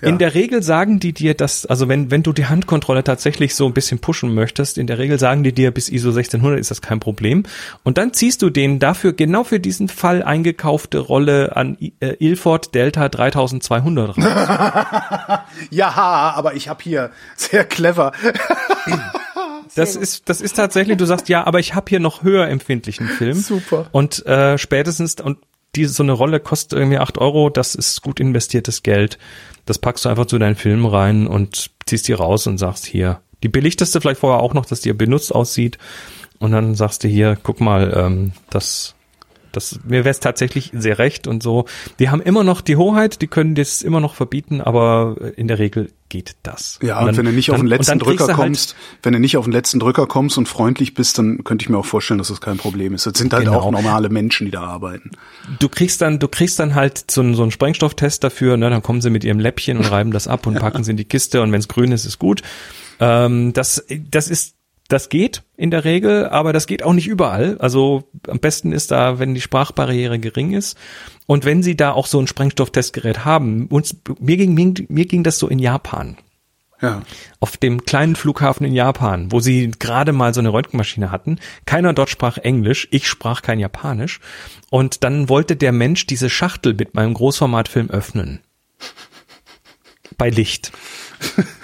[0.01, 0.09] Ja.
[0.09, 3.67] In der Regel sagen die dir das, also wenn, wenn du die Handkontrolle tatsächlich so
[3.67, 6.81] ein bisschen pushen möchtest, in der Regel sagen die dir, bis ISO 1600 ist das
[6.81, 7.43] kein Problem.
[7.83, 12.73] Und dann ziehst du den dafür, genau für diesen Fall eingekaufte Rolle an äh, Ilford
[12.73, 14.25] Delta 3200 raus.
[15.69, 15.89] Ja,
[16.35, 18.11] aber ich habe hier sehr clever.
[19.75, 23.07] Das ist, das ist tatsächlich, du sagst, ja, aber ich habe hier noch höher empfindlichen
[23.07, 23.37] Film.
[23.39, 23.87] Super.
[23.91, 25.37] Und äh, spätestens, und
[25.75, 29.17] diese so eine Rolle kostet irgendwie acht Euro, das ist gut investiertes Geld.
[29.65, 33.21] Das packst du einfach zu deinen Filmen rein und ziehst die raus und sagst hier.
[33.43, 35.77] Die belichtest du vielleicht vorher auch noch, dass die benutzt aussieht.
[36.39, 38.95] Und dann sagst du hier, guck mal, ähm, das,
[39.51, 41.65] das, mir wäre es tatsächlich sehr recht und so.
[41.99, 45.59] Die haben immer noch die Hoheit, die können das immer noch verbieten, aber in der
[45.59, 46.77] Regel geht das.
[46.83, 49.37] Ja, Und dann- wenn du nicht auf den letzten Drücker halt- kommst, wenn du nicht
[49.37, 52.27] auf den letzten Drücker kommst und freundlich bist, dann könnte ich mir auch vorstellen, dass
[52.27, 53.07] das kein Problem ist.
[53.07, 53.57] Das sind halt Genau.
[53.59, 55.09] auch normale Menschen, die da arbeiten.
[55.59, 58.69] du kriegst dann, du kriegst dann halt so, einen- so einen Sprengstofftest dafür, ne?
[58.69, 61.05] Dann kommen sie mit ihrem Läppchen und reiben das ab und packen sie in die
[61.05, 62.41] Kiste und wenn es grün ist, ist gut.
[62.99, 64.55] Ähm, das, das ist
[64.91, 67.57] das geht in der Regel, aber das geht auch nicht überall.
[67.59, 70.77] Also am besten ist da, wenn die Sprachbarriere gering ist.
[71.27, 75.39] Und wenn sie da auch so ein Sprengstofftestgerät haben, uns, mir ging, mir ging das
[75.39, 76.17] so in Japan.
[76.81, 77.03] Ja.
[77.39, 81.39] Auf dem kleinen Flughafen in Japan, wo sie gerade mal so eine Röntgenmaschine hatten.
[81.65, 84.19] Keiner dort sprach Englisch, ich sprach kein Japanisch.
[84.71, 88.41] Und dann wollte der Mensch diese Schachtel mit meinem Großformatfilm öffnen.
[90.17, 90.71] Bei Licht.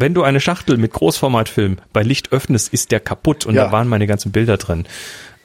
[0.00, 3.64] Wenn du eine Schachtel mit Großformatfilm bei Licht öffnest, ist der kaputt und Ja.
[3.66, 4.86] da waren meine ganzen Bilder drin,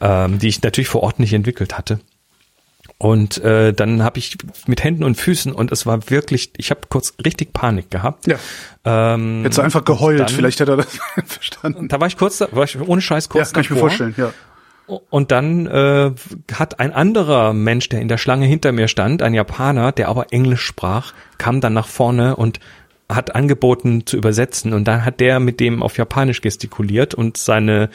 [0.01, 1.99] ähm, die ich natürlich vor Ort nicht entwickelt hatte.
[2.97, 4.38] Und äh, dann habe ich
[4.68, 8.28] mit Händen und Füßen und es war wirklich, ich habe kurz richtig Panik gehabt.
[8.28, 8.36] Ja.
[8.86, 11.88] Ähm, du einfach geheult, dann- vielleicht hätte er das verstanden.
[11.88, 13.89] da war ich kurz, da war ich ohne Scheiß Ja, kurz kann ich mir davor.
[13.89, 14.32] vorstellen, ja.
[15.10, 16.12] Und dann äh,
[16.54, 20.32] hat ein anderer Mensch, der in der Schlange hinter mir stand, ein Japaner, der aber
[20.34, 22.60] Englisch sprach, kam dann nach vorne und
[23.10, 24.74] hat angeboten zu übersetzen.
[24.74, 27.89] Und dann hat der mit dem auf Japanisch gestikuliert und seine,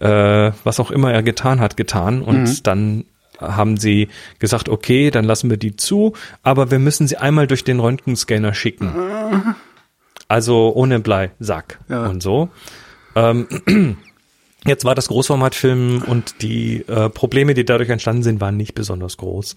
[0.00, 2.22] äh, was auch immer er getan hat, getan.
[2.22, 3.04] Und dann
[3.40, 4.08] haben sie
[4.38, 8.54] gesagt, okay, dann lassen wir die zu, aber wir müssen sie einmal durch den Röntgenscanner
[8.54, 8.92] schicken.
[10.28, 12.06] Also ohne Bleisack Ja.
[12.06, 12.48] und so.
[13.14, 13.46] Ähm,
[14.64, 19.16] Jetzt war das Großformatfilm und die äh, Probleme, die dadurch entstanden sind, waren nicht besonders
[19.16, 19.54] groß.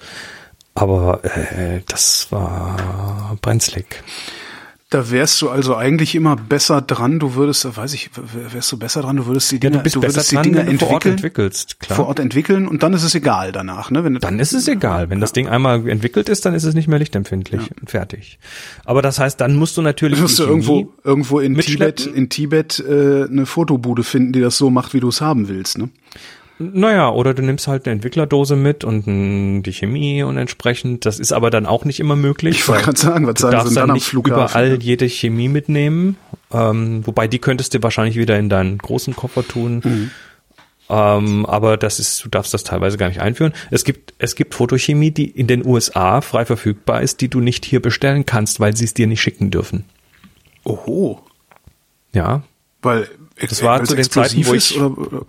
[0.75, 4.03] Aber äh, das war brenzlig.
[4.91, 8.09] Da wärst du also eigentlich immer besser dran, du würdest, weiß ich,
[8.51, 10.65] wärst du besser dran, du würdest die Ja, Dinger, du du würdest die dran, Dinger
[10.65, 11.95] wenn du vor Ort entwickeln, entwickelst, klar.
[11.95, 14.03] vor Ort entwickeln und dann ist es egal danach, ne?
[14.03, 15.11] Wenn du, Dann ist es egal.
[15.11, 18.39] Wenn das Ding einmal entwickelt ist, dann ist es nicht mehr lichtempfindlich und fertig.
[18.83, 22.29] Aber das heißt, dann musst du natürlich wirst du die irgendwo, irgendwo in Tibet, in
[22.29, 25.89] Tibet äh, eine Fotobude finden, die das so macht, wie du es haben willst, ne?
[26.62, 31.05] Naja, oder du nimmst halt eine Entwicklerdose mit und die Chemie und entsprechend.
[31.05, 32.57] Das ist aber dann auch nicht immer möglich.
[32.57, 34.43] Ich wollte gerade sagen, was sagen sie dann dann am nicht Flughafen?
[34.43, 36.18] überall jede Chemie mitnehmen.
[36.51, 39.82] Ähm, wobei die könntest du wahrscheinlich wieder in deinen großen Koffer tun.
[39.86, 40.12] Mhm.
[40.89, 43.53] Ähm, aber das ist, du darfst das teilweise gar nicht einführen.
[43.72, 47.64] Es gibt, es gibt Fotochemie, die in den USA frei verfügbar ist, die du nicht
[47.64, 49.86] hier bestellen kannst, weil sie es dir nicht schicken dürfen.
[50.66, 51.22] Oho.
[52.12, 52.41] Ja.
[52.82, 53.07] Weil
[53.39, 55.26] Das war zu den Zeiten, wo ich- oder, oder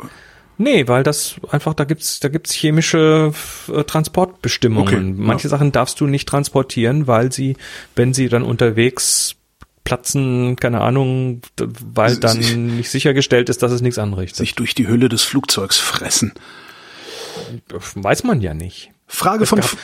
[0.62, 3.32] Nee, weil das einfach, da gibt's, da gibt's chemische
[3.72, 5.12] äh, Transportbestimmungen.
[5.14, 5.48] Okay, Manche ja.
[5.50, 7.56] Sachen darfst du nicht transportieren, weil sie,
[7.96, 9.36] wenn sie dann unterwegs
[9.84, 14.36] platzen, keine Ahnung, weil Sie- dann sie- nicht sichergestellt ist, dass es nichts anrichtet.
[14.36, 16.34] sich durch die Hülle des Flugzeugs fressen.
[17.94, 18.90] Weiß man ja nicht.
[19.06, 19.76] Frage Es von, gab-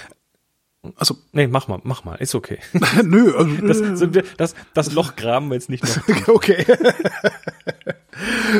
[0.96, 2.58] also, Nee, mach mal, mach mal, ist okay.
[3.02, 6.28] nö, also, Das, sind wir, das, das Loch graben wir jetzt nicht noch.
[6.28, 6.66] Okay.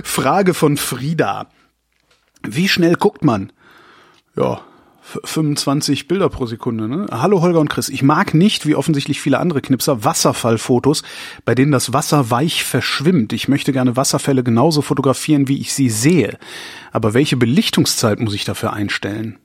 [0.02, 1.48] Frage von Frieda.
[2.49, 3.53] Wie schnell guckt man?
[4.36, 4.61] Ja,
[5.03, 6.88] f- 25 Bilder pro Sekunde.
[6.88, 7.07] Ne?
[7.11, 7.88] Hallo Holger und Chris.
[7.88, 11.03] Ich mag nicht, wie offensichtlich viele andere Knipser, Wasserfallfotos,
[11.44, 13.32] bei denen das Wasser weich verschwimmt.
[13.32, 16.38] Ich möchte gerne Wasserfälle genauso fotografieren, wie ich sie sehe.
[16.92, 19.38] Aber welche Belichtungszeit muss ich dafür einstellen?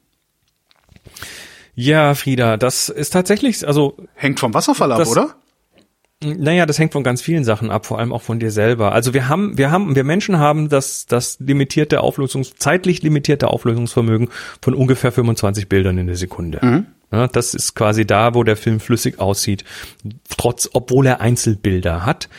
[1.74, 5.36] Ja, Frieda, das ist tatsächlich, also Hängt vom Wasserfall ab, oder?
[6.24, 8.92] Naja, das hängt von ganz vielen Sachen ab, vor allem auch von dir selber.
[8.92, 14.30] Also wir haben, wir haben, wir Menschen haben das, das limitierte Auflösungs, zeitlich limitierte Auflösungsvermögen
[14.62, 16.60] von ungefähr 25 Bildern in der Sekunde.
[17.12, 19.66] Ja, das ist quasi da, wo der Film flüssig aussieht,
[20.38, 22.30] trotz, obwohl er Einzelbilder hat.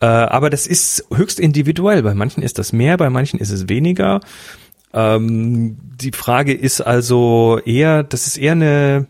[0.00, 2.02] Äh, aber das ist höchst individuell.
[2.02, 4.20] Bei manchen ist das mehr, bei manchen ist es weniger.
[4.92, 9.06] Ähm, die Frage ist also eher, das ist eher eine,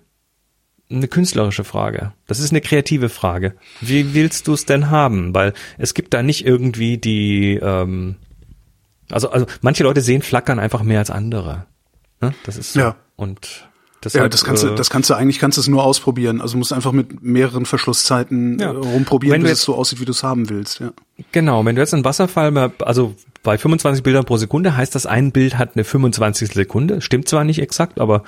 [0.91, 2.13] eine künstlerische Frage.
[2.27, 3.55] Das ist eine kreative Frage.
[3.81, 5.35] Wie willst du es denn haben?
[5.35, 8.17] Weil es gibt da nicht irgendwie die, ähm,
[9.11, 11.67] also, also manche Leute sehen Flackern einfach mehr als andere.
[12.21, 12.35] Ne?
[12.45, 12.81] Das ist so.
[12.81, 12.97] Ja.
[13.17, 13.69] Und
[14.05, 16.41] deshalb, Ja, das kannst du, äh, das kannst du eigentlich kannst du es nur ausprobieren.
[16.41, 18.73] Also du musst einfach mit mehreren Verschlusszeiten Ja.
[18.73, 20.81] äh, rumprobieren, Wenn bis es jetzt- so aussieht, wie du es haben willst.
[20.81, 20.93] Ja.
[21.33, 25.07] Genau, wenn du jetzt einen Wasserfall, mal- also bei 25 Bildern pro Sekunde heißt das,
[25.07, 26.53] ein Bild hat eine 25.
[26.53, 27.01] Sekunde.
[27.01, 28.23] Stimmt zwar nicht exakt, aber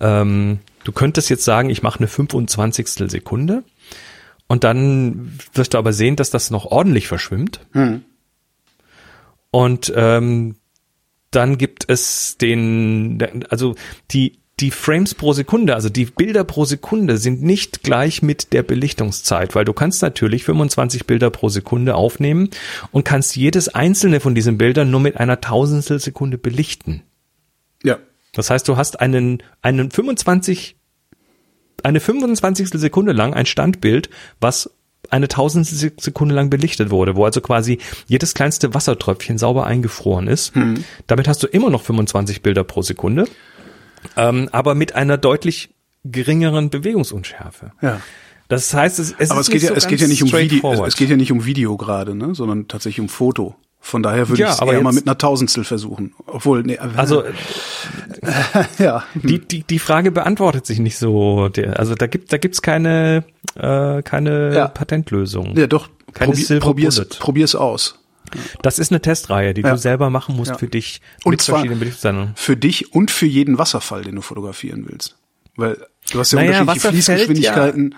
[0.00, 0.58] ähm,
[0.88, 3.10] du könntest jetzt sagen, ich mache eine 25.
[3.10, 3.62] Sekunde.
[4.46, 7.60] Und dann wirst du aber sehen, dass das noch ordentlich verschwimmt.
[9.50, 10.56] Und ähm,
[11.30, 13.74] dann gibt es den, also
[14.10, 18.62] die, die Frames pro Sekunde, also die Bilder pro Sekunde sind nicht gleich mit der
[18.62, 22.48] Belichtungszeit, weil du kannst natürlich 25 Bilder pro Sekunde aufnehmen
[22.92, 27.02] und kannst jedes einzelne von diesen Bildern nur mit einer Tausendstel Sekunde belichten.
[27.84, 27.98] ja.
[28.32, 30.77] Das heißt, du hast einen, einen 25,
[31.82, 32.70] eine 25.
[32.70, 34.10] Sekunde lang ein Standbild,
[34.40, 34.70] was
[35.10, 40.54] eine Tausendstel Sekunde lang belichtet wurde, wo also quasi jedes kleinste Wassertröpfchen sauber eingefroren ist.
[41.06, 43.26] Damit hast du immer noch 25 Bilder pro Sekunde,
[44.16, 45.70] ähm, aber mit einer deutlich
[46.04, 47.72] geringeren Bewegungsunschärfe.
[47.80, 48.00] Ja.
[48.48, 50.32] Das heißt, es, es Aber ist es geht ja, so es geht ja nicht um
[50.32, 53.54] Video, es, es geht ja nicht um Video gerade, ne, sondern tatsächlich um Foto.
[53.80, 56.14] Von daher würde Ja, ich es aber eher mal mit einer Tausendstel versuchen.
[56.26, 57.24] Obwohl, nee, Also
[58.78, 59.04] ja.
[59.14, 61.48] die, die, die Frage beantwortet sich nicht so.
[61.74, 63.24] Also da gibt da gibt's keine
[63.54, 64.68] äh, keine Ja.
[64.68, 65.56] Patentlösung.
[65.56, 65.88] Ja, doch.
[66.12, 67.08] Keine Probier, probier's, Bullet.
[67.20, 67.98] probier's aus.
[68.62, 69.70] Das ist eine Testreihe, die Ja.
[69.72, 70.58] du selber machen musst Ja.
[70.58, 71.64] für dich Und mit zwar
[72.34, 75.16] für dich und für jeden Wasserfall, den du fotografieren willst.
[75.56, 75.78] Weil
[76.12, 77.94] du hast ja Naja, unterschiedliche Fließgeschwindigkeiten.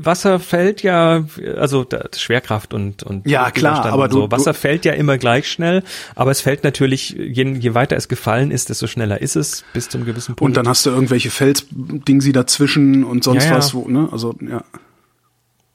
[0.00, 1.24] Wasser fällt ja,
[1.56, 1.86] also
[2.16, 4.30] Schwerkraft und und Ja, klar, aber und du- so.
[4.30, 5.82] Wasser du- fällt ja immer gleich schnell,
[6.14, 9.88] aber es fällt natürlich, je, je weiter es gefallen ist, desto schneller ist es bis
[9.88, 10.42] zum gewissen Punkt.
[10.42, 13.56] Und dann hast du irgendwelche Felsdingsi dazwischen und sonst Ja, ja.
[13.56, 14.08] was, wo, ne?
[14.12, 14.62] Also, ja.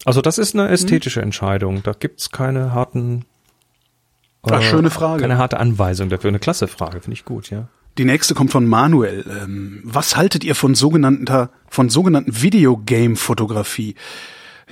[0.05, 1.25] also das ist eine ästhetische Mhm.
[1.25, 1.83] Entscheidung.
[1.83, 3.25] Da gibt's keine harten
[4.43, 5.21] Ach, schöne Frage.
[5.21, 6.27] Keine harte Anweisung dafür.
[6.27, 7.69] Eine klasse Frage, finde ich gut, ja.
[7.97, 9.25] Die nächste kommt von Manuel.
[9.29, 13.95] Ähm, was haltet ihr von sogenannter, von sogenannten Videogame-Fotografie?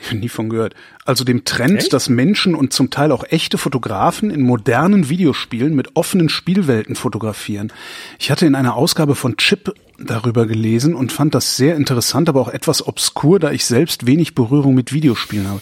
[0.01, 0.73] Ich habe nie von gehört.
[1.05, 1.93] Also dem Trend, Echt?
[1.93, 7.71] dass Menschen und zum Teil auch echte Fotografen in modernen Videospielen mit offenen Spielwelten fotografieren.
[8.17, 12.41] Ich hatte in einer Ausgabe von Chip darüber gelesen und fand das sehr interessant, aber
[12.41, 15.61] auch etwas obskur, da ich selbst wenig Berührung mit Videospielen habe.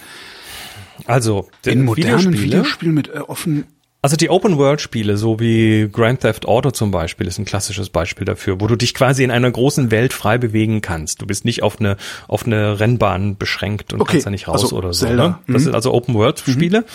[1.05, 3.65] Also, In modernen Videospiele, Videospielen mit äh, offenen
[4.01, 8.61] also die Open-World-Spiele, so wie Grand Theft Auto zum Beispiel, ist ein klassisches Beispiel dafür,
[8.61, 11.21] wo du dich quasi in einer großen Welt frei bewegen kannst.
[11.21, 11.97] Du bist nicht auf eine,
[12.27, 15.07] auf eine Rennbahn beschränkt und Okay, kannst da nicht raus also oder so.
[15.07, 15.37] Ne?
[15.47, 15.59] Das mhm.
[15.59, 16.85] sind also Open-World-Spiele.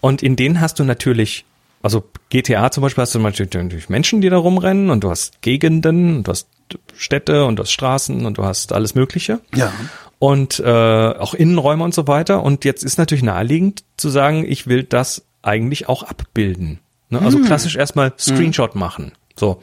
[0.00, 1.44] Und in denen hast du natürlich
[1.82, 6.16] also GTA zum Beispiel hast du natürlich Menschen, die da rumrennen und du hast Gegenden
[6.16, 6.48] und du hast
[6.96, 9.40] Städte und du hast Straßen und du hast alles Mögliche.
[9.54, 9.72] Ja.
[10.18, 12.42] Und äh, auch Innenräume und so weiter.
[12.42, 16.78] Und jetzt ist natürlich naheliegend zu sagen, ich will das eigentlich auch abbilden.
[17.10, 17.20] Ne?
[17.20, 19.12] Also klassisch erstmal Screenshot machen.
[19.34, 19.60] So,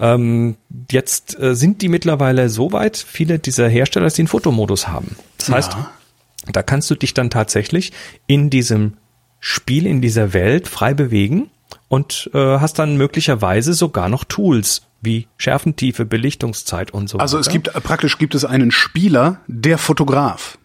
[0.00, 0.56] ähm,
[0.90, 5.16] jetzt äh, sind die mittlerweile so weit, viele dieser Hersteller, dass die einen Fotomodus haben.
[5.38, 5.90] Das heißt, Ja.
[6.52, 7.92] da kannst du dich dann tatsächlich
[8.26, 8.94] in diesem
[9.38, 11.50] Spiel, in dieser Welt frei bewegen
[11.88, 17.46] und äh, hast dann möglicherweise sogar noch Tools wie Schärfentiefe, Belichtungszeit und so Also weiter.
[17.46, 20.58] es gibt praktisch gibt es einen Spieler, der Fotograf.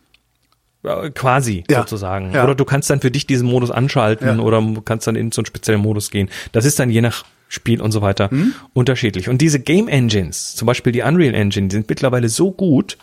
[0.88, 1.80] Äh, Quasi, Ja.
[1.80, 2.34] sozusagen.
[2.34, 2.44] Ja.
[2.44, 4.40] Oder du kannst dann für dich diesen Modus anschalten Ja.
[4.44, 6.30] oder kannst dann in so einen speziellen Modus gehen.
[6.52, 8.54] Das ist dann je nach Spiel und so weiter Mhm.
[8.74, 9.30] unterschiedlich.
[9.30, 12.98] Und diese Game Engines, zum Beispiel die Unreal Engine, die sind mittlerweile so gut,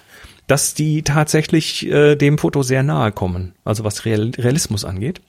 [0.46, 5.22] dass die tatsächlich äh, dem Foto sehr nahe kommen, also was Real Realismus angeht.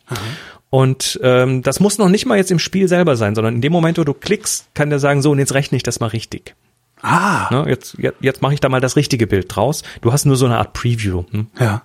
[0.69, 3.71] Und ähm, das muss noch nicht mal jetzt im Spiel selber sein, sondern in dem
[3.71, 6.53] Moment, wo du klickst, kann der sagen, so, und jetzt rechne ich das mal richtig.
[7.01, 7.65] Ah, Ne?
[7.69, 9.83] Jetzt, jetzt, jetzt mache ich da mal das richtige Bild draus.
[10.01, 11.23] Du hast nur so eine Art Preview.
[11.31, 11.47] Hm?
[11.59, 11.83] ja.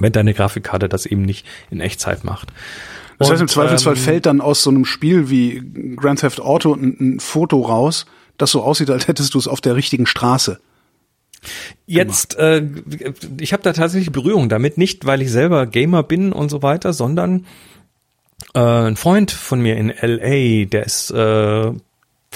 [0.00, 2.52] Wenn deine Grafikkarte das eben nicht in Echtzeit macht.
[3.18, 5.62] Das heißt, im Zweifelsfall ähm, fällt dann aus so einem Spiel wie
[5.96, 9.60] Grand Theft Auto ein, ein Foto raus, das so aussieht, als hättest du es auf
[9.60, 10.60] der richtigen Straße.
[11.86, 12.62] Jetzt, äh,
[13.40, 16.92] ich habe da tatsächlich Berührung damit, nicht weil ich selber Gamer bin und so weiter,
[16.92, 17.46] sondern
[18.54, 21.72] äh, ein Freund von mir in LA, der ist äh,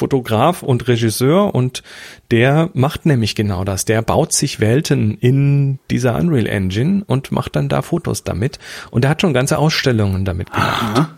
[0.01, 1.83] Fotograf und Regisseur und
[2.31, 3.85] der macht nämlich genau das.
[3.85, 8.59] Der baut sich Welten in dieser Unreal Engine und macht dann da Fotos damit.
[8.91, 11.11] Und er hat schon ganze Ausstellungen damit gemacht.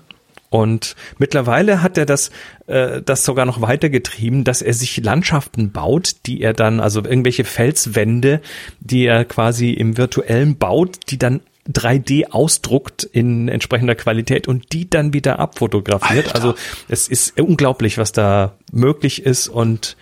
[0.51, 2.31] Und mittlerweile hat er das,
[2.67, 7.45] äh, das sogar noch weitergetrieben, dass er sich Landschaften baut, die er dann, also irgendwelche
[7.45, 8.43] Felswände,
[8.81, 14.89] die er quasi im virtuellen baut, die dann 3D ausdruckt in entsprechender Qualität und die
[14.91, 16.27] dann wieder abfotografiert.
[16.27, 16.35] Alter.
[16.35, 16.55] Also
[16.89, 19.97] es ist unglaublich, was da möglich ist und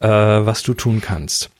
[0.00, 1.50] äh, was du tun kannst.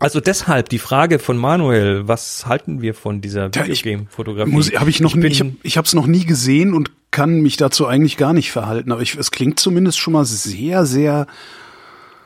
[0.00, 4.50] Also deshalb die Frage von Manuel, was halten wir von dieser ich- Videogame-Fotografie?
[4.52, 6.92] Muss, hab ich noch nie, bin- ich, hab, ich habe es noch nie gesehen und
[7.10, 8.92] kann mich dazu eigentlich gar nicht verhalten.
[8.92, 11.26] Aber ich, es klingt zumindest schon mal sehr, sehr.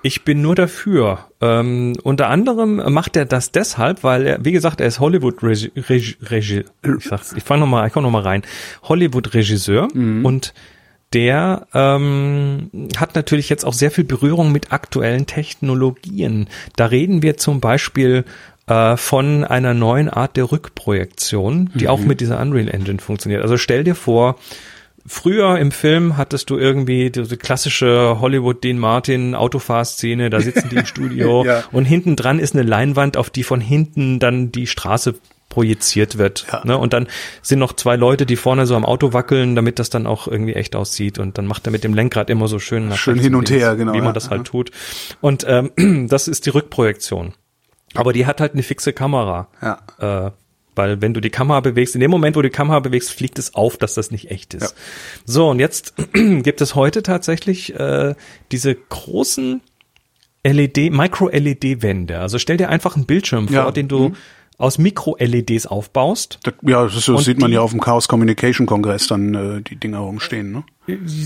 [0.03, 1.27] Ich bin nur dafür.
[1.41, 5.71] Ähm, unter anderem macht er das deshalb, weil er, wie gesagt, er ist Hollywood Regi,
[5.77, 6.65] Regi, Regi
[6.99, 8.43] ich sag's, ich fange noch mal, ich komm noch mal rein,
[8.83, 9.89] Hollywood Regisseur
[10.25, 10.55] und
[11.13, 16.49] der ähm, hat natürlich jetzt auch sehr viel Berührung mit aktuellen Technologien.
[16.77, 18.25] Da reden wir zum Beispiel
[18.67, 23.43] äh, von einer neuen Art der Rückprojektion, die auch mit dieser Unreal Engine funktioniert.
[23.43, 24.37] Also stell dir vor,
[25.07, 30.77] Früher im Film hattest du irgendwie diese klassische Hollywood Dean Martin Autofahrszene, da sitzen die
[30.77, 31.65] im Studio Ja.
[31.73, 35.15] und hinten dran ist eine Leinwand, auf die von hinten dann die Straße
[35.49, 36.47] projiziert wird.
[36.51, 36.63] Ja.
[36.65, 36.79] Ne?
[36.79, 37.09] Und dann
[37.43, 40.55] sind noch zwei Leute, die vorne so am Auto wackeln, damit das dann auch irgendwie
[40.55, 41.19] echt aussieht.
[41.19, 43.63] Und dann macht er mit dem Lenkrad immer so schön nach Schön hin und links,
[43.63, 44.13] her, genau, Wie man ja.
[44.13, 44.71] das halt tut.
[45.21, 45.73] Und ähm,
[46.09, 47.35] das ist die Rückprojektion.
[47.95, 49.49] Aber die hat halt eine fixe Kamera.
[49.61, 50.27] Ja.
[50.29, 50.31] Äh,
[50.75, 53.39] weil wenn du die Kamera bewegst, in dem Moment, wo du die Kamera bewegst, fliegt
[53.39, 54.63] es auf, dass das nicht echt ist.
[54.63, 54.69] Ja.
[55.25, 58.15] So, und jetzt gibt es heute tatsächlich äh,
[58.51, 59.61] diese großen
[60.45, 62.19] LED, Micro-LED-Wände.
[62.19, 63.71] Also stell dir einfach einen Bildschirm vor, Ja.
[63.71, 64.17] den du Mhm.
[64.59, 66.39] aus Mikro-LEDs aufbaust.
[66.43, 69.61] Das, ja, das, Und sieht man die- ja auf dem Chaos Communication Kongress dann äh,
[69.63, 70.53] die Dinger rumstehen.
[70.53, 70.65] Ne?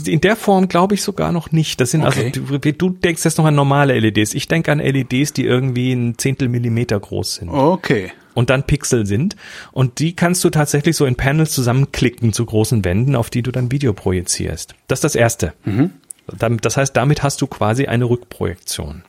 [0.06, 1.80] In der Form glaube ich sogar noch nicht.
[1.80, 2.32] Das sind Okay.
[2.36, 4.34] also, du, du denkst jetzt noch an normale LEDs.
[4.34, 7.48] Ich denke an LEDs, die irgendwie ein Zehntel Millimeter groß sind.
[7.48, 8.12] Okay.
[8.36, 9.34] Und dann Pixel sind.
[9.72, 13.50] Und die kannst du tatsächlich so in Panels zusammenklicken zu großen Wänden, auf die du
[13.50, 14.74] dann Video projizierst.
[14.86, 15.52] Das ist das Erste.
[16.38, 19.02] Damit- Das heißt, damit hast du quasi eine Rückprojektion.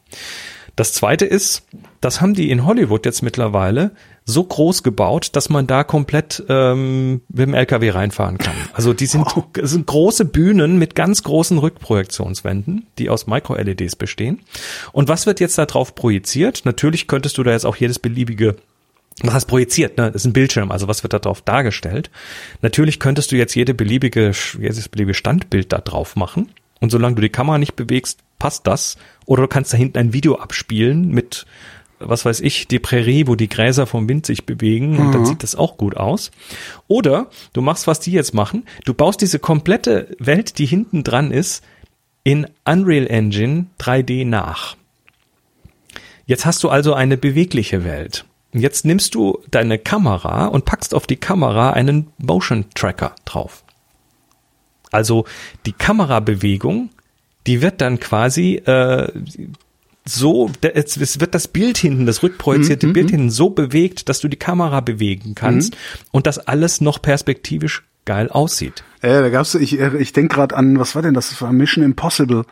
[0.75, 1.63] Das Zweite ist,
[2.01, 3.91] das haben die in Hollywood jetzt mittlerweile
[4.25, 8.53] so groß gebaut, dass man da komplett ähm, mit dem LKW reinfahren kann.
[8.73, 9.25] Also die sind,
[9.59, 14.41] es sind große Bühnen mit ganz großen Rückprojektionswänden, die aus Micro-LEDs bestehen.
[14.91, 16.61] Und was wird jetzt da drauf projiziert?
[16.65, 18.57] Natürlich könntest du da jetzt auch jedes beliebige
[19.23, 20.11] was heißt projiziert, ne?
[20.11, 22.11] Das ist ein Bildschirm, also was wird da drauf dargestellt?
[22.61, 26.49] Natürlich könntest du jetzt jede beliebige, jedes beliebige Standbild da drauf machen.
[26.79, 28.97] Und solange du die Kamera nicht bewegst, passt das.
[29.25, 31.47] Oder du kannst da hinten ein Video abspielen mit,
[31.97, 34.99] was weiß ich, die Prärie, wo die Gräser vom Wind sich bewegen.
[34.99, 36.29] Und dann sieht das auch gut aus.
[36.87, 38.65] Oder du machst, was die jetzt machen.
[38.85, 41.63] Du baust diese komplette Welt, die hinten dran ist,
[42.23, 44.75] in Unreal Engine 3D nach.
[46.27, 48.25] Jetzt hast du also eine bewegliche Welt.
[48.57, 53.63] Und Jetzt nimmst du deine Kamera und packst auf die Kamera einen Motion Tracker drauf.
[54.91, 55.25] Also
[55.67, 56.89] die Kamerabewegung,
[57.45, 59.11] die wird dann quasi äh,
[60.05, 64.37] so, es wird das Bild hinten, das rückprojizierte Bild hinten so bewegt, dass du die
[64.37, 65.77] Kamera bewegen kannst
[66.11, 68.83] und das alles noch perspektivisch geil aussieht.
[69.03, 71.29] Ja, da gab's, ich, ich denke gerade an, was war denn das?
[71.29, 72.43] Das war Mission Impossible.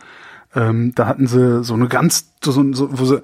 [0.54, 3.22] Ähm, da hatten sie so eine ganz, so, so, wo sie, äh,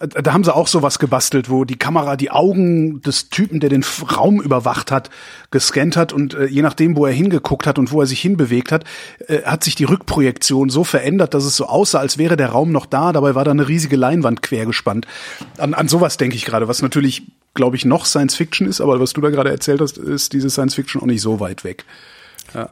[0.00, 3.84] da haben sie auch sowas gebastelt, wo die Kamera die Augen des Typen, der den
[4.16, 5.10] Raum überwacht hat,
[5.50, 8.72] gescannt hat und äh, je nachdem, wo er hingeguckt hat und wo er sich hinbewegt
[8.72, 8.84] hat,
[9.28, 12.72] äh, hat sich die Rückprojektion so verändert, dass es so aussah, als wäre der Raum
[12.72, 15.06] noch da, dabei war da eine riesige Leinwand quer gespannt.
[15.58, 19.00] An, an sowas denke ich gerade, was natürlich, glaube ich, noch Science Fiction ist, aber
[19.00, 21.84] was du da gerade erzählt hast, ist diese Science Fiction auch nicht so weit weg.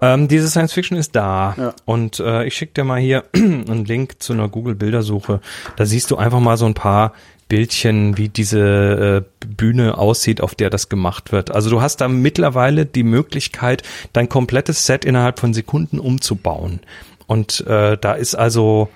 [0.00, 1.54] Ähm, diese Science Fiction ist da.
[1.56, 1.74] Ja.
[1.84, 5.40] Und äh, ich schicke dir mal hier einen Link zu einer Google-Bildersuche.
[5.76, 7.12] Da siehst du einfach mal so ein paar
[7.48, 11.50] Bildchen, wie diese äh, Bühne aussieht, auf der das gemacht wird.
[11.50, 13.82] Also du hast da mittlerweile die Möglichkeit,
[14.12, 16.80] dein komplettes Set innerhalb von Sekunden umzubauen.
[17.26, 18.88] Und äh, da ist also,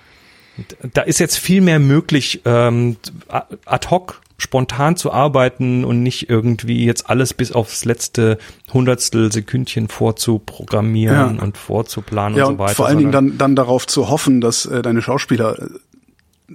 [0.93, 2.97] da ist jetzt viel mehr möglich, ähm,
[3.29, 8.39] ad hoc spontan zu arbeiten und nicht irgendwie jetzt alles bis aufs letzte
[8.73, 11.43] Hundertstel Sekündchen vorzuprogrammieren Ja.
[11.45, 12.75] und vorzuplanen Ja, und und so weiter.
[12.75, 15.69] vor allen Dingen dann, dann darauf zu hoffen, dass äh, deine Schauspieler äh,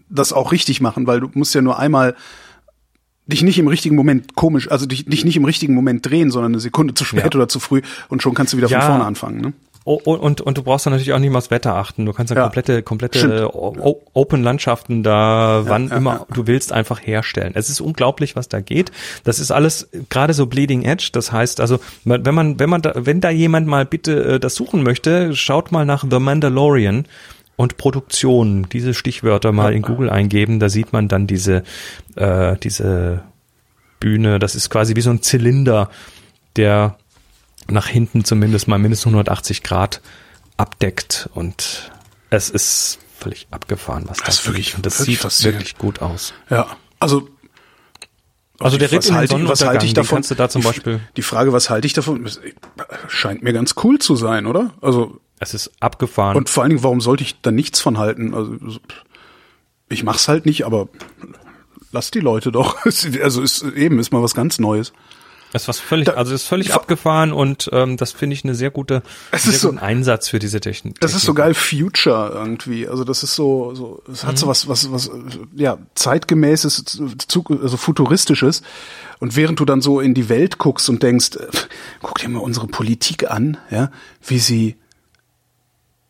[0.10, 2.16] das auch richtig machen, weil du musst ja nur einmal
[3.26, 6.54] dich nicht im richtigen Moment komisch, also dich, dich nicht im richtigen Moment drehen, sondern
[6.54, 7.40] eine Sekunde zu spät Ja.
[7.40, 9.42] oder zu früh und schon kannst du wieder von vorne anfangen.
[9.42, 9.54] Ne?
[9.90, 12.06] Oh, oh, und, und du brauchst dann natürlich auch nicht mal aufs Wetter achten.
[12.06, 12.44] Du kannst dann Ja.
[12.44, 16.26] komplette, komplette o- Open Landschaften da, wann ja, immer ja.
[16.34, 17.54] du willst, einfach herstellen.
[17.56, 18.92] Es ist unglaublich, was da geht.
[19.24, 21.12] Das ist alles gerade so Bleeding Edge.
[21.14, 24.56] Das heißt also, wenn man, wenn man da, wenn da jemand mal bitte äh, das
[24.56, 27.06] suchen möchte, schaut mal nach The Mandalorian
[27.56, 28.68] und Produktion.
[28.70, 30.60] Diese Stichwörter mal in Google eingeben.
[30.60, 31.64] Da sieht man dann diese,
[32.18, 33.22] äh, diese
[34.02, 34.38] Bühne.
[34.40, 35.90] Das ist quasi wie so ein Zylinder,
[36.58, 36.98] der
[37.70, 40.02] nach hinten zumindest mal mindestens 180 Grad
[40.58, 41.92] abdeckt und
[42.30, 45.62] es ist völlig abgefahren, was Das ist da wirklich- und das sieht faszinierend.
[45.62, 46.34] wirklich gut aus.
[46.50, 46.68] Ja,
[47.00, 47.28] also
[48.60, 50.18] Also der Ritt was halte, ich- was halte ich davon?
[50.18, 52.24] kannst du da zum Die- Beispiel, Die Frage, was halte ich davon?
[52.24, 52.40] Das
[53.08, 54.74] Scheint mir ganz cool zu sein, oder?
[54.82, 56.36] Also es ist abgefahren.
[56.36, 58.34] und vor allen Dingen, warum sollte ich da nichts von halten?
[58.34, 58.80] Also so-
[59.90, 60.90] ich mach's halt nicht, aber
[61.92, 62.78] lass die Leute doch.
[63.24, 64.92] Also ist eben ist mal was ganz Neues.
[65.54, 68.44] Es ist was völlig, Da- also es ist völlig abgefahren und ähm, das finde ich
[68.44, 69.02] eine sehr gute,
[69.36, 71.00] sehr so- guten Einsatz für diese Technik.
[71.00, 72.88] Das ist so geil Future irgendwie.
[72.88, 74.38] Also das ist so, so es hat Mhm.
[74.38, 75.10] so was, was, was,
[75.56, 76.84] ja, zeitgemäßes,
[77.28, 78.62] zu, also futuristisches.
[79.20, 81.48] Und während du dann so in die Welt guckst und denkst, äh,
[82.02, 83.90] guck dir mal unsere Politik an, ja,
[84.26, 84.76] wie sie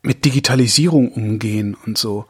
[0.02, 2.26] mit Digitalisierung umgehen und so.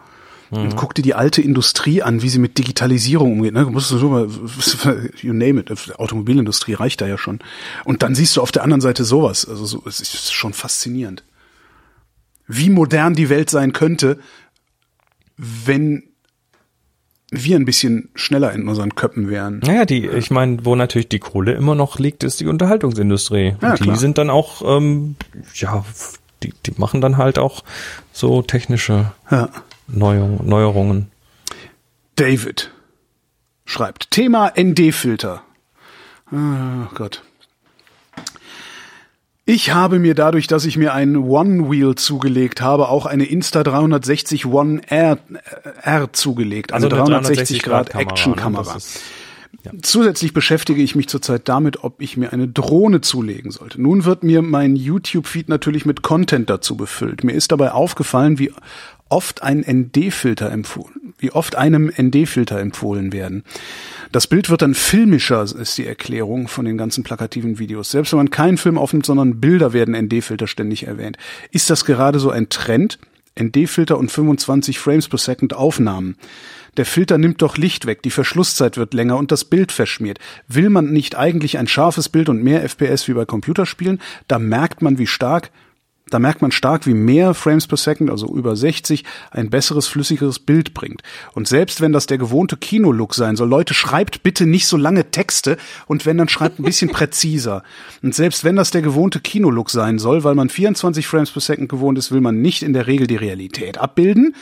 [0.50, 0.58] Mhm.
[0.58, 3.54] Und guck dir die alte Industrie an, wie sie mit Digitalisierung umgeht.
[3.54, 3.64] Ne?
[3.64, 4.28] Du musst so mal,
[5.22, 7.40] you name it, Automobilindustrie reicht da ja schon.
[7.84, 9.48] Und dann siehst du auf der anderen Seite sowas.
[9.48, 11.22] Also so, es ist schon faszinierend
[12.48, 14.18] wie modern die Welt sein könnte,
[15.36, 16.02] wenn
[17.30, 19.58] wir ein bisschen schneller in unseren Köppen wären.
[19.58, 23.54] Naja, die, ich meine, wo natürlich die Kohle immer noch liegt, ist die Unterhaltungsindustrie.
[23.60, 23.96] Ja, die klar.
[23.96, 25.16] sind dann auch, ähm,
[25.54, 25.84] ja,
[26.42, 27.64] die, die machen dann halt auch
[28.12, 29.50] so technische Ja.
[29.88, 30.46] Neuerungen.
[30.46, 31.10] Neuerungen.
[32.16, 32.70] David
[33.64, 35.42] schreibt, Thema ND-Filter.
[36.30, 37.22] Ah, Gott.
[39.44, 44.82] Ich habe mir dadurch, dass ich mir einen One-Wheel zugelegt habe, auch eine Insta360 One
[44.88, 45.18] R,
[45.82, 46.72] R zugelegt.
[46.72, 48.72] Eine Also eine 360 Grad 360 Grad Kamera, Action-Kamera.
[48.72, 48.76] ne?
[48.76, 49.00] Ist-
[49.82, 53.80] Zusätzlich beschäftige ich mich zurzeit damit, ob ich mir eine Drohne zulegen sollte.
[53.80, 57.24] Nun wird mir mein YouTube-Feed natürlich mit Content dazu befüllt.
[57.24, 58.52] Mir ist dabei aufgefallen, wie
[59.08, 63.44] oft ein ND-Filter empfohlen, wie oft einem ND-Filter empfohlen werden.
[64.12, 67.90] Das Bild wird dann filmischer, ist die Erklärung von den ganzen plakativen Videos.
[67.90, 71.16] Selbst wenn man keinen Film aufnimmt, sondern Bilder werden ND-Filter ständig erwähnt.
[71.50, 72.98] Ist das gerade so ein Trend?
[73.40, 76.16] ND-Filter und 25 Frames per Second Aufnahmen.
[76.76, 80.18] Der Filter nimmt doch Licht weg, die Verschlusszeit wird länger und das Bild verschmiert.
[80.48, 84.00] Will man nicht eigentlich ein scharfes Bild und mehr FPS wie bei Computerspielen?
[84.28, 85.50] Da merkt man, wie stark
[86.10, 90.38] da merkt man stark, wie mehr Frames per Second, also über 60, ein besseres, flüssigeres
[90.38, 91.02] Bild bringt.
[91.34, 95.10] Und selbst wenn das der gewohnte Kinolook sein soll, Leute, schreibt bitte nicht so lange
[95.10, 95.56] Texte
[95.86, 97.62] und wenn, dann schreibt ein bisschen präziser.
[98.02, 101.68] Und selbst wenn das der gewohnte Kinolook sein soll, weil man 24 Frames per Second
[101.68, 104.34] gewohnt ist, will man nicht in der Regel die Realität abbilden,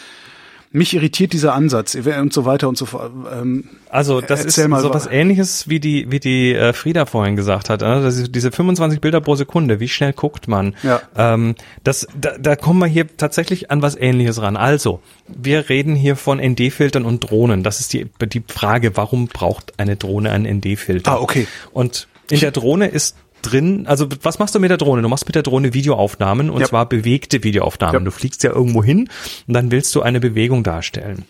[0.70, 3.10] mich irritiert dieser Ansatz und so weiter und so fort.
[3.32, 7.70] Ähm, also das ist so was ähnliches, wie die, wie die äh, Frieda vorhin gesagt
[7.70, 7.80] hat.
[7.80, 8.02] Ne?
[8.02, 10.74] Das ist diese 25 Bilder pro Sekunde, wie schnell guckt man?
[10.82, 11.00] Ja.
[11.16, 14.56] Ähm, das, da, da kommen wir hier tatsächlich an was ähnliches ran.
[14.56, 17.62] Also, wir reden hier von ND-Filtern und Drohnen.
[17.62, 21.12] Das ist die, die Frage, warum braucht eine Drohne einen ND-Filter?
[21.12, 21.46] Ah, okay.
[21.72, 23.16] Und in der Drohne ist
[23.46, 25.02] drin, also was machst du mit der Drohne?
[25.02, 26.66] Du machst mit der Drohne Videoaufnahmen und ja.
[26.66, 28.00] zwar bewegte Videoaufnahmen.
[28.00, 28.04] Ja.
[28.04, 29.08] Du fliegst ja irgendwo hin
[29.46, 31.24] und dann willst du eine Bewegung darstellen.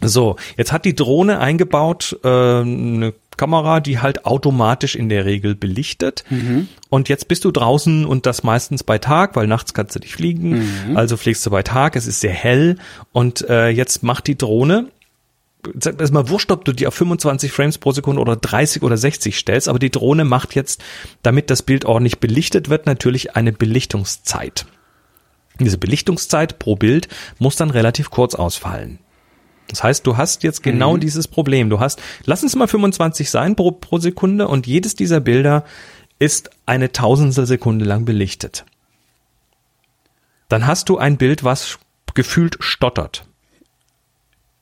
[0.00, 5.54] So, jetzt hat die Drohne eingebaut äh, eine Kamera, die halt automatisch in der Regel
[5.54, 6.24] belichtet.
[6.28, 6.68] Mhm.
[6.90, 10.14] Und jetzt bist du draußen und das meistens bei Tag, weil nachts kannst du nicht
[10.14, 10.62] fliegen.
[10.88, 10.96] Mhm.
[10.96, 12.76] Also fliegst du bei Tag, es ist sehr hell
[13.12, 14.88] und äh, jetzt macht die Drohne
[15.74, 19.38] ist mal wurscht, ob du die auf 25 Frames pro Sekunde oder 30 oder 60
[19.38, 20.82] stellst, aber die Drohne macht jetzt,
[21.22, 24.66] damit das Bild ordentlich belichtet wird, natürlich eine Belichtungszeit.
[25.60, 27.08] Diese Belichtungszeit pro Bild
[27.38, 28.98] muss dann relativ kurz ausfallen.
[29.68, 31.00] Das heißt, du hast jetzt genau mhm.
[31.00, 31.70] dieses Problem.
[31.70, 35.64] Du hast, lass uns mal 25 sein pro, pro Sekunde und jedes dieser Bilder
[36.18, 38.64] ist eine Tausendstel Sekunde lang belichtet.
[40.48, 41.78] Dann hast du ein Bild, was
[42.14, 43.24] gefühlt stottert.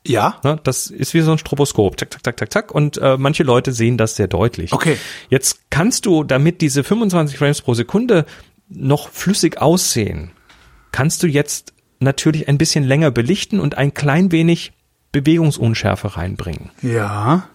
[0.07, 0.41] Ja.
[0.45, 1.99] Ne, das ist wie so ein Stroboskop.
[1.99, 2.75] Zack, zack, zack, zack, zack.
[2.75, 4.73] Und äh, manche Leute sehen das sehr deutlich.
[4.73, 4.97] Okay.
[5.29, 8.25] Jetzt kannst du, damit diese 25 Frames pro Sekunde
[8.69, 10.31] noch flüssig aussehen,
[10.93, 14.73] kannst du jetzt natürlich ein bisschen länger belichten und ein klein wenig
[15.13, 16.71] Bewegungsunschärfe reinbringen.
[16.83, 17.49] Ja.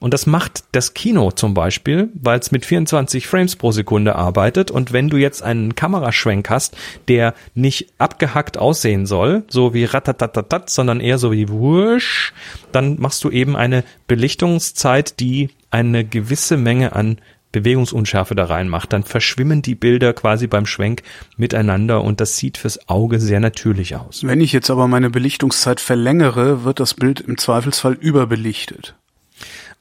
[0.00, 4.70] Und das macht das Kino zum Beispiel, weil es mit 24 Frames pro Sekunde arbeitet.
[4.70, 10.70] Und wenn du jetzt einen Kameraschwenk hast, der nicht abgehackt aussehen soll, so wie ratatatatat,
[10.70, 12.32] sondern eher so wie wusch,
[12.72, 17.18] dann machst du eben eine Belichtungszeit, die eine gewisse Menge an
[17.52, 21.02] Bewegungsunschärfe da reinmacht, dann verschwimmen die Bilder quasi beim Schwenk
[21.36, 24.24] miteinander und das sieht fürs Auge sehr natürlich aus.
[24.24, 28.94] Wenn ich jetzt aber meine Belichtungszeit verlängere, wird das Bild im Zweifelsfall überbelichtet.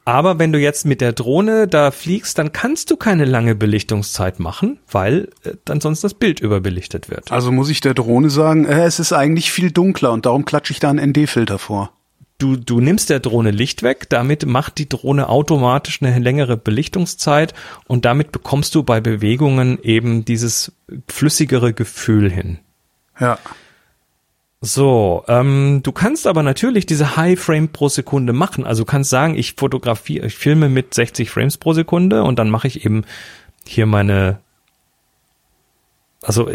[0.05, 4.39] Aber wenn du jetzt mit der Drohne da fliegst, dann kannst du keine lange Belichtungszeit
[4.39, 7.31] machen, weil äh, dann sonst das Bild überbelichtet wird.
[7.31, 10.73] Also muss ich der Drohne sagen, äh, es ist eigentlich viel dunkler und darum klatsche
[10.73, 11.91] ich da einen ND-Filter vor.
[12.39, 17.53] Du, du nimmst der Drohne Licht weg, damit macht die Drohne automatisch eine längere Belichtungszeit
[17.85, 20.71] und damit bekommst du bei Bewegungen eben dieses
[21.09, 22.59] flüssigere Gefühl hin.
[23.19, 23.37] Ja.
[24.61, 28.65] So, ähm, du kannst aber natürlich diese High Frame pro Sekunde machen.
[28.65, 32.49] Also du kannst sagen, ich fotografiere, ich filme mit 60 Frames pro Sekunde und dann
[32.49, 33.05] mache ich eben
[33.65, 34.39] hier meine
[36.21, 36.49] also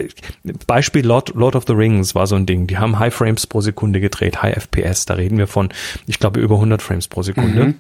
[0.66, 2.66] Beispiel Lord, Lord of the Rings war so ein Ding.
[2.66, 5.06] Die haben High Frames pro Sekunde gedreht, High FPS.
[5.06, 5.70] Da reden wir von,
[6.06, 7.64] ich glaube, über 100 Frames pro Sekunde.
[7.64, 7.74] Mhm.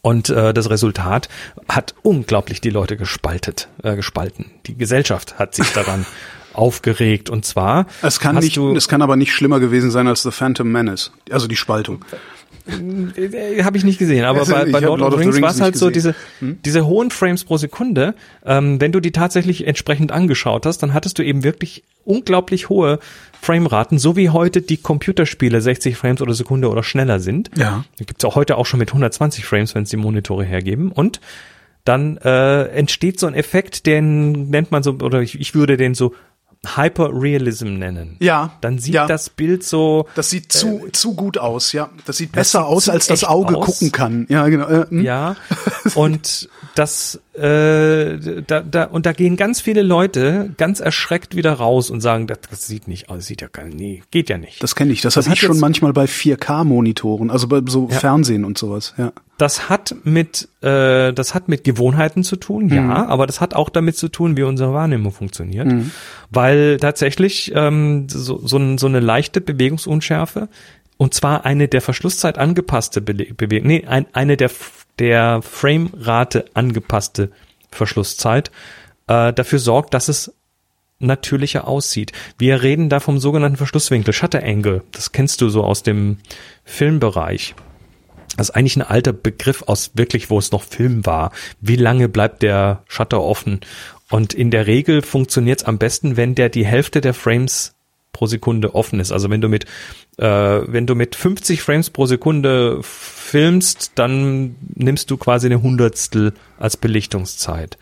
[0.00, 1.28] Und äh, das Resultat
[1.68, 4.50] hat unglaublich die Leute gespaltet, äh, gespalten.
[4.66, 6.06] Die Gesellschaft hat sich daran
[6.54, 7.30] aufgeregt.
[7.30, 7.86] Und zwar.
[8.02, 11.12] Es kann nicht, es kann aber nicht schlimmer gewesen sein als The Phantom Menace.
[11.30, 12.04] Also die Spaltung.
[12.66, 15.60] Äh, Habe ich nicht gesehen, aber bei, bei Lord, Lord of the Rings, war es
[15.60, 16.58] halt so diese, hm?
[16.64, 18.14] diese hohen Frames pro Sekunde.
[18.44, 23.00] Ähm, wenn du die tatsächlich entsprechend angeschaut hast, dann hattest du eben wirklich unglaublich hohe
[23.40, 27.50] Frameraten, so wie heute die Computerspiele 60 Frames oder Sekunde oder schneller sind.
[27.56, 27.84] Ja.
[27.98, 30.92] Die gibt's auch heute auch schon mit 120 Frames, wenn es die Monitore hergeben.
[30.92, 31.20] Und
[31.84, 35.94] dann äh, entsteht so ein Effekt, den nennt man so, oder ich, ich würde den
[35.94, 36.14] so
[36.64, 38.16] Hyperrealism nennen.
[38.20, 38.52] Ja.
[38.60, 39.06] Dann sieht ja.
[39.06, 40.06] das Bild so.
[40.14, 41.90] Das sieht zu, äh, zu gut aus, ja.
[42.06, 43.66] Das sieht besser das aus, als das Auge aus.
[43.66, 44.26] gucken kann.
[44.28, 44.68] Ja, genau.
[44.68, 45.02] Äh, hm.
[45.02, 45.36] ja.
[45.94, 51.90] Und das, äh, da, da, und da gehen ganz viele Leute ganz erschreckt wieder raus
[51.90, 54.62] und sagen, das, das sieht nicht aus, sieht ja gar nicht, nee, geht ja nicht.
[54.62, 55.02] Das kenne ich.
[55.02, 57.98] Das, das habe ich schon manchmal bei 4K-Monitoren, also bei so ja.
[57.98, 59.12] Fernsehen und sowas, ja.
[59.42, 62.90] Das hat mit, äh, das hat mit Gewohnheiten zu tun, ja, mhm.
[62.92, 65.66] aber das hat auch damit zu tun, wie unsere Wahrnehmung funktioniert.
[65.66, 65.90] Mhm.
[66.30, 70.48] Weil tatsächlich ähm, so, so, so eine leichte Bewegungsunschärfe
[70.96, 74.52] und zwar eine der Verschlusszeit angepasste Be Bewegung, nee, ein, eine der
[75.00, 77.32] der Framerate angepasste
[77.72, 78.52] Verschlusszeit
[79.08, 80.32] äh, dafür sorgt, dass es
[81.00, 82.12] natürlicher aussieht.
[82.38, 84.84] Wir reden da vom sogenannten Verschlusswinkel, Shutter Angle.
[84.92, 86.18] Das kennst du so aus dem
[86.64, 87.56] Filmbereich.
[88.36, 91.32] Das ist eigentlich ein alter Begriff aus wirklich, wo es noch Film war.
[91.60, 93.60] Wie lange bleibt der Shutter offen?
[94.10, 97.74] Und in der Regel funktioniert es am besten, wenn der die Hälfte der Frames
[98.12, 99.10] pro Sekunde offen ist.
[99.10, 99.64] Also wenn du mit
[100.18, 106.34] äh, wenn du mit 50 Frames pro Sekunde filmst, dann nimmst du quasi eine Hundertstel
[106.58, 107.78] als Belichtungszeit.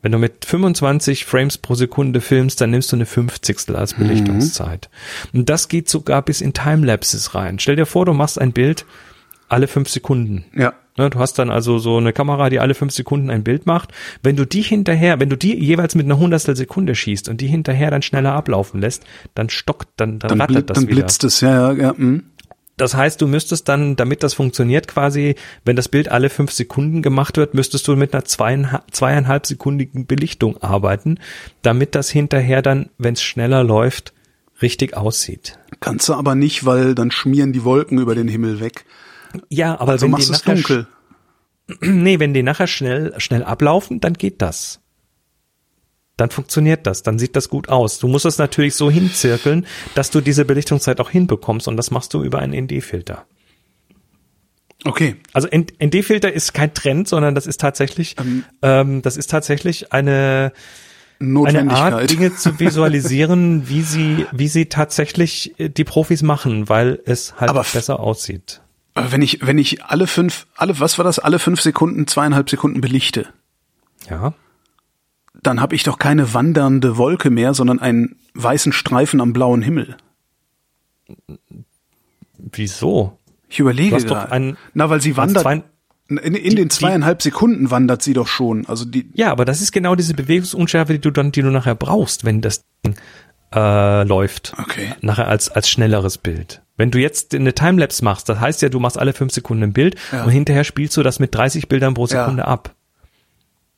[0.00, 4.90] Wenn du mit 25 Frames pro Sekunde filmst, dann nimmst du eine Fünfzigstel als Belichtungszeit.
[5.32, 5.40] Mhm.
[5.40, 7.60] Und das geht sogar bis in Timelapses rein.
[7.60, 8.84] Stell dir vor, du machst ein Bild
[9.52, 10.44] alle fünf Sekunden.
[10.56, 10.74] Ja.
[10.98, 13.92] Ne, du hast dann also so eine Kamera, die alle fünf Sekunden ein Bild macht.
[14.22, 17.46] Wenn du die hinterher, wenn du die jeweils mit einer Hundertstel Sekunde schießt und die
[17.46, 19.04] hinterher dann schneller ablaufen lässt,
[19.34, 20.96] dann stockt, dann, dann, dann rattert das dann wieder.
[20.96, 21.94] Dann blitzt es, ja, ja, ja.
[21.96, 22.20] Mh.
[22.76, 27.00] Das heißt, du müsstest dann, damit das funktioniert quasi, wenn das Bild alle fünf Sekunden
[27.00, 31.18] gemacht wird, müsstest du mit einer zweieinhalb, zweieinhalb sekundigen Belichtung arbeiten,
[31.60, 34.12] damit das hinterher dann, wenn es schneller läuft,
[34.62, 35.58] richtig aussieht.
[35.80, 38.84] Kannst du aber nicht, weil dann schmieren die Wolken über den Himmel weg.
[39.48, 40.86] Ja, aber also wenn machst die nachher, dunkel.
[41.80, 44.82] nee, wenn die nachher schnell, schnell ablaufen, dann geht das
[46.22, 47.98] dann funktioniert das, dann sieht das gut aus.
[47.98, 52.14] Du musst es natürlich so hinzirkeln, dass du diese Belichtungszeit auch hinbekommst und das machst
[52.14, 53.26] du über einen ND-Filter.
[54.84, 55.16] Okay.
[55.32, 60.52] Also ND-Filter ist kein Trend, sondern das ist tatsächlich, ähm, ähm, das ist tatsächlich eine
[61.20, 67.00] eine Art, Dinge zu visualisieren, wie sie, wie sie tatsächlich äh, die Profis machen, weil
[67.04, 68.61] es halt Aber besser aussieht.
[68.94, 72.50] Aber wenn ich, wenn ich alle fünf, alle, was war das, alle fünf Sekunden, zweieinhalb
[72.50, 73.28] Sekunden belichte.
[74.08, 74.34] Ja
[75.42, 79.96] dann habe ich doch keine wandernde Wolke mehr, sondern einen weißen Streifen am blauen Himmel.
[82.38, 83.18] Wieso?
[83.48, 84.56] Ich überlege gerade.
[84.74, 85.64] Na, weil sie wandert.
[86.08, 88.66] In, in die, den zweieinhalb die, Sekunden wandert sie doch schon.
[88.66, 89.10] Also die.
[89.14, 92.40] Ja, aber das ist genau diese Bewegungsunschärfe, die du dann, die du nachher brauchst, wenn
[92.40, 92.96] das Ding
[93.54, 94.54] äh, läuft.
[94.58, 94.94] Okay.
[95.00, 96.61] Nachher als als schnelleres Bild.
[96.76, 99.72] Wenn du jetzt eine Timelapse machst, das heißt ja, du machst alle fünf Sekunden ein
[99.72, 100.24] Bild ja.
[100.24, 102.48] und hinterher spielst du das mit 30 Bildern pro Sekunde ja.
[102.48, 102.74] ab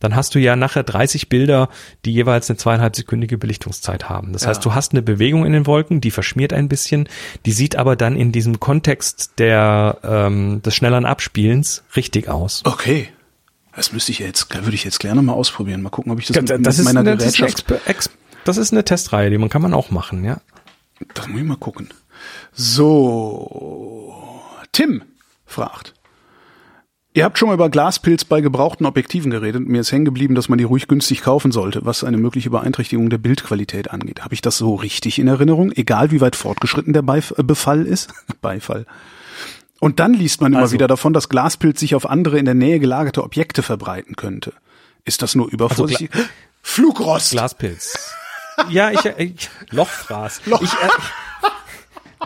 [0.05, 1.71] dann hast du ja nachher 30 Bilder,
[2.05, 4.35] die jeweils eine zweieinhalb sekündige Belichtungszeit haben.
[4.35, 4.49] Das ja.
[4.49, 7.09] heißt, du hast eine Bewegung in den Wolken, die verschmiert ein bisschen,
[7.47, 12.61] die sieht aber dann in diesem Kontext der ähm, des schnelleren Abspielens richtig aus.
[12.65, 13.09] Okay.
[13.75, 15.83] Das müsste ich jetzt, würde ich jetzt gerne mal ausprobieren.
[15.83, 17.65] Mal gucken, ob ich das, das mit, mit meiner eine, Gerätschaft.
[17.69, 20.41] Das ist, eine das ist eine Testreihe, die man kann man auch machen, ja.
[21.15, 21.89] Das muss ich mal gucken.
[22.53, 24.23] So,
[24.73, 25.03] Tim
[25.47, 25.95] fragt.
[27.17, 29.69] Ihr habt schon mal über Glaspilz bei gebrauchten Objektiven geredet.
[29.69, 33.09] Mir ist hängen geblieben, dass man die ruhig günstig kaufen sollte, was eine mögliche Beeinträchtigung
[33.09, 34.25] der Bildqualität angeht.
[34.25, 35.71] Habe ich das so richtig in Erinnerung?
[35.71, 38.13] Egal wie weit fortgeschritten der Beif äh, Befall ist?
[38.43, 38.85] Beifall.
[39.79, 42.55] Und dann liest man immer also, wieder davon, dass Glaspilz sich auf andere in der
[42.55, 44.53] Nähe gelagerte Objekte verbreiten könnte.
[45.05, 46.11] Ist das nur übervorsichtig?
[46.13, 46.27] Also
[46.63, 47.31] Flugrost!
[47.31, 48.13] Glaspilz.
[48.71, 50.47] ja, ich, ich Lochfraß.
[50.47, 50.63] Loch.
[50.63, 50.89] Ich, äh,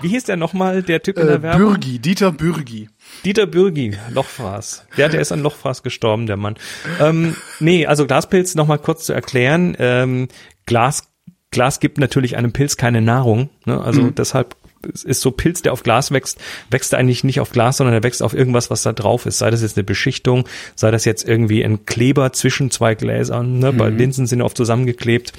[0.02, 1.68] wie hieß der nochmal, der Typ in der äh, Werbung?
[1.68, 2.88] Bürgi, Dieter Bürgi.
[3.24, 4.86] Dieter Bürgi, Lochfraß.
[4.96, 6.56] Der, der ist an Lochfraß gestorben, der Mann.
[7.00, 9.76] Ähm, nee, also Glaspilz nochmal kurz zu erklären.
[9.78, 10.28] Ähm,
[10.66, 11.08] Glas,
[11.50, 13.50] Glas gibt natürlich einem Pilz keine Nahrung.
[13.64, 13.80] Ne?
[13.80, 14.14] Also mhm.
[14.14, 14.56] deshalb
[15.04, 18.22] ist so Pilz, der auf Glas wächst, wächst eigentlich nicht auf Glas, sondern er wächst
[18.22, 19.38] auf irgendwas, was da drauf ist.
[19.38, 20.44] Sei das jetzt eine Beschichtung,
[20.74, 23.58] sei das jetzt irgendwie ein Kleber zwischen zwei Gläsern.
[23.58, 23.72] Ne?
[23.72, 23.76] Mhm.
[23.76, 25.32] Bei Linsen sind oft zusammengeklebt.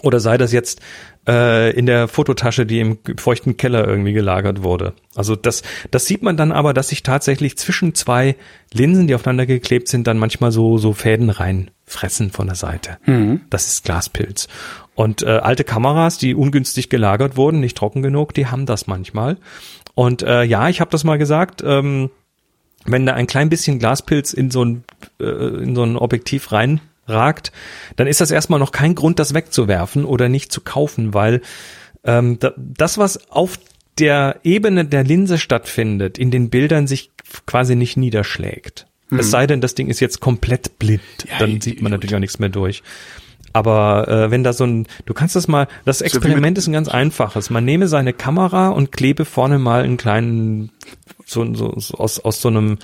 [0.00, 0.80] Oder sei das jetzt
[1.28, 4.94] äh, in der Fototasche, die im feuchten Keller irgendwie gelagert wurde.
[5.14, 8.36] Also das, das sieht man dann aber, dass sich tatsächlich zwischen zwei
[8.72, 12.98] Linsen, die aufeinander geklebt sind, dann manchmal so, so Fäden reinfressen von der Seite.
[13.06, 13.42] Mhm.
[13.50, 14.48] Das ist Glaspilz.
[14.94, 19.38] Und äh, alte Kameras, die ungünstig gelagert wurden, nicht trocken genug, die haben das manchmal.
[19.94, 22.10] Und äh, ja, ich habe das mal gesagt, ähm,
[22.84, 24.84] wenn da ein klein bisschen Glaspilz in so ein,
[25.20, 27.52] äh, in so ein Objektiv rein ragt,
[27.96, 31.40] dann ist das erstmal noch kein Grund, das wegzuwerfen oder nicht zu kaufen, weil
[32.04, 33.58] ähm, das, was auf
[33.98, 37.10] der Ebene der Linse stattfindet, in den Bildern sich
[37.46, 38.86] quasi nicht niederschlägt.
[39.10, 39.18] Mhm.
[39.18, 42.20] Es sei denn, das Ding ist jetzt komplett blind, ja, dann sieht man natürlich auch
[42.20, 42.82] nichts mehr durch.
[43.52, 46.88] Aber äh, wenn da so ein, du kannst das mal, das Experiment ist ein ganz
[46.88, 47.50] einfaches.
[47.50, 50.70] Man nehme seine Kamera und klebe vorne mal einen kleinen,
[51.26, 52.78] so, so, so aus, aus so einem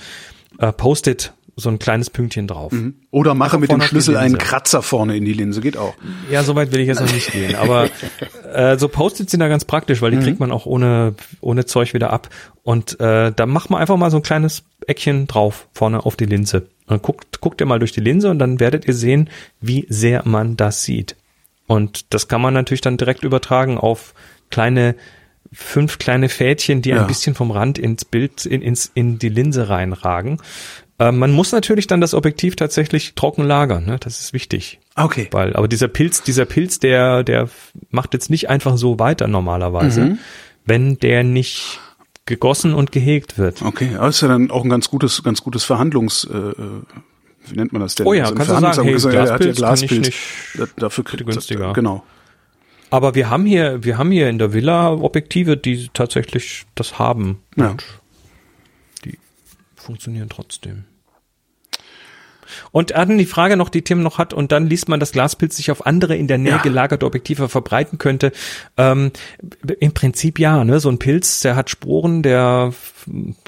[0.59, 2.71] äh, Post-it so ein kleines Pünktchen drauf.
[2.71, 2.95] Mhm.
[3.11, 5.93] Oder mache mit dem Schlüssel einen Kratzer vorne in die Linse, geht auch.
[6.31, 7.55] Ja, so weit will ich jetzt noch nicht gehen.
[7.55, 7.89] Aber
[8.53, 10.23] äh, so Post-its sind da ganz praktisch, weil die mhm.
[10.23, 12.29] kriegt man auch ohne, ohne Zeug wieder ab.
[12.63, 16.25] Und äh, da macht man einfach mal so ein kleines Eckchen drauf, vorne auf die
[16.25, 16.61] Linse.
[16.61, 19.29] Und dann guckt, guckt ihr mal durch die Linse und dann werdet ihr sehen,
[19.61, 21.15] wie sehr man das sieht.
[21.67, 24.13] Und das kann man natürlich dann direkt übertragen auf
[24.49, 24.95] kleine
[25.51, 27.01] fünf kleine Fädchen, die ja.
[27.01, 30.39] ein bisschen vom Rand ins Bild, in, ins, in die Linse reinragen
[30.99, 33.97] Äh, man muss natürlich dann das Objektiv tatsächlich trocken lagern, ne?
[33.99, 34.79] das ist wichtig.
[34.95, 35.27] Okay.
[35.31, 37.49] Weil, aber dieser Pilz, dieser Pilz, der, der
[37.89, 40.19] macht jetzt nicht einfach so weiter normalerweise, Mhm.
[40.65, 41.79] wenn der nicht
[42.25, 43.61] gegossen und gehegt wird.
[43.63, 46.81] Okay, aber ist ja dann auch ein ganz gutes, ganz gutes Verhandlungs, äh, äh,
[47.47, 48.05] wie nennt man das denn?
[48.05, 50.15] Oh ja, im kannst du sagen, hey, ist ja, der hat ja Glaspilz Glaspilz.
[50.75, 51.73] Da- Dafür kriegt günstiger.
[51.73, 52.03] Genau.
[52.91, 57.39] Aber wir haben hier, wir haben hier in der Villa Objektive, die tatsächlich das haben.
[57.55, 57.69] Ja.
[57.71, 57.83] Und
[59.05, 59.17] die
[59.75, 60.85] funktionieren trotzdem.
[62.71, 65.57] Und dann die Frage noch, die Tim noch hat, und dann liest man, dass Glaspilz
[65.57, 66.57] sich auf andere in der Nähe Ja.
[66.61, 68.31] gelagerte Objektive verbreiten könnte.
[68.77, 69.11] Ähm,
[69.79, 70.79] Im Prinzip ja, ne?
[70.79, 72.73] So ein Pilz, der hat Sporen, der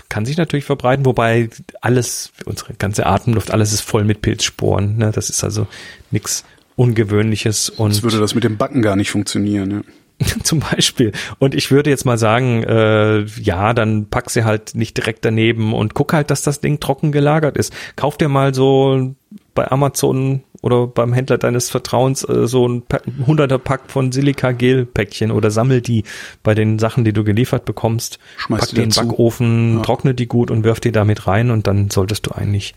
[0.09, 1.49] kann sich natürlich verbreiten, wobei
[1.81, 4.97] alles, unsere ganze Atemluft, alles ist voll mit Pilzsporen.
[4.97, 5.11] Ne?
[5.13, 5.67] Das ist also
[6.09, 6.43] nichts
[6.75, 9.71] Ungewöhnliches und Jetzt würde das mit dem Backen gar nicht funktionieren.
[9.71, 9.81] Ja.
[10.43, 11.11] Zum Beispiel.
[11.39, 15.73] Und ich würde jetzt mal sagen, äh, ja, dann pack sie halt nicht direkt daneben
[15.73, 17.73] und guck halt, dass das Ding trocken gelagert ist.
[17.95, 19.15] Kauf dir mal so
[19.53, 22.83] bei Amazon oder beim Händler deines Vertrauens äh, so ein
[23.25, 26.03] hunderter Pack von Silica-Gel-Päckchen oder sammel die
[26.43, 28.19] bei den Sachen, die du geliefert bekommst.
[28.37, 29.07] Schmeiß pack die in den.
[29.07, 29.81] Backofen, Ja.
[29.81, 32.75] trockne die gut und wirf die damit rein und dann solltest du eigentlich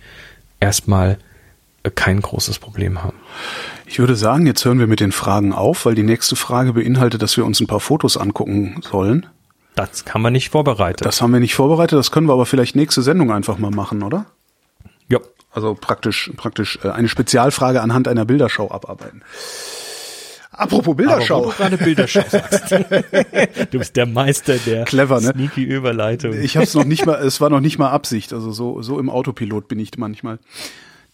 [0.60, 1.18] erstmal
[1.82, 3.16] äh, kein großes Problem haben.
[3.86, 7.22] Ich würde sagen, jetzt hören wir mit den Fragen auf, weil die nächste Frage beinhaltet,
[7.22, 9.26] dass wir uns ein paar Fotos angucken sollen.
[9.74, 11.02] Das kann man nicht vorbereiten.
[11.02, 14.02] Das haben wir nicht vorbereitet, das können wir aber vielleicht nächste Sendung einfach mal machen,
[14.02, 14.26] oder?
[15.08, 15.18] ja.
[15.50, 19.22] Also praktisch, praktisch äh, eine Spezialfrage anhand einer Bilderschau abarbeiten.
[20.50, 21.44] Apropos Aber wo Bilderschau.
[21.44, 22.70] du gerade Bilderschau sagst.
[23.70, 25.32] du bist der Meister der Clever, ne?
[25.32, 26.32] sneaky Überleitung.
[26.32, 28.32] Ich habe es noch nicht mal, es war noch nicht mal Absicht.
[28.32, 30.40] Also so, so im Autopilot bin ich manchmal.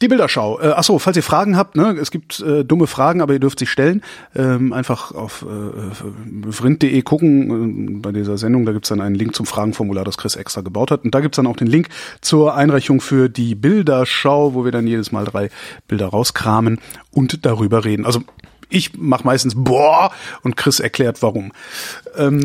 [0.02, 0.58] Die Bilderschau.
[0.60, 3.58] Äh, achso, falls ihr Fragen habt, ne, es gibt äh, dumme Fragen, aber ihr dürft
[3.58, 4.02] sie stellen.
[4.34, 7.98] Ähm, einfach auf äh, vrind.de gucken.
[7.98, 10.90] Äh, bei dieser Sendung, da gibt's dann einen Link zum Fragenformular, das Chris extra gebaut
[10.90, 11.04] hat.
[11.04, 11.88] Und da gibt's dann auch den Link
[12.22, 15.50] zur Einreichung für die Bilderschau, wo wir dann jedes Mal drei
[15.86, 18.06] Bilder rauskramen und darüber reden.
[18.06, 18.22] Also
[18.70, 21.52] ich mache meistens boah und Chris erklärt warum.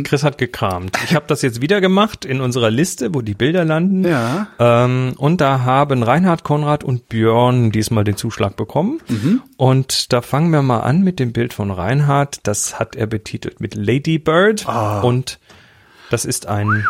[0.04, 0.98] Chris hat gekramt.
[1.06, 4.04] Ich habe das jetzt wieder gemacht in unserer Liste, wo die Bilder landen.
[4.04, 4.48] Ja.
[4.60, 9.00] Ähm, und da haben Reinhard, Konrad und Björn diesmal den Zuschlag bekommen.
[9.08, 9.42] Mhm.
[9.58, 12.40] Und da fangen wir mal an mit dem Bild von Reinhard.
[12.44, 14.68] Das hat er betitelt mit Lady Bird.
[14.68, 15.02] Ah.
[15.02, 15.40] Und
[16.12, 16.86] das ist ein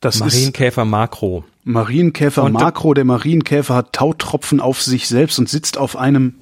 [0.00, 1.44] Das Marienkäfer Makro.
[1.64, 2.94] Marienkäfer Und- Makro.
[2.94, 6.34] Der Marienkäfer hat Tautropfen auf sich selbst und sitzt auf einem.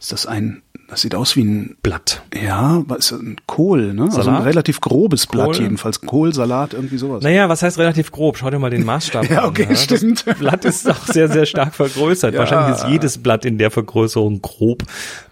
[0.00, 0.62] Ist das ein?
[0.88, 1.76] Das sieht aus wie ein.
[1.82, 2.22] Blatt.
[2.34, 3.20] Ja, was ist das?
[3.20, 4.04] ein Kohl, ne?
[4.04, 4.44] Also ein Salat?
[4.46, 5.60] relativ grobes Blatt Kohl?
[5.60, 6.00] jedenfalls.
[6.00, 7.22] Kohl, Salat, irgendwie sowas.
[7.22, 8.38] Naja, was heißt relativ grob?
[8.38, 9.50] Schau dir mal den Maßstab Ja, an.
[9.50, 10.24] okay, Das stimmt.
[10.40, 12.34] Blatt ist auch sehr, sehr stark vergrößert.
[12.34, 12.40] Ja.
[12.40, 14.82] Wahrscheinlich ist jedes Blatt in der Vergrößerung grob.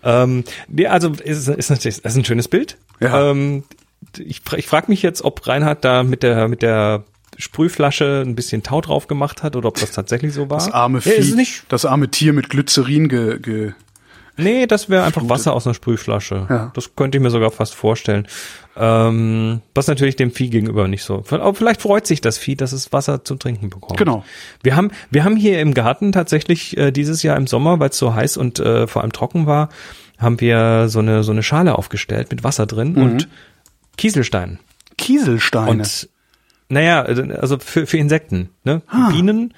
[0.05, 2.77] Ähm, nee, also ist, ist natürlich das ist ein schönes Bild.
[3.01, 3.31] Ja.
[3.31, 3.65] Ähm,
[4.19, 7.03] ich ich frage mich jetzt, ob Reinhard da mit der mit der
[7.36, 10.59] Sprühflasche ein bisschen Tau drauf gemacht hat oder ob das tatsächlich so war.
[10.59, 11.65] Das arme Ja, Vieh, nicht.
[11.69, 13.73] das arme Tier mit Glycerin ge, ge
[14.39, 16.47] Nee, das wäre einfach Wasser aus einer Sprühflasche.
[16.48, 16.70] Ja.
[16.74, 18.27] Das könnte ich mir sogar fast vorstellen.
[18.77, 21.24] Ähm, was natürlich dem Vieh gegenüber nicht so.
[21.31, 23.98] Aber vielleicht freut sich das Vieh, dass es Wasser zu trinken bekommt.
[23.98, 24.24] Genau.
[24.62, 27.98] Wir haben, wir haben hier im Garten tatsächlich äh, dieses Jahr im Sommer, weil es
[27.98, 29.69] so heiß und äh, vor allem trocken war,
[30.19, 33.02] haben wir so eine so eine Schale aufgestellt mit Wasser drin Mhm.
[33.02, 33.28] und
[33.97, 34.59] Kieselstein.
[34.97, 35.70] Kieselsteine.
[35.70, 36.09] Und
[36.69, 38.51] naja, also für, für Insekten.
[38.65, 38.82] Ne?
[38.89, 39.09] Ah.
[39.10, 39.55] Bienen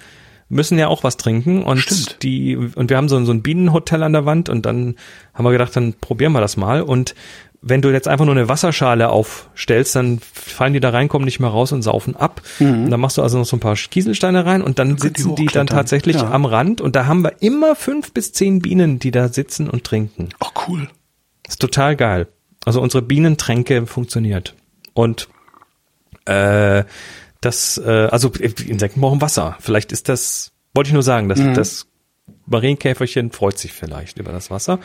[0.51, 2.23] müssen ja auch was trinken und Stimmt.
[2.23, 4.97] die und wir haben so, so ein Bienenhotel an der Wand und dann
[5.33, 7.15] haben wir gedacht, dann probieren wir das mal und
[7.63, 11.41] wenn du jetzt einfach nur eine Wasserschale aufstellst, dann fallen die da rein, kommen nicht
[11.41, 12.41] mehr raus und saufen ab.
[12.59, 14.97] Und dann machst du also noch so ein paar Kieselsteine rein und dann Mhm.
[14.97, 16.31] könnt die sitzen die dann tatsächlich Ja.
[16.31, 19.85] am Rand und da haben wir immer fünf bis zehn Bienen, die da sitzen und
[19.85, 20.31] trinken.
[20.41, 20.89] Ach cool.
[21.47, 22.29] Ist total geil.
[22.65, 24.55] Also unsere Bienentränke funktioniert.
[24.95, 25.29] Und
[26.25, 26.85] äh,
[27.41, 29.57] das, äh, also die Insekten brauchen Wasser.
[29.61, 31.87] Vielleicht ist das, wollte ich nur sagen, dass das
[32.47, 34.79] Marienkäferchen freut sich vielleicht über das Wasser.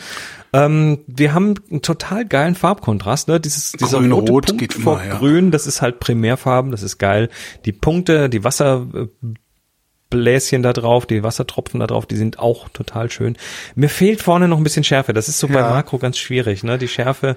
[0.54, 3.40] Ähm, wir haben einen total geilen Farbkontrast, ne?
[3.40, 5.18] Dieses, dieser Grün, rote Rot Punkt geht vor immer, ja.
[5.18, 7.30] Grün, das ist halt Primärfarben, das ist geil.
[7.66, 13.38] Die Punkte, die Wasserbläschen da drauf, die Wassertropfen da drauf, die sind auch total schön.
[13.76, 15.14] Mir fehlt vorne noch ein bisschen Schärfe.
[15.14, 15.70] Das ist so bei Ja.
[15.70, 16.78] Makro ganz schwierig, ne?
[16.78, 17.36] Die Schärfe.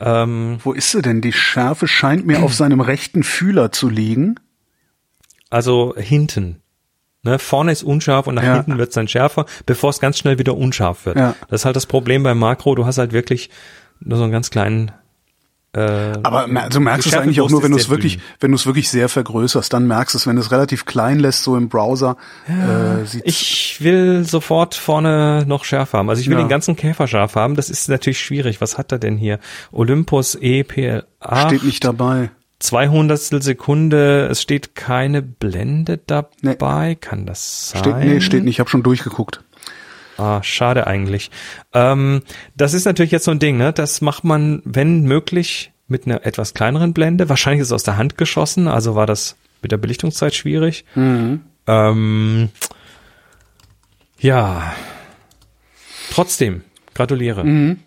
[0.00, 1.20] Ähm, Wo ist sie denn?
[1.20, 4.36] Die Schärfe scheint mir auf seinem rechten Fühler zu liegen.
[5.50, 6.62] Also hinten.
[7.22, 8.54] Ne, vorne ist unscharf und nach Ja.
[8.54, 11.18] hinten wird es dann schärfer, bevor es ganz schnell wieder unscharf wird.
[11.18, 11.34] Ja.
[11.50, 12.74] Das ist halt das Problem beim Makro.
[12.74, 13.50] Du hast halt wirklich
[14.00, 14.90] nur so einen ganz kleinen.
[15.72, 15.80] Äh,
[16.24, 18.22] Aber also merkst du es eigentlich auch nur, wenn du es wirklich, dünn.
[18.40, 21.20] wenn du es wirklich sehr vergrößerst, dann merkst du es, wenn du es relativ klein
[21.20, 22.16] lässt, so im Browser,
[22.48, 26.08] äh, sieht Ich will sofort vorne noch scharf haben.
[26.10, 26.42] Also ich will Ja.
[26.42, 27.54] den ganzen Käfer scharf haben.
[27.54, 28.60] Das ist natürlich schwierig.
[28.62, 29.38] Was hat er denn hier?
[29.70, 31.04] Olympus E EPLA.
[31.46, 32.30] steht nicht dabei.
[32.60, 37.80] Zwei Hundertstel Sekunde, es steht keine Blende dabei, kann das sein?
[37.80, 39.42] Steht, nee, steht nicht, ich habe schon durchgeguckt.
[40.16, 41.30] Ah, schade eigentlich.
[41.72, 42.22] Ähm,
[42.54, 43.72] das ist natürlich jetzt so ein Ding, ne?
[43.72, 47.28] Das macht man, wenn möglich, mit einer etwas kleineren Blende.
[47.28, 50.84] Wahrscheinlich ist es aus der Hand geschossen, also war das mit der Belichtungszeit schwierig.
[50.94, 51.40] Mhm.
[51.66, 52.48] Ähm,
[54.18, 54.72] ja.
[56.12, 56.62] Trotzdem,
[56.94, 57.44] gratuliere.
[57.44, 57.80] Mhm.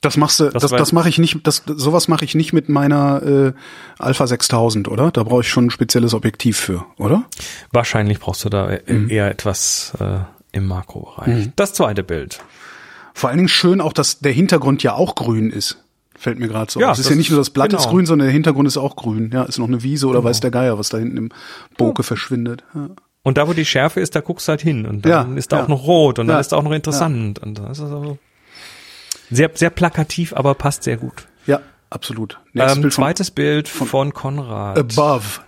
[0.00, 2.68] Das machst du, das, das, das mache ich nicht, das, sowas mache ich nicht mit
[2.68, 3.52] meiner äh,
[3.98, 5.10] Alpha 6000, oder?
[5.10, 7.24] Da brauche ich schon ein spezielles Objektiv für, oder?
[7.72, 9.10] Wahrscheinlich brauchst du da e- Mhm.
[9.10, 10.20] eher etwas äh,
[10.52, 11.50] im Makrobereich.
[11.56, 12.40] Das zweite Bild.
[13.14, 15.82] Vor allen Dingen schön auch, dass der Hintergrund ja auch grün ist.
[16.16, 16.80] Fällt mir gerade so.
[16.80, 17.82] Ja, es ist das ja nicht nur das Blatt genau.
[17.82, 19.30] ist grün, sondern der Hintergrund ist auch grün.
[19.32, 21.28] Ja, ist noch eine Wiese oder weiß der Geier, was da hinten im
[21.76, 22.64] Boke verschwindet.
[22.74, 22.88] Ja.
[23.22, 24.86] Und da, wo die Schärfe ist, da guckst du halt hin.
[24.86, 25.64] Und dann Ja, ist da ja.
[25.64, 27.40] auch noch rot und dann Ja, ist da auch noch interessant.
[27.40, 28.18] Und das ist also
[29.30, 31.26] sehr, sehr plakativ, aber passt sehr gut.
[31.46, 31.60] ja,
[31.90, 32.38] absolut.
[32.54, 34.78] Ähm, Bild von zweites Bild von, Konrad.
[34.78, 35.40] Above.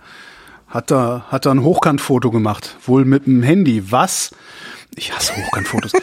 [0.67, 2.77] Hat da, hat da ein Hochkantfoto gemacht.
[2.85, 3.91] Wohl mit dem Handy.
[3.91, 4.31] Was?
[4.95, 5.91] Ich hasse Hochkantfotos.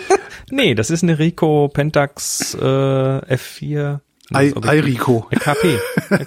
[0.50, 4.00] Nee, das ist eine Ricoh Pentax äh, F4.
[4.30, 4.62] Das.
[4.68, 5.26] Eirico.
[5.30, 5.78] KP.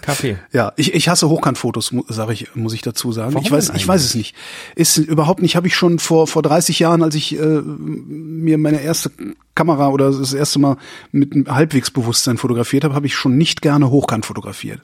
[0.02, 0.38] KP.
[0.52, 3.34] Ja, ich, ich hasse Hochkantfotos, sage ich, muss ich dazu sagen.
[3.34, 4.36] Warum ich weiß, ich weiß es nicht.
[4.76, 5.56] Ist überhaupt nicht.
[5.56, 9.12] Habe ich schon vor vor 30 Jahren, als ich äh, mir meine erste
[9.54, 10.78] Kamera oder das erste Mal
[11.12, 14.82] mit einem Halbwegsbewusstsein fotografiert habe, habe ich schon nicht gerne hochkant fotografiert.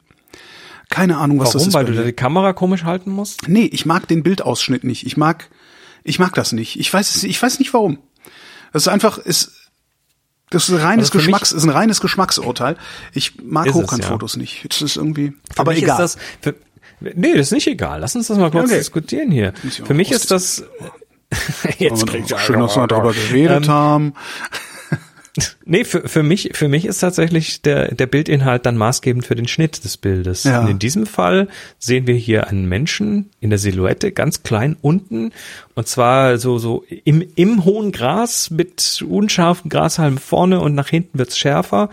[0.89, 1.67] Keine Ahnung, was das Warum?
[1.67, 1.73] ist.
[1.73, 3.47] Weil bei du die Kamera komisch halten musst?
[3.49, 5.05] Nee, ich mag den Bildausschnitt nicht.
[5.05, 5.49] Ich mag,
[6.03, 6.79] ich mag das nicht.
[6.79, 7.97] Ich weiß, ich weiß nicht warum.
[8.73, 9.66] Das ist einfach, ist,
[10.49, 12.77] das ist ein reines Also Geschmacks, ist ein reines Geschmacksurteil.
[13.13, 14.65] Ich mag Hochkantfotos nicht.
[14.69, 16.03] Das ist irgendwie, Für aber egal.
[16.03, 16.55] Ist das, für,
[17.01, 17.99] nee, das ist nicht egal.
[17.99, 18.77] Lass uns das mal kurz Okay.
[18.79, 19.53] diskutieren hier.
[19.85, 20.63] Für mich ist das,
[21.77, 24.13] jetzt kriegt schön, dass wir darüber geredet Ähm, haben.
[25.65, 29.47] Nee, für, für mich, für mich ist tatsächlich der, der Bildinhalt dann maßgebend für den
[29.47, 30.43] Schnitt des Bildes.
[30.43, 30.61] Ja.
[30.61, 31.47] Und in diesem Fall
[31.79, 35.31] sehen wir hier einen Menschen in der Silhouette ganz klein unten
[35.75, 41.19] und zwar so, so im, im hohen Gras mit unscharfen Grashalmen vorne und nach hinten
[41.19, 41.89] wird's schärfer.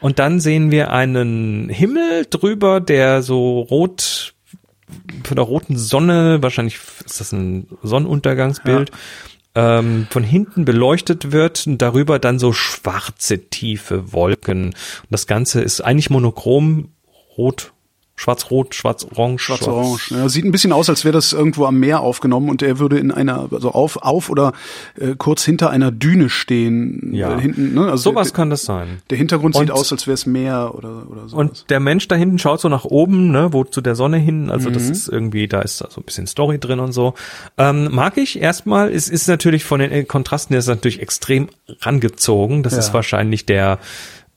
[0.00, 4.34] Und dann sehen wir einen Himmel drüber, der so rot
[5.24, 8.90] von der roten Sonne, wahrscheinlich ist das ein Sonnenuntergangsbild,
[9.54, 14.66] ähm, von hinten beleuchtet wird und darüber dann so schwarze, tiefe Wolken.
[14.66, 16.92] Und das Ganze ist eigentlich monochrom,
[17.36, 17.72] rot,
[18.22, 19.42] schwarz-rot, schwarz-orange.
[19.42, 20.10] Schwarz-Orange.
[20.14, 22.98] Ja, sieht ein bisschen aus, als wäre das irgendwo am Meer aufgenommen und er würde
[22.98, 24.52] in einer, also auf, auf oder
[24.98, 27.12] äh, kurz hinter einer Düne stehen.
[27.12, 27.36] Ja.
[27.36, 27.82] Äh, hinten, ne?
[27.90, 29.02] also Sowas der, kann das sein.
[29.10, 31.36] der Hintergrund sieht Und- aus, als wäre es Meer oder, oder so.
[31.36, 34.50] Und der Mensch da hinten schaut so nach oben, ne, wo zu der Sonne hin.
[34.50, 34.92] Also das Mhm.
[34.92, 37.14] ist irgendwie, da ist da so ein bisschen Story drin und so.
[37.58, 38.90] Ähm, mag ich erstmal.
[38.92, 41.48] Es ist natürlich von den äh, Kontrasten her ist natürlich extrem
[41.80, 42.62] rangezogen.
[42.62, 42.78] Das Ja.
[42.78, 43.78] ist wahrscheinlich der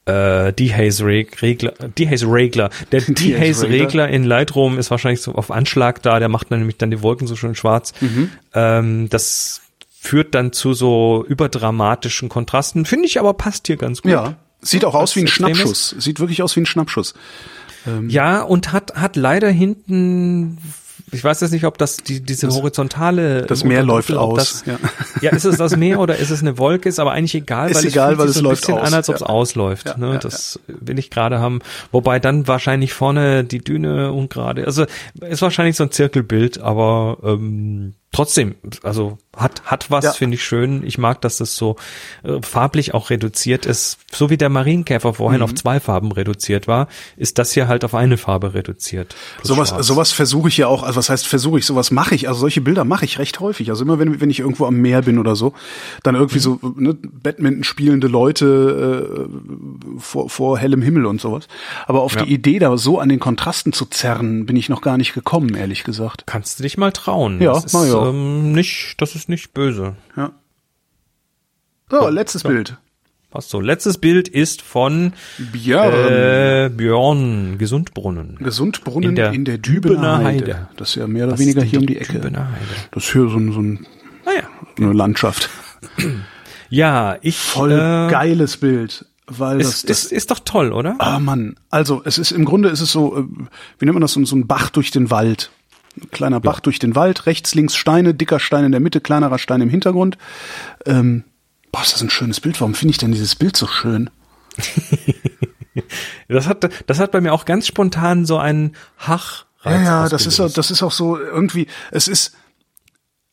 [0.06, 2.70] äh, Dehaze-Regler, Dehaze-Regler.
[2.92, 6.20] Der Dehaze-Regler in Lightroom ist wahrscheinlich so auf Anschlag da.
[6.20, 7.94] Der macht dann nämlich dann die Wolken so schön schwarz.
[8.02, 8.32] Mhm.
[8.54, 9.62] Ähm, das
[10.00, 12.86] führt dann zu so überdramatischen Kontrasten.
[12.86, 14.12] Finde ich aber passt hier ganz gut.
[14.12, 15.32] ja, sieht auch aus wie ein ist.
[15.32, 15.96] Schnappschuss.
[15.98, 17.16] Sieht wirklich aus wie ein Schnappschuss.
[18.08, 20.58] Ja, und hat, hat leider hinten,
[21.16, 23.44] ich weiß jetzt nicht, ob das die, diese horizontale.
[23.44, 24.78] Das Meer läuft aus, Das, ja.
[25.22, 25.32] ja.
[25.32, 26.90] ist es das Meer oder ist es eine Wolke?
[26.90, 28.78] Ist aber eigentlich egal, Ist weil egal, es fühlt weil sich es so ein bisschen
[28.78, 29.28] aus, an, als ob es ja.
[29.28, 29.86] ausläuft.
[29.88, 30.20] Ja, ne?
[30.22, 31.60] das will ich gerade haben.
[31.92, 34.86] Wobei dann wahrscheinlich vorne die Düne und gerade, also
[35.22, 40.12] ist wahrscheinlich so ein Zirkelbild, aber ähm, trotzdem, also hat hat was, Ja.
[40.14, 40.84] finde ich schön.
[40.86, 41.76] Ich mag, dass das so
[42.24, 45.44] äh, farblich auch reduziert ist, so wie der Marienkäfer vorhin Mhm.
[45.44, 46.88] auf zwei Farben reduziert war,
[47.18, 49.14] ist das hier halt auf eine Farbe reduziert.
[49.44, 49.86] Sowas, schwarz.
[49.88, 52.62] sowas versuche ich ja auch, also was heißt versuche ich, sowas mache ich, also solche
[52.62, 53.70] Bilder mache ich recht häufig.
[53.70, 55.54] Also immer wenn, wenn ich irgendwo am Meer bin oder so,
[56.04, 61.48] dann irgendwie so ne, Badminton spielende Leute äh, vor, vor hellem Himmel und sowas.
[61.88, 62.24] Aber auf Ja.
[62.24, 65.56] die Idee, da so an den Kontrasten zu zerren, bin ich noch gar nicht gekommen,
[65.56, 66.24] ehrlich gesagt.
[66.26, 67.42] Kannst du dich mal trauen.
[67.42, 68.05] Ja, das ist, mach ich auch.
[68.10, 69.96] Ähm, nicht, das ist nicht böse.
[70.16, 70.32] Ja.
[71.90, 72.50] So, letztes ja.
[72.50, 72.78] Bild.
[73.30, 73.60] Passt so.
[73.60, 75.94] Letztes Bild ist von Björn.
[75.94, 78.38] äh, Björn Gesundbrunnen.
[78.40, 80.54] Gesundbrunnen in der in der Dübener Dübener Heide.
[80.56, 80.70] Heide.
[80.78, 82.14] Das ist ja mehr oder Was weniger hier um die Ecke.
[82.14, 82.66] Dübener Heide?
[82.92, 83.86] Das ist hier so, ein, so ein,
[84.26, 84.48] Naja.
[84.78, 85.50] eine Landschaft.
[86.70, 89.06] Ja, ich Voll äh, geiles Bild.
[89.28, 90.96] Weil das, Ist, das ist, ist doch toll, oder?
[91.00, 93.24] Ah Mann, also es ist im Grunde ist es so, äh,
[93.80, 95.52] wie nennt man das, so, so ein Bach durch den Wald.
[96.02, 99.38] Ein kleiner Bach durch den Wald, rechts, links Steine, dicker Stein in der Mitte, kleinerer
[99.40, 100.18] Stein im Hintergrund.
[100.86, 101.24] Ähm,
[101.72, 102.60] boah, ist das ein schönes Bild.
[102.60, 104.10] Warum finde ich denn dieses Bild so schön?
[106.28, 109.46] Das hat, das hat bei mir auch ganz spontan so einen Hach.
[109.64, 112.34] Ja, ja, das ist, auch- das ist auch so irgendwie, es ist,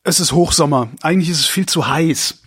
[0.03, 0.89] es ist Hochsommer.
[1.01, 2.41] Eigentlich ist es viel zu heiß.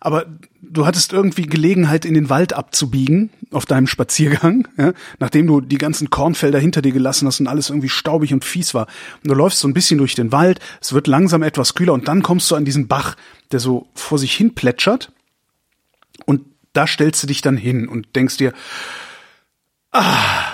[0.00, 0.24] aber
[0.70, 5.78] du hattest irgendwie Gelegenheit, in den Wald abzubiegen auf deinem Spaziergang, ja, nachdem du die
[5.78, 8.86] ganzen Kornfelder hinter dir gelassen hast und alles irgendwie staubig und fies war.
[9.22, 12.08] Und du läufst so ein bisschen durch den Wald, es wird langsam etwas kühler und
[12.08, 13.16] dann kommst du an diesen Bach,
[13.52, 15.12] der so vor sich hin plätschert
[16.24, 18.52] und da stellst du dich dann hin und denkst dir,
[19.92, 20.52] ah,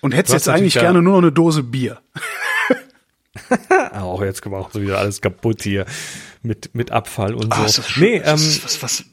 [0.00, 2.00] und hättest jetzt eigentlich gerne nur noch eine Dose Bier.
[3.92, 5.86] Auch jetzt gemacht, so wieder alles kaputt hier
[6.42, 7.60] mit, mit Abfall und so.
[7.60, 8.04] Ah, ist das schön.
[8.04, 9.04] nee, ähm, was, was, was,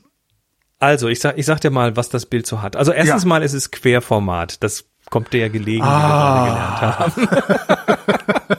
[0.82, 2.76] also ich sag, ich sag dir mal, was das Bild so hat.
[2.76, 3.30] Also erstens Ja.
[3.30, 4.62] mal ist es Querformat.
[4.64, 6.46] Das kommt dir ja gelegen, Ah.
[6.46, 8.58] wie wir gerade gelernt haben.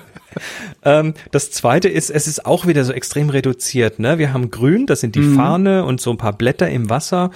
[0.85, 3.99] ähm, das zweite ist, es ist auch wieder so extrem reduziert.
[3.99, 4.19] Ne?
[4.19, 5.37] Wir haben Grün, das sind die Mhm.
[5.37, 7.31] Fahne und so ein paar Blätter im Wasser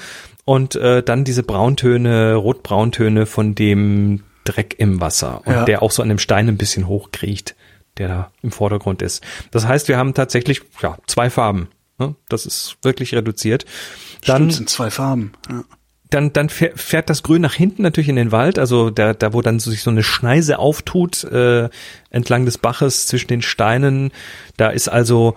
[0.44, 5.64] und äh, dann diese Brauntöne, Rotbrauntöne von dem Dreck im Wasser und Ja.
[5.64, 7.56] der auch so an dem Stein ein bisschen hochkriecht,
[7.98, 9.24] der da im Vordergrund ist.
[9.50, 11.68] Das heißt, wir haben tatsächlich ja zwei Farben.
[11.98, 12.14] Ne?
[12.28, 13.64] Das ist wirklich reduziert.
[14.26, 15.32] Dann Stimmt, sind zwei Farben.
[15.48, 15.64] Ja.
[16.10, 19.32] dann, dann fähr- fährt das Grün nach hinten natürlich in den Wald, also da, da
[19.32, 21.68] wo dann so sich so eine Schneise auftut äh,
[22.10, 24.12] entlang des Baches zwischen den Steinen.
[24.56, 25.34] Da ist also,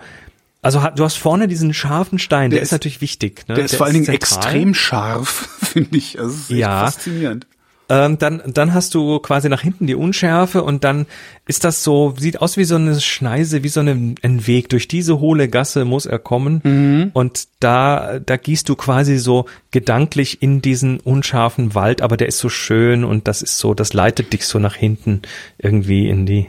[0.62, 3.48] also du hast vorne diesen scharfen Stein, der, Der ist, ist- natürlich wichtig.
[3.48, 3.54] Ne?
[3.56, 6.18] Der ist vor allen Dingen extrem scharf, finde ich.
[6.18, 6.84] Also, es ist Ja.
[6.86, 7.46] faszinierend.
[7.90, 11.06] Ähm, dann, dann hast du quasi nach hinten die Unschärfe und dann
[11.46, 14.68] ist das so, sieht aus wie so eine Schneise, wie so eine, ein Weg.
[14.68, 20.40] Durch diese hohle Gasse muss er kommen und da, da gießt du quasi so gedanklich
[20.42, 24.32] in diesen unscharfen Wald, aber der ist so schön und das ist so, das leitet
[24.32, 25.22] dich so nach hinten
[25.58, 26.46] irgendwie in die,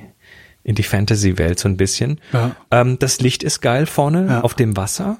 [0.63, 2.21] in die Fantasy-Welt so ein bisschen.
[2.33, 2.55] Ja.
[2.69, 4.41] Ähm, das Licht ist geil vorne Ja.
[4.41, 5.17] auf dem Wasser.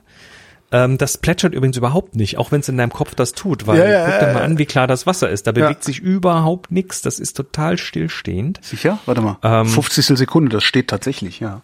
[0.74, 3.80] Ähm, das plätschert übrigens überhaupt nicht, auch wenn es in deinem Kopf das tut, weil
[3.80, 4.46] Ja, ja, guck dir ja, mal ja.
[4.46, 5.46] an, wie klar das Wasser ist.
[5.48, 5.86] Da bewegt Ja.
[5.86, 7.02] sich überhaupt nichts.
[7.02, 8.60] Das ist total stillstehend.
[8.64, 9.00] Sicher?
[9.06, 9.38] Warte mal.
[9.44, 10.18] Ähm, 50.
[10.18, 11.62] Sekunde, das steht tatsächlich, ja.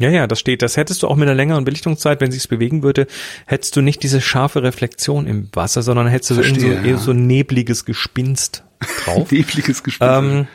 [0.00, 0.62] Ja, ja, das steht.
[0.62, 3.06] Das hättest du auch mit einer längeren Belichtungszeit, wenn sich's bewegen würde,
[3.46, 6.86] hättest du nicht diese scharfe Reflexion im Wasser, sondern hättest du so, Verstehe, irgend so,
[6.86, 6.92] ja.
[6.92, 8.62] eher so ein nebliges Gespinst
[9.04, 9.28] drauf.
[9.32, 10.06] Nebliges Gespiel.
[10.08, 10.46] ähm,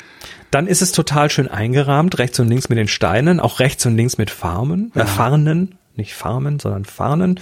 [0.52, 3.98] dann ist es total schön eingerahmt, rechts und links mit den Steinen, auch rechts und
[3.98, 7.40] links mit Farmen, äh, Farnen, nicht Farmen, sondern Farnen.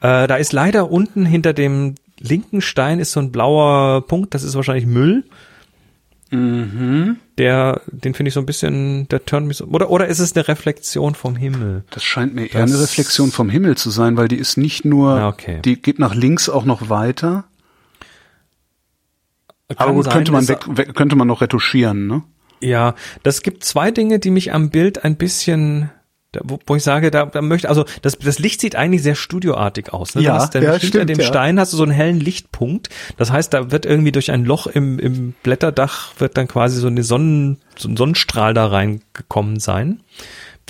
[0.00, 4.42] Äh, da ist leider unten hinter dem linken Stein ist so ein blauer Punkt, das
[4.42, 5.24] ist wahrscheinlich Müll.
[6.30, 7.16] Mhm.
[7.36, 10.34] Der, den finde ich so ein bisschen, der turnt mich so, oder, oder ist es
[10.34, 11.84] eine Reflexion vom Himmel?
[11.90, 14.84] das scheint mir eher das- eine Reflexion vom Himmel zu sein, weil die ist nicht
[14.84, 15.60] nur, Ah, okay.
[15.64, 17.44] die geht nach links auch noch weiter.
[19.68, 22.22] Aber Kann gut, sein, könnte man weg, weg, könnte man noch retuschieren, ne?
[22.60, 25.90] Ja, das gibt zwei Dinge, die mich am Bild ein bisschen,
[26.32, 29.14] da, wo, wo ich sage, da, da möchte, also das, das Licht sieht eigentlich sehr
[29.14, 30.14] studioartig aus.
[30.14, 30.22] Ne?
[30.22, 31.26] Ja, hast ja, hinter stimmt, dem ja.
[31.26, 32.88] Stein hast du so einen hellen Lichtpunkt.
[33.18, 36.86] Das heißt, da wird irgendwie durch ein Loch im, im Blätterdach wird dann quasi so
[36.86, 40.00] eine Sonnen, so ein Sonnenstrahl da reingekommen sein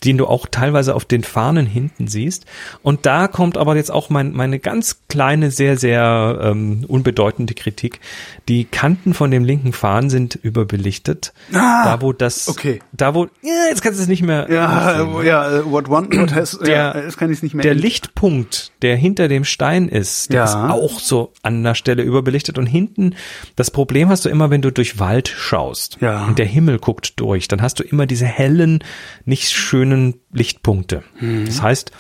[0.05, 2.47] den du auch teilweise auf den Fahnen hinten siehst.
[2.83, 8.01] Und da kommt aber jetzt auch mein, meine ganz kleine, sehr, sehr ähm, unbedeutende Kritik.
[8.49, 11.33] Die Kanten von dem linken Fahnen sind überbelichtet.
[11.53, 12.81] Ah, da wo das, okay.
[12.93, 14.47] da wo, ja, jetzt kannst du es nicht mehr.
[14.51, 15.21] Ja, sehen.
[15.23, 17.63] äh, ja, what one, what has, Der- ja, das kann ich nicht mehr.
[17.63, 20.45] Der Lichtpunkt, der hinter dem Stein ist, der Ja.
[20.45, 23.15] ist auch so an der Stelle überbelichtet und hinten,
[23.57, 26.25] das Problem hast du immer, wenn du durch Wald schaust Ja.
[26.27, 28.83] und der Himmel guckt durch, dann hast du immer diese hellen,
[29.25, 29.92] nicht schönen
[30.33, 31.03] Lichtpunkte.
[31.21, 31.47] Mhm.
[31.47, 31.93] Das heißt,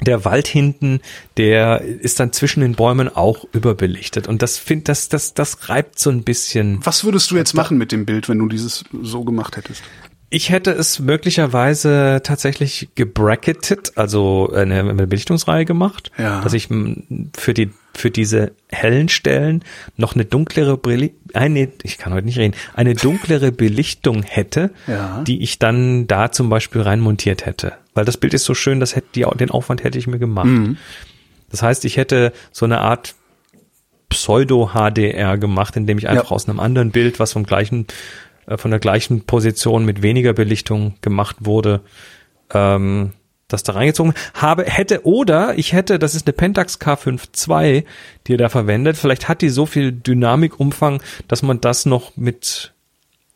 [0.00, 1.00] der Wald hinten,
[1.36, 5.98] der ist dann zwischen den Bäumen auch überbelichtet und das find, das, das, das reibt
[5.98, 6.84] so ein bisschen.
[6.84, 9.82] Was würdest du jetzt machen mit dem Bild, wenn du dieses so gemacht hättest?
[10.32, 16.40] Ich hätte es möglicherweise tatsächlich gebracketed, also eine, eine Belichtungsreihe gemacht, Ja.
[16.40, 16.68] dass ich
[17.36, 19.64] für die für diese hellen Stellen
[19.96, 25.22] noch eine dunklere Beli eine ich kann heute nicht reden eine dunklere Belichtung hätte, Ja.
[25.26, 28.94] die ich dann da zum Beispiel reinmontiert hätte, weil das Bild ist so schön, das
[28.94, 30.46] hätte die, den Aufwand hätte ich mir gemacht.
[30.46, 30.76] Mhm.
[31.50, 33.16] Das heißt, ich hätte so eine Art
[34.08, 36.30] Pseudo-HDR gemacht, indem ich einfach Ja.
[36.30, 37.86] aus einem anderen Bild, was vom gleichen, äh,
[38.58, 41.80] von der gleichen Position mit weniger Belichtung gemacht wurde,
[42.52, 43.12] ähm,
[43.48, 47.84] das da reingezogen habe, hätte oder ich hätte, das ist eine Pentax K5 II,
[48.26, 52.72] die er da verwendet, vielleicht hat die so viel Dynamikumfang, dass man das noch mit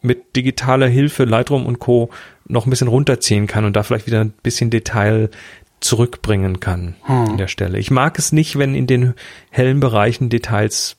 [0.04, 2.10] mit digitaler Hilfe, Lightroom und Co.
[2.46, 5.30] noch ein bisschen runterziehen kann und da vielleicht wieder ein bisschen Detail
[5.80, 6.94] zurückbringen kann
[7.30, 7.78] an der Stelle.
[7.78, 9.14] Ich mag es nicht, wenn in den
[9.50, 10.96] hellen Bereichen Details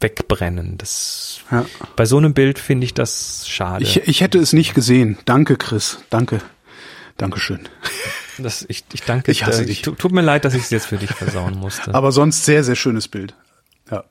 [0.00, 0.78] wegbrennen.
[0.78, 1.64] Das, Ja.
[1.96, 3.82] Bei so einem Bild finde ich das schade.
[3.84, 5.18] Ich, ich hätte es nicht gesehen.
[5.24, 5.98] Danke, Chris.
[6.10, 6.40] Danke.
[7.16, 7.68] Dankeschön.
[8.38, 9.66] das, ich, ich danke Ich hasse dir.
[9.66, 9.82] dich.
[9.82, 11.94] Tu- Tut mir leid, dass ich es jetzt für dich versauen musste.
[11.94, 13.34] Aber sonst sehr, sehr schönes Bild.
[13.90, 14.04] Ja.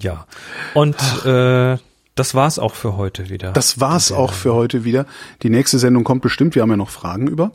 [0.00, 0.26] ja.
[0.74, 1.78] Und äh,
[2.16, 3.52] das war's auch für heute wieder.
[3.52, 5.06] Das war's auch für heute wieder.
[5.44, 6.56] Die nächste Sendung kommt bestimmt.
[6.56, 7.52] Wir haben ja noch Fragen über.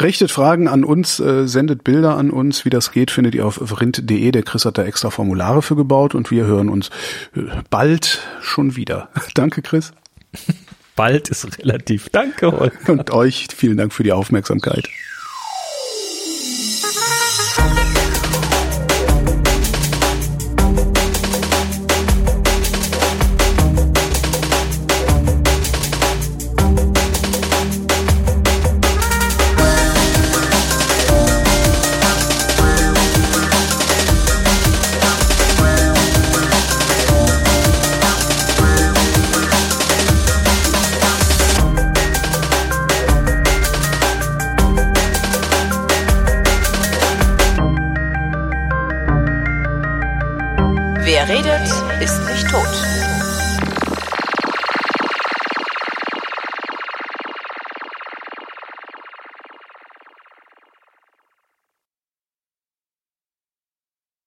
[0.00, 2.64] Richtet Fragen an uns, äh, sendet Bilder an uns.
[2.64, 4.32] Wie das geht, findet ihr auf vrind.de.
[4.32, 6.90] Der Chris hat da extra Formulare für gebaut und wir hören uns
[7.36, 9.08] äh, bald schon wieder.
[9.34, 9.92] Danke, Chris.
[10.96, 12.08] Bald ist relativ.
[12.10, 12.92] Danke, Holger.
[12.92, 14.88] Und euch vielen Dank für die Aufmerksamkeit.